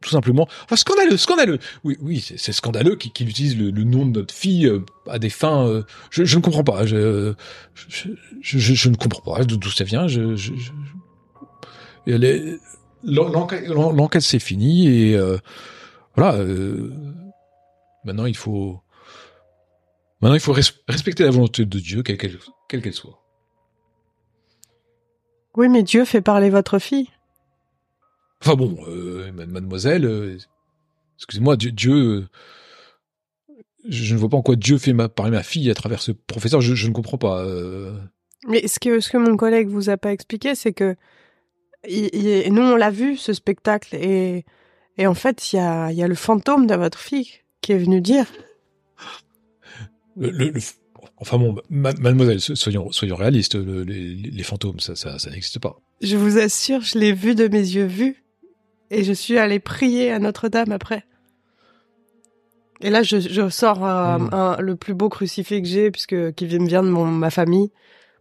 tout 0.00 0.08
simplement. 0.10 0.48
Enfin, 0.64 0.76
scandaleux, 0.76 1.16
scandaleux. 1.18 1.58
Oui, 1.84 1.96
oui, 2.00 2.20
c'est 2.36 2.52
scandaleux 2.52 2.96
qu'il 2.96 3.28
utilise 3.28 3.58
le, 3.58 3.70
le 3.70 3.84
nom 3.84 4.06
de 4.06 4.20
notre 4.20 4.34
fille 4.34 4.66
euh, 4.66 4.84
à 5.08 5.18
des 5.18 5.28
fins. 5.30 5.66
euh, 5.66 5.82
je, 6.10 6.24
je 6.24 6.36
ne 6.38 6.42
comprends 6.42 6.64
pas. 6.64 6.86
Je, 6.86 7.34
ne 8.54 8.96
comprends 8.96 9.34
pas 9.34 9.44
d'où 9.44 9.70
ça 9.70 9.84
vient. 9.84 10.06
L'enquête 13.02 13.68
l'enquête, 13.68 14.22
c'est 14.22 14.38
fini 14.38 14.88
et 14.88 15.16
euh, 15.16 15.38
voilà. 16.16 16.36
euh, 16.38 16.92
maintenant, 18.04 18.26
il 18.26 18.36
faut. 18.36 18.80
Maintenant, 20.20 20.34
il 20.34 20.40
faut 20.40 20.52
res- 20.52 20.74
respecter 20.88 21.24
la 21.24 21.30
volonté 21.30 21.64
de 21.64 21.78
Dieu, 21.78 22.02
quelle 22.02 22.18
qu'elle 22.18 22.92
soit. 22.92 23.22
Oui, 25.56 25.68
mais 25.68 25.82
Dieu 25.82 26.04
fait 26.04 26.20
parler 26.20 26.50
votre 26.50 26.78
fille. 26.78 27.08
Enfin 28.42 28.54
bon, 28.54 28.76
euh, 28.88 29.32
ma- 29.32 29.46
mademoiselle, 29.46 30.04
euh, 30.04 30.38
excusez-moi, 31.18 31.56
Dieu, 31.56 31.72
Dieu 31.72 31.94
euh, 31.94 32.28
je, 33.88 34.14
ne 34.14 34.18
vois 34.18 34.28
pas 34.28 34.36
en 34.36 34.42
quoi 34.42 34.56
Dieu 34.56 34.78
fait 34.78 34.92
ma, 34.92 35.08
parler 35.08 35.32
ma 35.32 35.42
fille 35.42 35.70
à 35.70 35.74
travers 35.74 36.00
ce 36.00 36.12
professeur, 36.12 36.60
je, 36.60 36.74
je 36.74 36.86
ne 36.88 36.92
comprends 36.92 37.18
pas. 37.18 37.42
euh. 37.44 37.98
Mais 38.46 38.66
ce 38.68 38.78
que, 38.78 39.00
ce 39.00 39.10
que 39.10 39.18
mon 39.18 39.36
collègue 39.36 39.68
vous 39.68 39.90
a 39.90 39.96
pas 39.96 40.12
expliqué, 40.12 40.54
c'est 40.54 40.72
que 40.72 40.96
il, 41.88 42.14
il- 42.14 42.52
nous, 42.52 42.62
on 42.62 42.76
l'a 42.76 42.90
vu, 42.90 43.16
ce 43.16 43.32
spectacle, 43.32 43.96
et, 43.96 44.44
et 44.96 45.06
en 45.06 45.14
fait, 45.14 45.52
il 45.52 45.56
y 45.56 45.58
a, 45.58 45.90
il 45.90 45.96
y 45.98 46.02
a 46.02 46.08
le 46.08 46.14
fantôme 46.14 46.66
de 46.66 46.74
votre 46.74 46.98
fille 46.98 47.30
qui 47.60 47.72
est 47.72 47.78
venu 47.78 48.00
dire. 48.00 48.26
Le, 50.20 50.30
le- 50.30 50.50
le- 50.50 50.60
enfin 51.16 51.38
bon, 51.38 51.56
ma- 51.70 51.92
mademoiselle, 51.94 52.40
so- 52.40 52.54
soyons, 52.54 52.92
soyons 52.92 53.16
réalistes, 53.16 53.54
le- 53.56 53.82
les, 53.84 54.14
les 54.14 54.42
fantômes, 54.44 54.78
ça, 54.80 54.94
ça, 54.94 55.18
ça 55.18 55.30
n'existe 55.30 55.58
pas. 55.58 55.76
Je 56.02 56.16
vous 56.16 56.38
assure, 56.38 56.82
je 56.82 56.98
l'ai 56.98 57.12
vu 57.12 57.34
de 57.34 57.48
mes 57.48 57.58
yeux 57.58 57.86
vus, 57.86 58.22
et 58.90 59.02
je 59.02 59.12
suis 59.12 59.38
allée 59.38 59.58
prier 59.60 60.12
à 60.12 60.18
Notre-Dame 60.18 60.72
après. 60.72 61.04
Et 62.82 62.90
là, 62.90 63.02
je, 63.02 63.18
je 63.20 63.48
sors 63.50 63.84
euh, 63.84 64.18
Mm. 64.18 64.28
un- 64.34 64.56
le 64.60 64.76
plus 64.76 64.94
beau 64.94 65.08
crucifix 65.08 65.60
que 65.62 65.68
j'ai, 65.68 65.90
puisque 65.90 66.32
qui 66.34 66.46
vient 66.46 66.64
vient 66.64 66.82
de 66.82 66.88
mon, 66.88 67.04
ma 67.06 67.30
famille, 67.30 67.70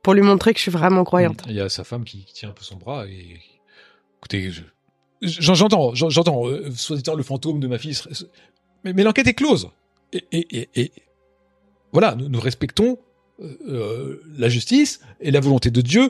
pour 0.04 0.14
lui 0.14 0.22
montrer 0.22 0.54
que 0.54 0.58
je 0.60 0.64
suis 0.64 0.72
vraiment 0.72 1.04
croyante. 1.04 1.44
Il 1.48 1.54
y 1.56 1.62
a 1.62 1.70
sa 1.70 1.84
femme 1.84 2.04
qui, 2.04 2.26
qui 2.26 2.34
tient 2.34 2.50
un 2.50 2.54
peu 2.54 2.64
son 2.64 2.76
bras 2.78 3.06
et 3.08 3.40
écoutez, 4.18 4.52
je, 4.52 4.62
j'en- 5.22 5.54
j'entends, 5.54 5.94
j'en- 5.96 6.10
j'entends, 6.10 6.48
euh, 6.48 6.72
soi-disant 6.72 7.16
le 7.16 7.24
fantôme 7.24 7.60
de 7.60 7.68
ma 7.68 7.78
fille, 7.78 7.98
mais, 8.84 8.94
mais 8.94 9.04
l'enquête 9.04 9.28
est 9.28 9.34
close. 9.34 9.70
Et, 10.14 10.24
et, 10.32 10.60
et, 10.62 10.70
et 10.76 10.92
voilà, 11.92 12.16
nous, 12.16 12.40
respectons 12.40 12.98
euh, 13.42 13.58
euh, 13.68 14.22
la 14.38 14.50
justice 14.50 15.00
et 15.20 15.32
la 15.32 15.40
volonté 15.40 15.72
de 15.72 15.82
Dieu. 15.82 16.10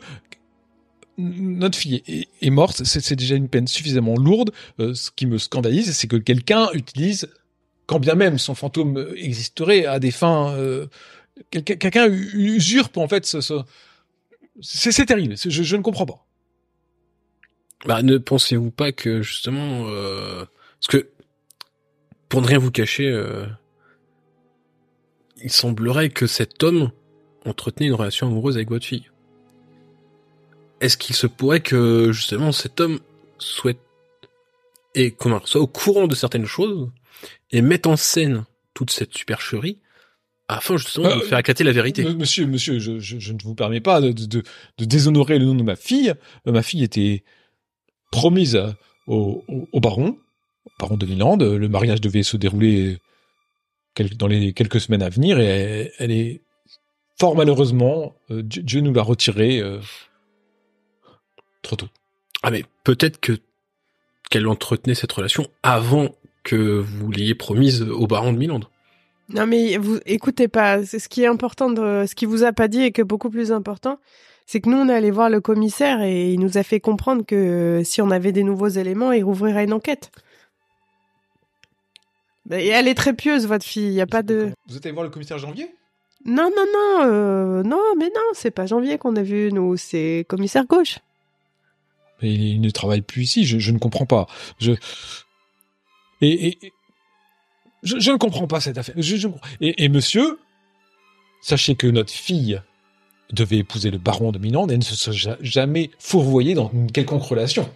Notre 1.18 1.78
fille 1.78 2.02
est, 2.42 2.50
morte, 2.50 2.84
c'est, 2.86 3.16
déjà 3.16 3.36
une 3.36 3.50
peine 3.50 3.68
suffisamment 3.68 4.16
lourde. 4.16 4.52
Euh, 4.80 4.94
ce 4.94 5.12
qui 5.12 5.26
me 5.26 5.38
scandalise, 5.38 5.96
c'est 5.96 6.08
que 6.08 6.16
quelqu'un 6.16 6.70
utilise, 6.74 7.30
quand 7.88 8.00
bien 8.00 8.16
même 8.16 8.38
son 8.38 8.56
fantôme 8.56 9.14
existerait 9.18 9.86
à 9.86 10.00
des 10.00 10.12
fins, 10.12 10.56
quelqu'un, 11.52 12.08
usurpe 12.10 12.98
en 12.98 13.08
fait 13.10 13.26
ce, 13.26 13.42
ce, 13.42 13.56
c'est, 14.62 15.06
terrible. 15.06 15.36
Je, 15.38 15.76
ne 15.76 15.82
comprends 15.82 16.06
pas. 16.06 16.26
Bah, 17.86 18.02
ne 18.02 18.18
pensez-vous 18.18 18.72
pas 18.72 18.94
que 18.94 19.22
justement, 19.22 19.84
parce 19.84 20.88
que 20.88 21.10
pour 22.30 22.42
ne 22.42 22.48
rien 22.48 22.60
vous 22.60 22.72
cacher, 22.72 23.12
il 25.44 25.52
semblerait 25.52 26.10
que 26.10 26.28
cet 26.28 26.64
homme 26.64 26.92
entretenait 27.46 27.88
une 27.88 27.94
relation 27.94 28.28
amoureuse 28.28 28.56
avec 28.56 28.70
votre 28.70 28.86
fille. 28.86 29.10
Est-ce 30.82 30.98
qu'il 30.98 31.16
se 31.16 31.28
pourrait 31.28 31.60
que 31.62 32.12
justement 32.12 32.52
cet 32.52 32.80
homme 32.80 33.00
souhaite 33.38 33.80
et 34.96 35.12
comment 35.12 35.42
soit 35.46 35.62
au 35.62 35.68
courant 35.68 36.08
de 36.08 36.16
certaines 36.16 36.46
choses 36.46 36.90
et 37.52 37.62
mette 37.62 37.86
en 37.88 37.96
scène 37.96 38.46
toute 38.74 38.92
cette 38.92 39.16
supercherie 39.16 39.78
afin 40.48 40.78
justement 40.78 41.10
de 41.16 41.22
Euh, 41.22 41.26
faire 41.26 41.38
éclater 41.38 41.64
la 41.64 41.72
vérité? 41.74 42.04
Monsieur, 42.16 42.46
monsieur, 42.48 42.80
je, 42.80 43.00
je, 43.00 43.20
je 43.20 43.34
ne 43.34 43.38
vous 43.44 43.56
permets 43.56 43.82
pas 43.82 44.02
de, 44.02 44.12
de, 44.12 44.44
de 44.78 44.86
déshonorer 44.86 45.38
le 45.38 45.46
nom 45.46 45.56
de 45.56 45.64
ma 45.64 45.76
fille. 45.76 46.14
Euh, 46.48 46.52
ma 46.52 46.64
fille 46.64 46.84
était 46.84 47.24
promise 48.12 48.56
à- 48.56 48.76
au, 49.06 49.44
au, 49.48 49.68
au 49.72 49.80
baron, 49.80 50.18
au 50.66 50.72
baron 50.80 50.98
de 50.98 51.06
Milan. 51.06 51.36
Le 51.38 51.68
mariage 51.68 52.02
devait 52.02 52.24
se 52.24 52.38
dérouler 52.38 52.98
dans 54.04 54.28
les 54.28 54.54
quelques 54.54 54.80
semaines 54.80 55.04
à 55.04 55.10
venir 55.10 55.40
et 55.40 55.46
elle, 55.46 55.92
elle 56.00 56.12
est 56.12 56.42
fort 57.20 57.36
malheureusement, 57.36 58.16
euh, 58.32 58.42
Dieu, 58.42 58.64
Dieu 58.64 58.82
nous 58.82 58.94
l'a 58.94 59.02
retirée 59.02 59.60
euh, 59.60 59.80
trop 61.62 61.76
tôt. 61.76 61.88
Ah 62.44 62.52
mais 62.52 62.64
peut-être 62.84 63.20
que 63.20 63.34
qu'elle 64.30 64.48
entretenait 64.48 64.96
cette 64.96 65.12
relation 65.12 65.48
avant 65.64 66.10
que 66.44 66.56
vous 66.56 67.12
l'ayez 67.12 67.36
promise 67.36 67.82
au 67.82 68.08
baron 68.08 68.32
de 68.32 68.38
Milan. 68.38 68.60
Non 69.30 69.46
mais 69.46 69.78
vous 69.78 70.00
écoutez 70.06 70.48
pas, 70.48 70.86
c'est 70.86 71.00
ce 71.00 71.10
qui 71.10 71.24
est 71.24 71.28
important 71.28 71.70
de 71.70 72.06
ce 72.08 72.16
qui 72.16 72.26
vous 72.26 72.44
a 72.44 72.54
pas 72.54 72.68
dit 72.68 72.82
et 72.82 72.92
que 72.92 73.02
beaucoup 73.02 73.30
plus 73.30 73.52
important, 73.52 74.00
c'est 74.46 74.62
que 74.62 74.70
nous 74.70 74.78
on 74.78 74.90
est 74.90 74.94
allé 74.94 75.12
voir 75.12 75.30
le 75.30 75.42
commissaire 75.42 76.02
et 76.02 76.34
il 76.34 76.40
nous 76.40 76.58
a 76.58 76.64
fait 76.64 76.80
comprendre 76.80 77.26
que 77.26 77.82
si 77.84 78.02
on 78.02 78.10
avait 78.10 78.32
des 78.32 78.44
nouveaux 78.44 78.70
éléments, 78.70 79.12
il 79.12 79.24
rouvrirait 79.24 79.66
une 79.66 79.74
enquête. 79.74 80.12
Et 82.52 82.68
elle 82.68 82.88
est 82.88 82.96
très 82.96 83.14
pieuse 83.14 83.46
votre 83.48 83.66
fille, 83.66 83.88
il 83.88 83.94
y 83.94 84.02
a 84.02 84.08
pas 84.08 84.24
de 84.24 84.52
Vous 84.68 84.78
êtes 84.78 84.86
allé 84.86 84.94
voir 84.94 85.04
le 85.04 85.10
commissaire 85.12 85.38
Janvier? 85.38 85.70
Non 86.26 86.50
non 86.56 86.66
non 86.74 87.06
euh, 87.08 87.64
non 87.64 87.80
mais 87.98 88.08
non, 88.08 88.22
c'est 88.34 88.52
pas 88.52 88.66
janvier 88.66 88.98
qu'on 88.98 89.16
a 89.16 89.22
vu 89.24 89.52
nous, 89.54 89.78
c'est 89.78 90.26
commissaire 90.28 90.66
gauche. 90.66 91.00
Mais 92.22 92.34
il, 92.34 92.42
il 92.42 92.62
ne 92.62 92.70
travaille 92.72 93.02
plus 93.02 93.22
ici, 93.24 93.46
je, 93.46 93.60
je 93.60 93.72
ne 93.72 93.78
comprends 93.78 94.06
pas. 94.06 94.28
Je 94.60 94.74
et, 96.22 96.48
et- 96.48 96.58
et- 96.66 96.74
je, 97.84 97.98
je 98.00 98.12
ne 98.12 98.18
comprends 98.18 98.48
pas 98.48 98.60
cette 98.60 98.78
affaire. 98.78 98.96
Je- 98.98 99.16
je- 99.16 99.28
et, 99.62 99.86
et 99.86 99.88
monsieur, 99.90 100.38
sachez 101.42 101.76
que 101.76 101.88
notre 101.88 102.12
fille 102.12 102.62
devait 103.32 103.58
épouser 103.58 103.90
le 103.92 103.98
baron 104.00 104.32
de 104.34 104.40
Milan 104.40 104.68
et 104.68 104.76
ne 104.78 104.84
se 104.84 104.96
soit 104.96 105.14
ja- 105.14 105.38
jamais 105.40 105.92
fourvoyée 106.00 106.56
dans 106.56 106.70
une 106.74 106.92
quelconque 106.92 107.24
relation. 107.24 107.70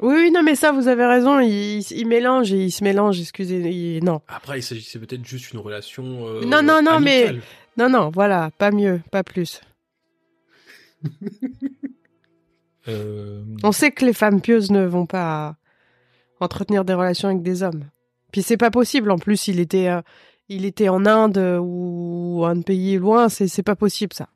Oui 0.00 0.14
oui 0.14 0.30
non 0.30 0.42
mais 0.44 0.54
ça 0.54 0.70
vous 0.72 0.86
avez 0.88 1.04
raison, 1.06 1.40
il, 1.40 1.80
il 1.90 2.06
mélange, 2.06 2.50
il 2.50 2.70
se 2.70 2.84
mélange, 2.84 3.20
excusez, 3.20 3.58
il- 3.70 4.04
non. 4.04 4.20
Après, 4.28 4.60
il 4.60 4.62
s'agissait 4.62 4.98
peut-être 5.00 5.24
juste 5.26 5.50
d'une 5.50 5.60
relation. 5.60 6.04
euh, 6.28 6.40
Non, 6.44 6.62
non, 6.62 6.80
non, 6.82 7.00
mais-. 7.00 7.40
Non 7.76 7.88
non, 7.88 8.10
voilà, 8.10 8.50
pas 8.58 8.70
mieux, 8.70 9.00
pas 9.10 9.22
plus. 9.24 9.60
Euh, 12.86 13.42
On 13.64 13.72
sait 13.72 13.90
que 13.90 14.02
les 14.06 14.14
femmes 14.14 14.40
pieuses 14.40 14.70
ne 14.70 14.86
vont 14.86 15.04
pas 15.04 15.56
entretenir 16.40 16.86
des 16.86 16.94
relations 16.94 17.28
avec 17.28 17.42
des 17.42 17.62
hommes. 17.62 17.84
Puis 18.32 18.40
c'est 18.40 18.56
pas 18.56 18.70
possible. 18.70 19.10
En 19.10 19.18
plus, 19.18 19.46
il 19.48 19.60
était, 19.60 19.88
euh, 19.88 20.00
il 20.48 20.64
était 20.64 20.88
en 20.88 21.04
Inde 21.04 21.36
euh, 21.36 21.58
ou 21.60 22.44
un 22.46 22.62
pays 22.62 22.96
loin. 22.96 23.28
C'est, 23.28 23.46
c'est 23.46 23.62
pas 23.62 23.76
possible 23.76 24.14
ça. 24.14 24.28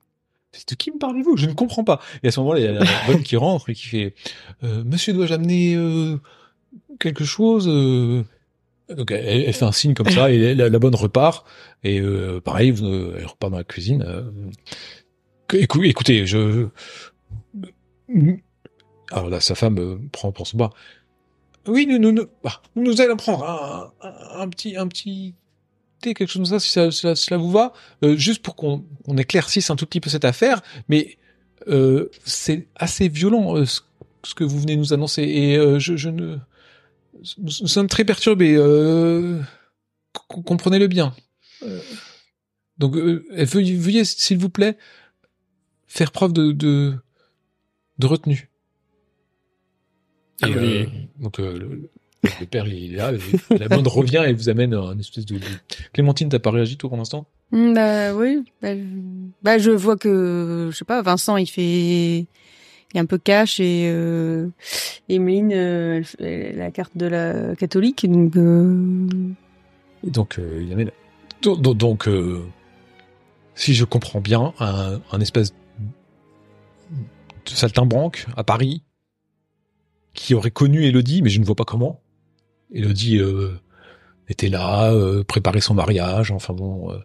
De 0.69 0.75
qui 0.75 0.91
me 0.91 0.99
parlez-vous? 0.99 1.37
Je 1.37 1.47
ne 1.47 1.55
comprends 1.55 1.85
pas. 1.85 2.01
Et 2.23 2.29
à 2.29 2.31
ce 2.31 2.41
moment-là, 2.41 2.61
il 2.61 2.65
y 2.65 2.69
a 2.69 2.73
la 2.73 3.07
bonne 3.07 3.23
qui 3.23 3.37
rentre 3.37 3.71
et 3.71 3.75
qui 3.75 3.87
fait 3.87 4.15
euh, 4.63 4.85
Monsieur, 4.85 5.13
dois-je 5.13 5.35
amener 5.35 5.75
euh, 5.75 6.19
quelque 7.01 7.25
chose 7.25 7.69
euh? 7.69 8.23
Donc 8.89 9.11
elle, 9.11 9.45
elle 9.45 9.53
fait 9.53 9.65
un 9.65 9.73
signe 9.73 9.95
comme 9.95 10.11
ça 10.11 10.31
et 10.31 10.55
la, 10.55 10.79
bonne 10.79 10.95
repart. 10.95 11.47
Et 11.85 12.01
euh, 12.01 12.41
pareil, 12.41 12.75
elle 12.79 13.27
repart 13.27 13.51
dans 13.51 13.59
la 13.59 13.65
cuisine. 13.65 14.05
euh. 14.07 14.31
Écoutez, 15.83 16.27
je... 16.27 16.69
Alors 19.11 19.29
là, 19.31 19.41
sa 19.41 19.55
femme 19.55 19.79
euh, 19.79 19.99
prend 20.11 20.33
pour 20.33 20.47
son 20.47 20.59
bras. 20.59 20.71
Oui, 21.67 21.87
nous, 21.87 21.99
nous, 21.99 22.13
nous, 22.13 22.27
bah, 22.43 22.61
nous 22.75 23.01
allons 23.01 23.17
prendre 23.17 23.93
un 24.03 24.49
petit, 24.49 24.77
un 24.77 24.89
petit 24.89 25.35
quelque 26.03 26.27
chose 26.29 26.43
comme 26.43 26.59
ça, 26.59 26.61
si 26.61 26.71
ça, 26.71 26.91
cela, 26.91 27.15
cela 27.15 27.39
vous 27.39 27.51
va, 27.51 27.73
euh, 28.05 28.17
juste 28.17 28.43
pour 28.43 28.57
qu'on 28.57 28.85
on 29.07 29.17
éclaircisse 29.17 29.71
un 29.71 29.77
tout 29.77 29.87
petit 29.87 30.01
peu 30.01 30.11
cette 30.11 30.25
affaire. 30.25 30.61
Mais 30.89 31.19
euh, 31.69 32.09
c'est 32.25 32.69
assez 32.77 33.09
violent 33.09 33.57
euh, 33.57 33.65
ce, 33.65 33.81
ce 34.25 34.35
que 34.35 34.45
vous 34.45 34.61
venez 34.61 34.77
nous 34.77 34.93
annoncer 34.93 35.23
et 35.23 35.57
euh, 35.57 35.79
je, 35.79 35.97
je 35.97 36.09
ne, 36.11 36.37
nous, 37.39 37.51
nous 37.61 37.69
sommes 37.69 37.89
très 37.89 38.05
perturbés. 38.05 38.55
Euh, 38.57 39.41
Comprenez-le 40.29 40.89
bien. 40.89 41.15
Donc, 42.79 42.97
euh, 42.97 43.25
veuillez, 43.31 43.77
veuillez, 43.77 44.05
s'il 44.05 44.39
vous 44.39 44.49
plaît, 44.51 44.77
faire 45.87 46.11
preuve 46.11 46.33
de, 46.33 46.53
de, 46.53 46.95
de 47.99 48.07
retenue. 48.07 48.51
Ah 50.43 50.49
Et, 50.49 50.55
oui. 50.59 50.77
euh, 50.83 50.87
donc 51.21 51.39
euh, 51.39 51.59
le, 51.59 51.91
le 52.41 52.47
père 52.47 52.67
il 52.67 52.95
est 52.95 52.97
là, 52.97 53.13
la 53.51 53.69
bonne 53.69 53.87
revient 53.89 54.25
et 54.27 54.33
vous 54.33 54.49
amène 54.49 54.75
un 54.75 54.99
espèce 54.99 55.27
de. 55.27 55.39
Clémentine, 55.93 56.29
t'as 56.29 56.39
pas 56.39 56.51
réagi 56.51 56.77
toi 56.77 56.89
pour 56.91 56.97
l'instant? 56.99 57.27
Hmm, 57.51 57.75
Bah 57.75 58.15
oui, 58.15 58.45
bah, 58.63 58.77
je- 58.77 58.83
bah, 59.43 59.59
je 59.59 59.71
vois 59.71 59.97
que 59.97 60.69
je 60.73 60.77
sais 60.77 60.85
pas, 60.85 61.03
Vincent 61.03 61.37
il 61.37 61.47
fait 61.47 62.27
il 62.95 62.97
est 62.99 63.01
un 63.01 63.07
peu 63.07 63.19
cash 63.19 63.59
et 63.61 63.89
euh, 63.91 64.49
Emeline 65.09 65.53
euh, 65.53 66.03
elle 66.19 66.57
la 66.59 66.71
carte 66.71 66.97
de 66.97 67.07
la 67.07 67.57
catholique 67.57 68.07
donc 68.11 68.37
euh, 68.37 69.09
Et 70.07 70.11
donc, 70.11 70.39
euh, 70.39 70.63
il 70.67 70.73
amène. 70.73 70.91
Donc, 71.43 71.61
donc, 71.63 71.77
donc, 71.77 72.09
euh, 72.09 72.43
si 73.55 73.75
je 73.75 73.85
comprends 73.85 74.21
bien, 74.21 74.53
un, 74.61 75.01
un 75.11 75.21
espèce 75.21 75.53
de 76.91 77.51
saltimbanque 77.51 78.27
à 78.37 78.45
Paris 78.45 78.83
qui 80.15 80.35
aurait 80.35 80.51
connu 80.51 80.85
Elodie, 80.85 81.23
mais 81.23 81.31
je 81.31 81.41
ne 81.41 81.45
vois 81.45 81.55
pas 81.57 81.65
comment. 81.65 82.01
Elodie 82.73 83.19
euh, 83.19 83.51
était 84.29 84.49
là, 84.49 84.93
euh, 84.93 85.23
préparait 85.25 85.61
son 85.61 85.75
mariage, 85.75 86.31
enfin 86.31 86.55
bon, 86.55 86.91
euh, 86.91 86.99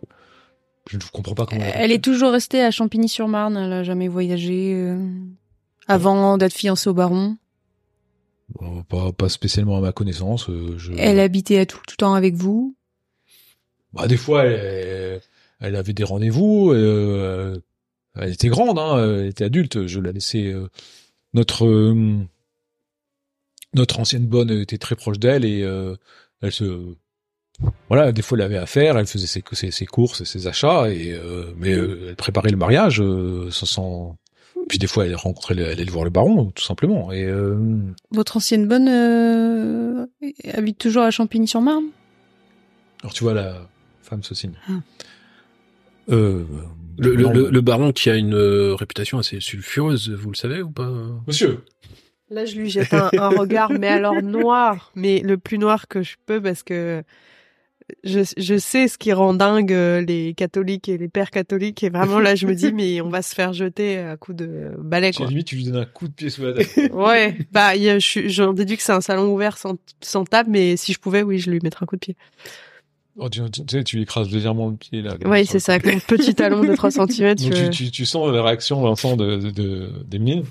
je 0.90 0.98
ne 0.98 1.02
comprends 1.12 1.36
pas 1.36 1.46
comment. 1.46 1.62
elle 1.74 1.92
est 1.92 2.04
toujours 2.04 2.32
restée 2.32 2.62
à 2.62 2.72
Champigny-sur-Marne, 2.72 3.58
elle 3.58 3.74
a 3.74 3.84
jamais 3.84 4.08
voyagé 4.08 4.74
euh, 4.76 4.98
avant 5.88 6.38
d'être 6.38 6.54
fiancée 6.54 6.90
au 6.90 6.94
baron. 6.94 7.38
Bon, 8.60 8.84
pas, 8.84 9.12
pas 9.12 9.28
spécialement 9.30 9.78
à 9.78 9.82
ma 9.82 9.92
connaissance. 9.92 10.50
euh, 10.50 10.78
je... 10.78 10.94
Elle 10.98 11.20
habitait 11.20 11.60
à 11.60 11.66
tout, 11.66 11.80
le 11.90 11.96
temps 11.96 12.14
avec 12.14 12.36
vous. 12.36 12.76
Bah, 13.92 14.08
des 14.08 14.16
fois, 14.16 14.46
elle, 14.46 15.22
elle 15.60 15.76
avait 15.76 15.94
des 15.94 16.06
rendez-vous. 16.06 16.72
euh, 16.72 17.58
elle 18.16 18.32
était 18.32 18.48
grande, 18.48 18.80
hein, 18.80 18.98
elle 19.20 19.26
était 19.28 19.44
adulte. 19.44 19.86
Je 19.88 20.00
la 20.00 20.12
laissais. 20.14 20.54
notre 21.34 21.66
notre 23.78 24.00
ancienne 24.00 24.26
bonne 24.28 24.50
était 24.52 24.78
très 24.78 24.96
proche 24.96 25.20
d'elle 25.20 25.46
et 25.46 25.64
euh, 25.64 25.96
elle 26.42 26.52
se 26.52 26.96
voilà, 27.90 28.12
des 28.12 28.22
fois 28.22 28.38
elle 28.38 28.44
avait 28.44 28.58
affaire, 28.58 28.98
elle 28.98 29.08
faisait 29.08 29.26
ses, 29.28 29.44
ses, 29.54 29.72
ses 29.72 29.86
courses, 29.86 30.24
ses 30.24 30.46
achats 30.48 30.90
et 30.92 31.14
euh, 31.14 31.54
mais 31.58 31.74
euh, 31.74 32.08
elle 32.10 32.16
préparait 32.16 32.52
le 32.52 32.58
mariage 32.58 33.02
euh, 33.02 33.50
sans, 33.50 33.66
sans 33.66 34.18
puis 34.70 34.78
des 34.78 34.88
fois 34.88 35.06
elle 35.06 35.16
rencontrait, 35.16 35.56
le- 35.56 35.64
elle 35.64 35.80
allait 35.80 35.86
voir 35.92 36.04
le 36.04 36.10
baron 36.12 36.52
tout 36.54 36.64
simplement 36.64 37.12
et 37.12 37.24
euh, 37.26 37.58
Votre 38.12 38.38
ancienne 38.38 38.68
bonne 38.68 38.88
euh, 38.90 40.06
habite 40.54 40.78
toujours 40.78 41.04
à 41.04 41.12
Champigny-sur-Marne? 41.12 41.86
Alors 43.02 43.14
tu 43.14 43.24
vois 43.24 43.34
la 43.34 43.68
femme 44.04 44.24
se 44.24 44.36
signe. 44.36 44.54
Ah. 44.68 44.74
Euh, 46.10 46.44
Le, 47.00 47.16
le, 47.16 47.24
non, 47.24 47.34
le, 47.34 47.50
le 47.50 47.62
baron 47.62 47.92
qui 47.92 48.10
a 48.10 48.16
une 48.16 48.34
euh, 48.34 48.74
réputation 48.76 49.18
assez 49.20 49.40
sulfureuse, 49.40 50.10
vous 50.12 50.32
le 50.32 50.36
savez 50.38 50.62
ou 50.62 50.72
pas? 50.72 50.92
Monsieur, 51.28 51.60
Là, 52.30 52.46
je 52.46 52.56
lui 52.58 52.70
jette 52.70 52.94
un, 52.94 53.10
un 53.18 53.30
regard, 53.30 53.72
mais 53.72 53.88
alors 53.88 54.22
noir, 54.22 54.92
mais 54.96 55.22
le 55.22 55.38
plus 55.38 55.58
noir 55.58 55.88
que 55.88 56.04
je 56.04 56.16
peux 56.26 56.42
parce 56.42 56.62
que 56.64 57.04
je, 58.04 58.20
je 58.36 58.58
sais 58.58 58.90
ce 58.90 58.98
qui 58.98 59.14
rend 59.14 59.34
dingue 59.34 59.72
euh, 59.72 60.02
les 60.02 60.34
catholiques 60.34 60.90
et 60.90 60.98
les 60.98 61.08
pères 61.08 61.32
catholiques 61.32 61.84
et 61.84 61.90
vraiment 61.90 62.20
là, 62.20 62.36
je 62.36 62.46
me 62.46 62.54
dis 62.54 62.74
mais 62.74 63.00
on 63.00 63.10
va 63.10 63.22
se 63.22 63.34
faire 63.34 63.54
jeter 63.54 63.98
à 64.00 64.18
coups 64.18 64.38
de 64.38 64.72
balai 64.78 65.08
à 65.08 65.12
quoi. 65.14 65.26
la 65.26 65.30
limite 65.30 65.48
tu 65.48 65.56
lui 65.56 65.64
donnes 65.64 65.78
un 65.78 65.86
coup 65.86 66.10
de 66.10 66.14
pied 66.14 66.30
sous 66.30 66.44
la 66.44 66.54
tête. 66.54 66.70
Ouais, 66.94 67.38
bah 67.52 67.72
j'en 68.26 68.52
déduis 68.54 68.76
que 68.76 68.84
c'est 68.84 68.92
un 68.92 69.02
salon 69.02 69.34
ouvert 69.34 69.58
sans, 69.58 69.78
sans 70.02 70.26
table, 70.26 70.50
mais 70.52 70.76
si 70.76 70.92
je 70.92 71.00
pouvais, 71.00 71.24
oui, 71.24 71.40
je 71.40 71.50
lui 71.50 71.60
mettrais 71.64 71.84
un 71.84 71.88
coup 71.88 71.96
de 71.96 72.02
pied. 72.02 72.16
Oh, 73.20 73.30
tu, 73.30 73.42
tu, 73.50 73.66
tu 73.66 73.78
sais, 73.78 73.84
tu 73.84 73.96
lui 73.96 74.04
écrases 74.04 74.30
légèrement 74.32 74.70
le 74.70 74.76
pied 74.76 75.02
là. 75.02 75.16
Oui, 75.26 75.46
c'est 75.46 75.60
ça, 75.60 75.74
avec 75.74 75.86
mon 75.92 76.00
petit 76.00 76.36
talon 76.36 76.64
de 76.64 76.76
3 76.76 76.92
cm. 77.08 77.36
Donc 77.36 77.54
tu, 77.54 77.70
tu, 77.70 77.92
tu 77.92 78.06
sens 78.06 78.32
la 78.32 78.44
réaction 78.44 78.82
Vincent 78.82 79.16
de, 79.16 79.38
de, 79.38 79.50
de 79.50 79.90
d'Emeline. 80.06 80.44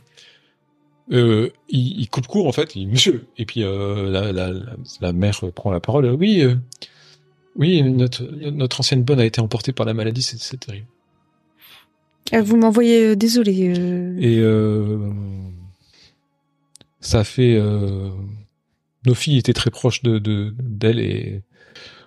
Euh, 1.13 1.51
il, 1.69 2.01
il 2.01 2.09
coupe 2.11 2.27
court 2.27 2.49
en 2.49 2.53
fait, 2.53 2.75
il 2.75 2.89
monsieur. 2.89 3.27
Et 3.39 3.47
puis 3.47 3.63
euh, 3.63 4.11
la, 4.11 4.33
la, 4.33 4.51
la, 4.53 4.73
la 5.01 5.13
mère 5.13 5.41
prend 5.55 5.71
la 5.71 5.79
parole. 5.81 6.07
Oui, 6.11 6.41
euh, 6.43 6.57
oui, 7.55 7.83
notre, 7.83 8.25
notre 8.51 8.81
ancienne 8.81 9.03
bonne 9.05 9.21
a 9.21 9.25
été 9.25 9.41
emportée 9.41 9.73
par 9.73 9.87
la 9.87 9.95
maladie, 9.95 10.23
c'est, 10.23 10.59
terrible. 10.59 10.87
Ah, 12.33 12.43
Vous 12.43 12.57
m'envoyez, 12.57 13.15
désolé. 13.17 13.53
Et 14.21 14.41
ça 17.01 17.25
fait. 17.25 17.61
Nos 19.07 19.15
filles 19.15 19.39
étaient 19.39 19.53
très 19.53 19.71
proches 19.71 20.03
de, 20.03 20.19
de 20.19 20.53
d'elle 20.59 20.99
et 20.99 21.43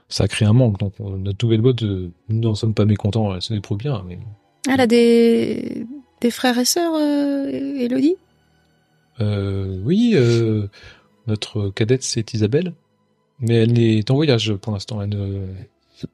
ça 0.09 0.25
a 0.25 0.27
créé 0.27 0.45
un 0.47 0.53
manque. 0.53 0.77
Donc 0.79 0.93
on- 0.99 1.11
notre 1.17 1.45
nouvelle 1.45 1.61
bonne, 1.61 1.77
euh, 1.83 2.11
nous 2.27 2.39
n'en 2.41 2.55
sommes 2.55 2.73
pas 2.73 2.83
mécontents. 2.85 3.33
Elle 3.33 3.41
se 3.41 3.53
débrouille 3.53 3.77
bien, 3.77 4.03
mais 4.05 4.19
Elle 4.69 4.81
a 4.81 4.87
des, 4.87 5.85
des 6.19 6.31
frères 6.31 6.57
et 6.59 6.65
sœurs, 6.65 6.99
Elodie? 6.99 8.15
Euh, 9.21 9.79
oui, 9.83 10.13
euh, 10.15 10.67
notre 11.27 11.69
cadette 11.69 12.03
c'est 12.03 12.33
Isabelle, 12.33 12.73
mais 13.39 13.55
elle 13.55 13.79
est 13.79 14.09
en 14.11 14.15
voyage 14.15 14.53
pour 14.55 14.73
l'instant. 14.73 15.01
Elle 15.01 15.09
ne, 15.09 15.47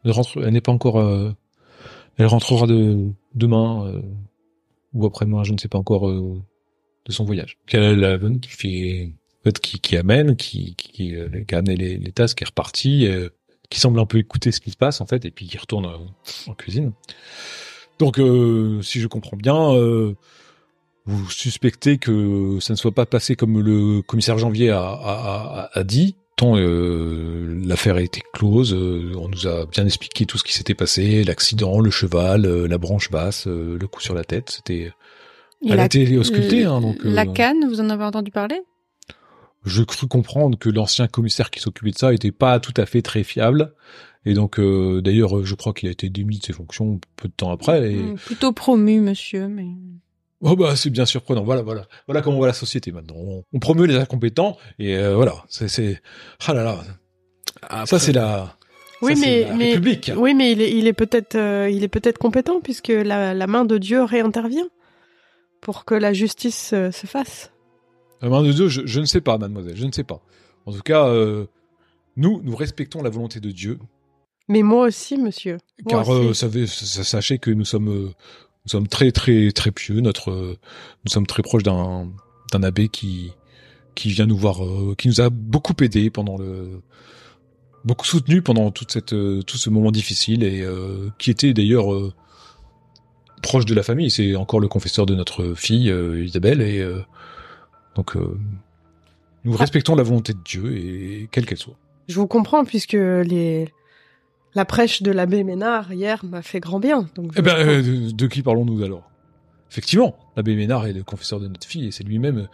ne 0.03 0.11
rentre, 0.11 0.43
elle 0.43 0.53
n'est 0.53 0.61
pas 0.61 0.71
encore 0.71 0.99
euh, 0.99 1.31
Elle 2.17 2.27
rentrera 2.27 2.67
de 2.67 3.09
demain 3.33 3.85
euh, 3.87 4.01
ou 4.93 5.05
après-demain, 5.05 5.43
je 5.43 5.53
ne 5.53 5.57
sais 5.57 5.67
pas 5.67 5.77
encore 5.77 6.09
euh, 6.09 6.41
de 7.05 7.11
son 7.11 7.25
voyage. 7.25 7.57
Qu'elle 7.67 8.03
a 8.03 8.17
qui 8.17 8.49
fait, 8.49 9.13
en 9.41 9.43
fait, 9.43 9.59
qui, 9.59 9.97
amène, 9.97 10.35
qui 10.35 10.75
qui, 10.75 11.15
qui 11.47 11.55
a 11.55 11.61
les, 11.61 11.97
les 11.97 12.11
tasses, 12.11 12.33
qui 12.33 12.43
est 12.43 12.47
reparti, 12.47 13.07
qui 13.69 13.79
semble 13.79 13.99
un 13.99 14.05
peu 14.05 14.17
écouter 14.17 14.51
ce 14.51 14.59
qui 14.59 14.71
se 14.71 14.77
passe 14.77 15.01
en 15.01 15.05
fait, 15.05 15.25
et 15.25 15.31
puis 15.31 15.47
qui 15.47 15.57
retourne 15.57 15.85
en 16.47 16.53
cuisine. 16.53 16.93
Donc, 17.99 18.19
si 18.81 18.99
je 18.99 19.07
comprends 19.07 19.37
bien, 19.37 19.71
vous 21.05 21.29
suspectez 21.29 21.97
que 21.97 22.57
ça 22.59 22.73
ne 22.73 22.77
soit 22.77 22.91
pas 22.93 23.05
passé 23.05 23.35
comme 23.35 23.59
le 23.61 24.01
commissaire 24.01 24.37
Janvier 24.37 24.69
a, 24.71 24.79
a, 24.81 25.69
a, 25.73 25.79
a 25.79 25.83
dit. 25.83 26.15
Tant 26.37 26.57
euh, 26.57 27.61
l'affaire 27.65 27.95
a 27.95 28.01
été 28.01 28.21
close, 28.33 28.73
euh, 28.73 29.13
on 29.17 29.29
nous 29.29 29.47
a 29.47 29.65
bien 29.67 29.85
expliqué 29.85 30.25
tout 30.25 30.37
ce 30.37 30.43
qui 30.43 30.53
s'était 30.53 30.73
passé, 30.73 31.23
l'accident, 31.23 31.79
le 31.79 31.89
cheval, 31.91 32.45
euh, 32.45 32.67
la 32.67 32.77
branche 32.77 33.09
basse, 33.09 33.47
euh, 33.47 33.77
le 33.79 33.87
coup 33.87 34.01
sur 34.01 34.13
la 34.13 34.25
tête. 34.25 34.49
C'était, 34.49 34.91
elle 35.65 35.77
la- 35.77 35.83
a 35.83 35.85
été 35.85 36.17
auscultée, 36.17 36.65
hein, 36.65 36.81
donc. 36.81 36.97
La 37.05 37.21
euh, 37.21 37.31
canne, 37.31 37.65
vous 37.69 37.79
en 37.79 37.89
avez 37.89 38.03
entendu 38.03 38.31
parler? 38.31 38.59
Je 39.63 39.81
crus 39.83 40.09
comprendre 40.09 40.59
que 40.59 40.69
l'ancien 40.69 41.07
commissaire 41.07 41.49
qui 41.51 41.61
s'occupait 41.61 41.91
de 41.91 41.97
ça 41.97 42.13
était 42.13 42.33
pas 42.33 42.59
tout 42.59 42.73
à 42.75 42.85
fait 42.85 43.01
très 43.01 43.23
fiable. 43.23 43.73
Et 44.25 44.33
donc, 44.33 44.59
euh, 44.59 45.01
d'ailleurs, 45.01 45.45
je 45.45 45.55
crois 45.55 45.71
qu'il 45.73 45.87
a 45.87 45.91
été 45.93 46.09
démis 46.09 46.39
de 46.39 46.43
ses 46.43 46.53
fonctions 46.53 46.99
peu 47.15 47.29
de 47.29 47.33
temps 47.33 47.51
après. 47.51 47.93
Et... 47.93 47.95
Hmm, 47.95 48.15
Plutôt 48.15 48.51
promu, 48.51 48.99
monsieur, 48.99 49.47
mais... 49.47 49.67
Oh 50.41 50.55
bah 50.55 50.75
c'est 50.75 50.89
bien 50.89 51.05
surprenant. 51.05 51.43
Voilà, 51.43 51.61
voilà, 51.61 51.87
voilà 52.07 52.21
comment 52.21 52.35
on 52.35 52.39
voit 52.39 52.47
la 52.47 52.53
société 52.53 52.91
maintenant. 52.91 53.15
On, 53.17 53.43
on 53.53 53.59
promeut 53.59 53.85
les 53.85 53.95
incompétents 53.95 54.57
et 54.79 54.97
euh, 54.97 55.15
voilà, 55.15 55.43
c'est, 55.47 56.01
ah 56.45 56.53
là 56.53 56.63
là, 56.63 57.85
ça 57.85 57.99
c'est 57.99 58.11
la, 58.11 58.57
Oui, 59.01 59.15
ça, 59.15 59.21
mais, 59.25 59.41
la 59.45 59.55
mais 59.55 59.65
République. 59.69 60.11
oui, 60.15 60.33
mais 60.33 60.51
il 60.51 60.61
est, 60.61 60.71
il 60.77 60.87
est 60.87 60.93
peut-être, 60.93 61.35
euh, 61.35 61.69
il 61.69 61.83
est 61.83 61.87
peut-être 61.87 62.17
compétent 62.17 62.59
puisque 62.61 62.89
la, 62.89 63.33
la 63.33 63.47
main 63.47 63.65
de 63.65 63.77
Dieu 63.77 64.03
réintervient 64.03 64.67
pour 65.61 65.85
que 65.85 65.95
la 65.95 66.13
justice 66.13 66.71
euh, 66.73 66.91
se 66.91 67.07
fasse. 67.07 67.51
La 68.21 68.29
main 68.29 68.43
de 68.43 68.51
Dieu, 68.51 68.67
je, 68.67 68.81
je 68.85 68.99
ne 68.99 69.05
sais 69.05 69.21
pas, 69.21 69.37
mademoiselle, 69.37 69.75
je 69.77 69.85
ne 69.85 69.91
sais 69.91 70.03
pas. 70.03 70.21
En 70.65 70.71
tout 70.73 70.81
cas, 70.81 71.07
nous, 72.17 72.41
nous 72.43 72.55
respectons 72.55 73.01
la 73.03 73.09
volonté 73.09 73.39
de 73.39 73.51
Dieu, 73.51 73.77
Mais 74.47 74.63
moi 74.63 74.87
aussi, 74.87 75.17
monsieur. 75.17 75.57
Moi 75.83 75.89
car 76.03 76.07
aussi. 76.09 76.27
euh, 76.27 76.33
savez, 76.33 76.65
sa- 76.67 77.03
sachez 77.03 77.37
que 77.39 77.51
nous 77.51 77.65
sommes, 77.65 77.89
euh, 77.89 78.09
nous 78.65 78.69
sommes 78.69 78.87
très, 78.87 79.11
très, 79.11 79.51
très 79.51 79.71
pieux. 79.71 80.01
Notre, 80.01 80.31
nous 80.31 81.11
sommes 81.11 81.27
très 81.27 81.43
proches 81.43 81.63
d'un, 81.63 82.09
d'un 82.51 82.63
abbé 82.63 82.89
qui, 82.89 83.31
qui 83.95 84.09
vient 84.09 84.25
nous 84.25 84.37
voir, 84.37 84.63
euh, 84.63 84.95
qui 84.97 85.07
nous 85.07 85.21
a 85.21 85.29
beaucoup 85.29 85.73
aidé 85.81 86.09
pendant 86.09 86.37
le, 86.37 86.81
beaucoup 87.85 88.05
soutenu 88.05 88.41
pendant 88.41 88.71
toute 88.71 88.91
cette, 88.91 89.13
euh, 89.13 89.41
tout 89.43 89.57
ce 89.57 89.69
moment 89.69 89.91
difficile 89.91 90.43
et 90.43 90.61
euh, 90.61 91.09
qui 91.17 91.31
était 91.31 91.53
d'ailleurs 91.53 91.93
euh, 91.93 92.13
proche 93.41 93.65
de 93.65 93.73
la 93.73 93.83
famille. 93.83 94.11
C'est 94.11 94.35
encore 94.35 94.59
le 94.59 94.67
confesseur 94.67 95.05
de 95.05 95.15
notre 95.15 95.53
fille 95.53 95.89
euh, 95.89 96.23
Isabelle 96.23 96.61
et 96.61 96.79
euh, 96.79 97.01
donc 97.95 98.17
euh, 98.17 98.37
nous 99.43 99.55
respectons 99.55 99.95
la 99.95 100.03
volonté 100.03 100.33
de 100.33 100.39
Dieu 100.43 100.75
et 100.75 101.29
quelle 101.31 101.45
qu'elle 101.45 101.59
soit. 101.59 101.77
Je 102.07 102.15
vous 102.19 102.27
comprends 102.27 102.65
puisque 102.65 102.93
les 102.93 103.67
la 104.55 104.65
prêche 104.65 105.01
de 105.03 105.11
l'abbé 105.11 105.43
Ménard 105.43 105.93
hier 105.93 106.23
m'a 106.25 106.41
fait 106.41 106.59
grand 106.59 106.79
bien. 106.79 107.07
Donc 107.15 107.33
Eh 107.37 107.41
ben, 107.41 107.55
euh, 107.57 107.81
de, 107.81 108.11
de 108.11 108.27
qui 108.27 108.41
parlons-nous 108.41 108.81
alors? 108.83 109.09
Effectivement, 109.69 110.15
l'abbé 110.37 110.55
Ménard 110.55 110.87
est 110.87 110.93
le 110.93 111.03
confesseur 111.03 111.39
de 111.39 111.47
notre 111.47 111.67
fille 111.67 111.87
et 111.87 111.91
c'est 111.91 112.03
lui-même 112.03 112.37
euh, 112.39 112.47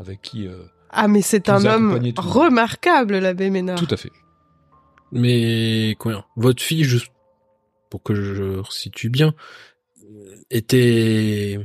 avec 0.00 0.20
qui. 0.22 0.46
euh, 0.46 0.64
ah, 0.90 1.08
mais 1.08 1.22
c'est 1.22 1.48
un 1.48 1.64
homme 1.64 2.00
remarquable, 2.16 3.18
l'abbé 3.18 3.50
Ménard. 3.50 3.78
Tout 3.78 3.92
à 3.92 3.96
fait. 3.96 4.12
Mais 5.12 5.94
quoi 5.98 6.26
Votre 6.36 6.62
fille, 6.62 6.84
juste 6.84 7.10
pour 7.90 8.02
que 8.02 8.14
je 8.14 8.58
resitue 8.58 9.08
bien, 9.10 9.34
était 10.50 11.58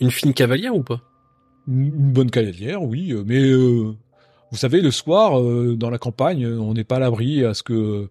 une 0.00 0.10
fine 0.10 0.34
cavalière 0.34 0.74
ou 0.74 0.82
pas? 0.82 1.00
Une 1.68 2.12
bonne 2.12 2.30
cavalière, 2.30 2.82
oui, 2.82 3.12
euh, 3.12 3.22
mais 3.26 3.40
euh, 3.40 3.94
vous 4.50 4.56
savez, 4.58 4.80
le 4.80 4.90
soir, 4.90 5.38
euh, 5.40 5.76
dans 5.76 5.90
la 5.90 5.98
campagne, 5.98 6.46
on 6.46 6.74
n'est 6.74 6.84
pas 6.84 6.96
à 6.96 7.00
l'abri 7.00 7.44
à 7.44 7.54
ce 7.54 7.62
que 7.62 8.08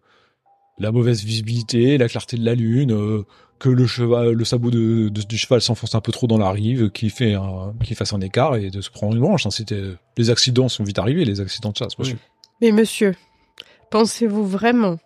la 0.82 0.92
mauvaise 0.92 1.24
visibilité, 1.24 1.98
la 1.98 2.08
clarté 2.10 2.38
de 2.38 2.44
la 2.46 2.56
lune, 2.56 2.92
euh, 2.92 3.24
que 3.60 3.70
le 3.70 3.86
cheval, 3.86 4.32
le 4.32 4.46
sabot 4.46 4.72
de, 4.72 5.10
de- 5.10 5.22
du 5.22 5.38
cheval 5.38 5.62
s'enfonce 5.62 5.94
un 5.96 6.02
peu 6.02 6.12
trop 6.12 6.28
dans 6.28 6.38
la 6.40 6.50
rive, 6.52 6.90
qu'il 6.90 7.12
fait 7.12 7.36
un, 7.36 7.74
qu'il 7.84 7.96
fasse 7.96 8.12
un 8.14 8.22
écart 8.22 8.56
et 8.56 8.70
de 8.72 8.82
se 8.82 8.90
prendre 8.90 9.14
une 9.16 9.22
branche. 9.22 9.46
hein. 9.46 9.52
C'était, 9.52 9.84
les 10.18 10.30
accidents 10.30 10.68
sont 10.68 10.84
vite 10.84 10.98
arrivés, 11.00 11.24
les 11.26 11.40
accidents 11.42 11.70
de 11.72 11.78
chasse, 11.78 11.98
monsieur. 12.00 12.18
Mais 12.62 12.72
monsieur, 12.72 13.16
pensez-vous 13.92 14.46
vraiment 14.46 14.98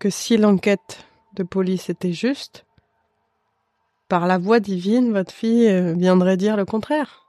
que 0.00 0.08
si 0.10 0.36
l'enquête 0.36 1.04
de 1.34 1.42
police 1.42 1.90
était 1.90 2.12
juste, 2.12 2.64
par 4.08 4.26
la 4.28 4.38
voix 4.38 4.60
divine, 4.60 5.12
votre 5.12 5.32
fille 5.32 5.66
euh, 5.68 5.94
viendrait 5.94 6.36
dire 6.36 6.56
le 6.56 6.64
contraire? 6.64 7.22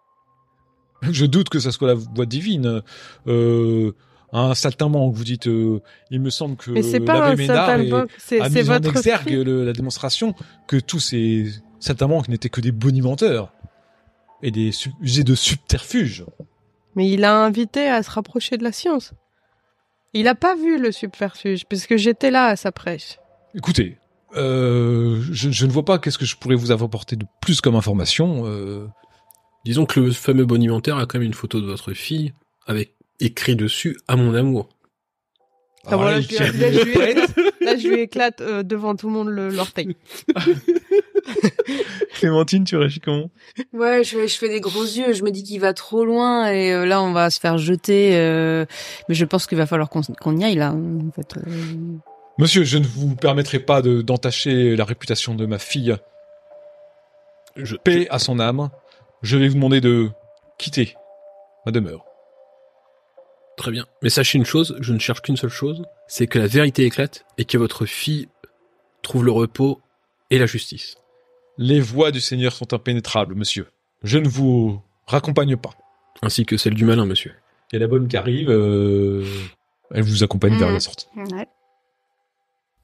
Je 1.01 1.25
doute 1.25 1.49
que 1.49 1.59
ça 1.59 1.71
soit 1.71 1.87
la 1.87 1.93
voix 1.95 2.25
divine. 2.25 2.81
Euh, 3.27 3.91
un 4.33 4.53
saltimbanque, 4.55 5.13
vous 5.15 5.23
dites. 5.23 5.47
euh, 5.47 5.81
il 6.11 6.19
me 6.19 6.29
semble 6.29 6.55
que 6.57 6.71
Mais 6.71 6.81
c'est 6.83 6.99
pas 6.99 7.29
un 7.31 7.35
saltimbanque, 7.37 8.11
c'est 8.17 8.41
a 8.41 8.49
c'est 8.49 8.63
mis 8.63 8.69
en 8.69 8.73
votre 8.73 8.89
exergue 8.89 9.29
le- 9.29 9.65
la 9.65 9.73
démonstration 9.73 10.33
que 10.67 10.77
tous 10.77 10.99
ces 10.99 11.47
saltimbanques 11.79 12.27
n'étaient 12.27 12.49
que 12.49 12.61
des 12.61 12.71
bonimenteurs 12.71 13.53
et 14.43 14.51
des 14.51 14.71
usés 15.01 15.23
de 15.23 15.33
subterfuges. 15.35 16.25
Mais 16.95 17.09
il 17.09 17.23
a 17.23 17.35
invité 17.37 17.87
à 17.87 18.03
se 18.03 18.09
rapprocher 18.11 18.57
de 18.57 18.63
la 18.63 18.71
science. 18.71 19.13
Il 20.13 20.27
a 20.27 20.35
pas 20.35 20.55
vu 20.55 20.79
le 20.81 20.91
subterfuge, 20.91 21.65
puisque 21.67 21.95
j'étais 21.97 22.31
là 22.31 22.45
à 22.47 22.55
sa 22.55 22.71
prêche. 22.71 23.19
Écoutez, 23.55 23.97
euh, 24.35 25.21
je, 25.31 25.51
je 25.51 25.65
ne 25.65 25.71
vois 25.71 25.85
pas 25.85 25.99
qu'est-ce 25.99 26.17
que 26.17 26.25
je 26.25 26.35
pourrais 26.35 26.55
vous 26.55 26.71
apporter 26.71 27.15
de 27.15 27.25
plus 27.41 27.61
comme 27.61 27.75
information. 27.75 28.43
euh, 28.45 28.87
Disons 29.65 29.85
que 29.85 29.99
le 29.99 30.11
fameux 30.11 30.45
bonimentaire 30.45 30.97
a 30.97 31.05
quand 31.05 31.17
même 31.19 31.27
une 31.27 31.33
photo 31.33 31.59
de 31.61 31.65
votre 31.65 31.93
fille 31.93 32.33
avec 32.65 32.93
écrit 33.19 33.55
dessus 33.55 33.97
«à 34.07 34.15
mon 34.15 34.33
amour 34.35 34.69
Ah, 35.85 35.95
voilà, 35.95 36.17
il 36.19 36.23
je 36.23 36.29
lui- 36.43 36.59
là, 36.59 36.71
je 36.71 36.79
lui 36.83 36.91
éclate, 36.91 37.35
là, 37.61 37.77
je 37.77 37.87
lui 37.87 37.99
éclate 38.01 38.41
euh, 38.41 38.63
devant 38.63 38.95
tout 38.95 39.07
le 39.07 39.13
monde 39.13 39.29
le- 39.29 39.49
l'orteil. 39.49 39.95
Clémentine, 42.15 42.63
tu 42.63 42.75
réagis 42.77 42.99
comment? 42.99 43.29
Ouais, 43.73 44.03
je, 44.03 44.27
je 44.27 44.37
fais 44.37 44.49
des 44.49 44.59
gros 44.61 44.83
yeux. 44.83 45.13
Je 45.13 45.23
me 45.23 45.31
dis 45.31 45.43
qu'il 45.43 45.59
va 45.59 45.73
trop 45.73 46.05
loin 46.05 46.49
et 46.51 46.71
euh, 46.73 46.85
là, 46.85 47.01
on 47.01 47.11
va 47.11 47.29
se 47.29 47.39
faire 47.39 47.57
jeter. 47.57 48.15
euh, 48.15 48.65
mais 49.09 49.15
je 49.15 49.25
pense 49.25 49.45
qu'il 49.47 49.57
va 49.57 49.65
falloir 49.65 49.89
qu'on 49.89 50.37
y 50.37 50.43
aille 50.43 50.55
là. 50.55 50.71
En 50.73 51.11
fait. 51.11 51.37
euh. 51.37 51.41
Monsieur, 52.39 52.63
je 52.63 52.77
ne 52.77 52.85
vous 52.85 53.15
permettrai 53.15 53.59
pas 53.59 53.81
de- 53.81 54.01
d'entacher 54.01 54.75
la 54.75 54.85
réputation 54.85 55.35
de 55.35 55.45
ma 55.45 55.59
fille.». 55.59 55.95
Je- 57.55 57.75
Paix 57.75 58.07
à 58.09 58.19
son 58.19 58.39
âme. 58.39 58.69
Je 59.23 59.37
vais 59.37 59.47
vous 59.47 59.55
demander 59.55 59.81
de 59.81 60.09
quitter 60.57 60.95
ma 61.65 61.71
demeure. 61.71 62.05
Très 63.57 63.71
bien. 63.71 63.85
Mais 64.03 64.09
sachez 64.09 64.37
une 64.37 64.45
chose, 64.45 64.77
je 64.79 64.93
ne 64.93 64.99
cherche 64.99 65.21
qu'une 65.21 65.35
seule 65.37 65.49
chose, 65.49 65.83
c'est 66.07 66.27
que 66.27 66.37
la 66.39 66.47
vérité 66.47 66.85
éclate 66.85 67.25
et 67.37 67.43
que 67.45 67.57
votre 67.57 67.85
fille 67.85 68.29
trouve 69.01 69.25
le 69.25 69.31
repos 69.31 69.81
et 70.29 70.37
la 70.39 70.45
justice. 70.45 70.95
Les 71.57 71.79
voies 71.79 72.11
du 72.11 72.21
Seigneur 72.21 72.53
sont 72.53 72.71
impénétrables, 72.73 73.33
monsieur. 73.33 73.67
Je 74.03 74.19
ne 74.19 74.27
vous 74.29 74.79
raccompagne 75.07 75.57
pas. 75.57 75.71
Ainsi 76.21 76.45
que 76.45 76.55
celle 76.55 76.75
du 76.75 76.85
malin, 76.85 77.05
monsieur. 77.05 77.33
Il 77.71 77.75
y 77.75 77.77
a 77.77 77.79
la 77.79 77.87
bonne 77.87 78.07
qui 78.07 78.15
arrive. 78.15 78.49
euh, 78.49 79.25
Elle 79.91 80.03
vous 80.03 80.23
accompagne 80.23 80.57
vers 80.57 80.71
la 80.71 80.79
sortie. 80.79 81.07
Ouais. 81.15 81.47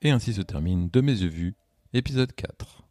Et 0.02 0.10
ainsi 0.12 0.34
se 0.34 0.42
termine 0.42 0.90
De 0.90 1.02
mes 1.02 1.14
yeux 1.14 1.30
vus, 1.30 1.54
épisode 1.94 2.34
4. 2.34 2.83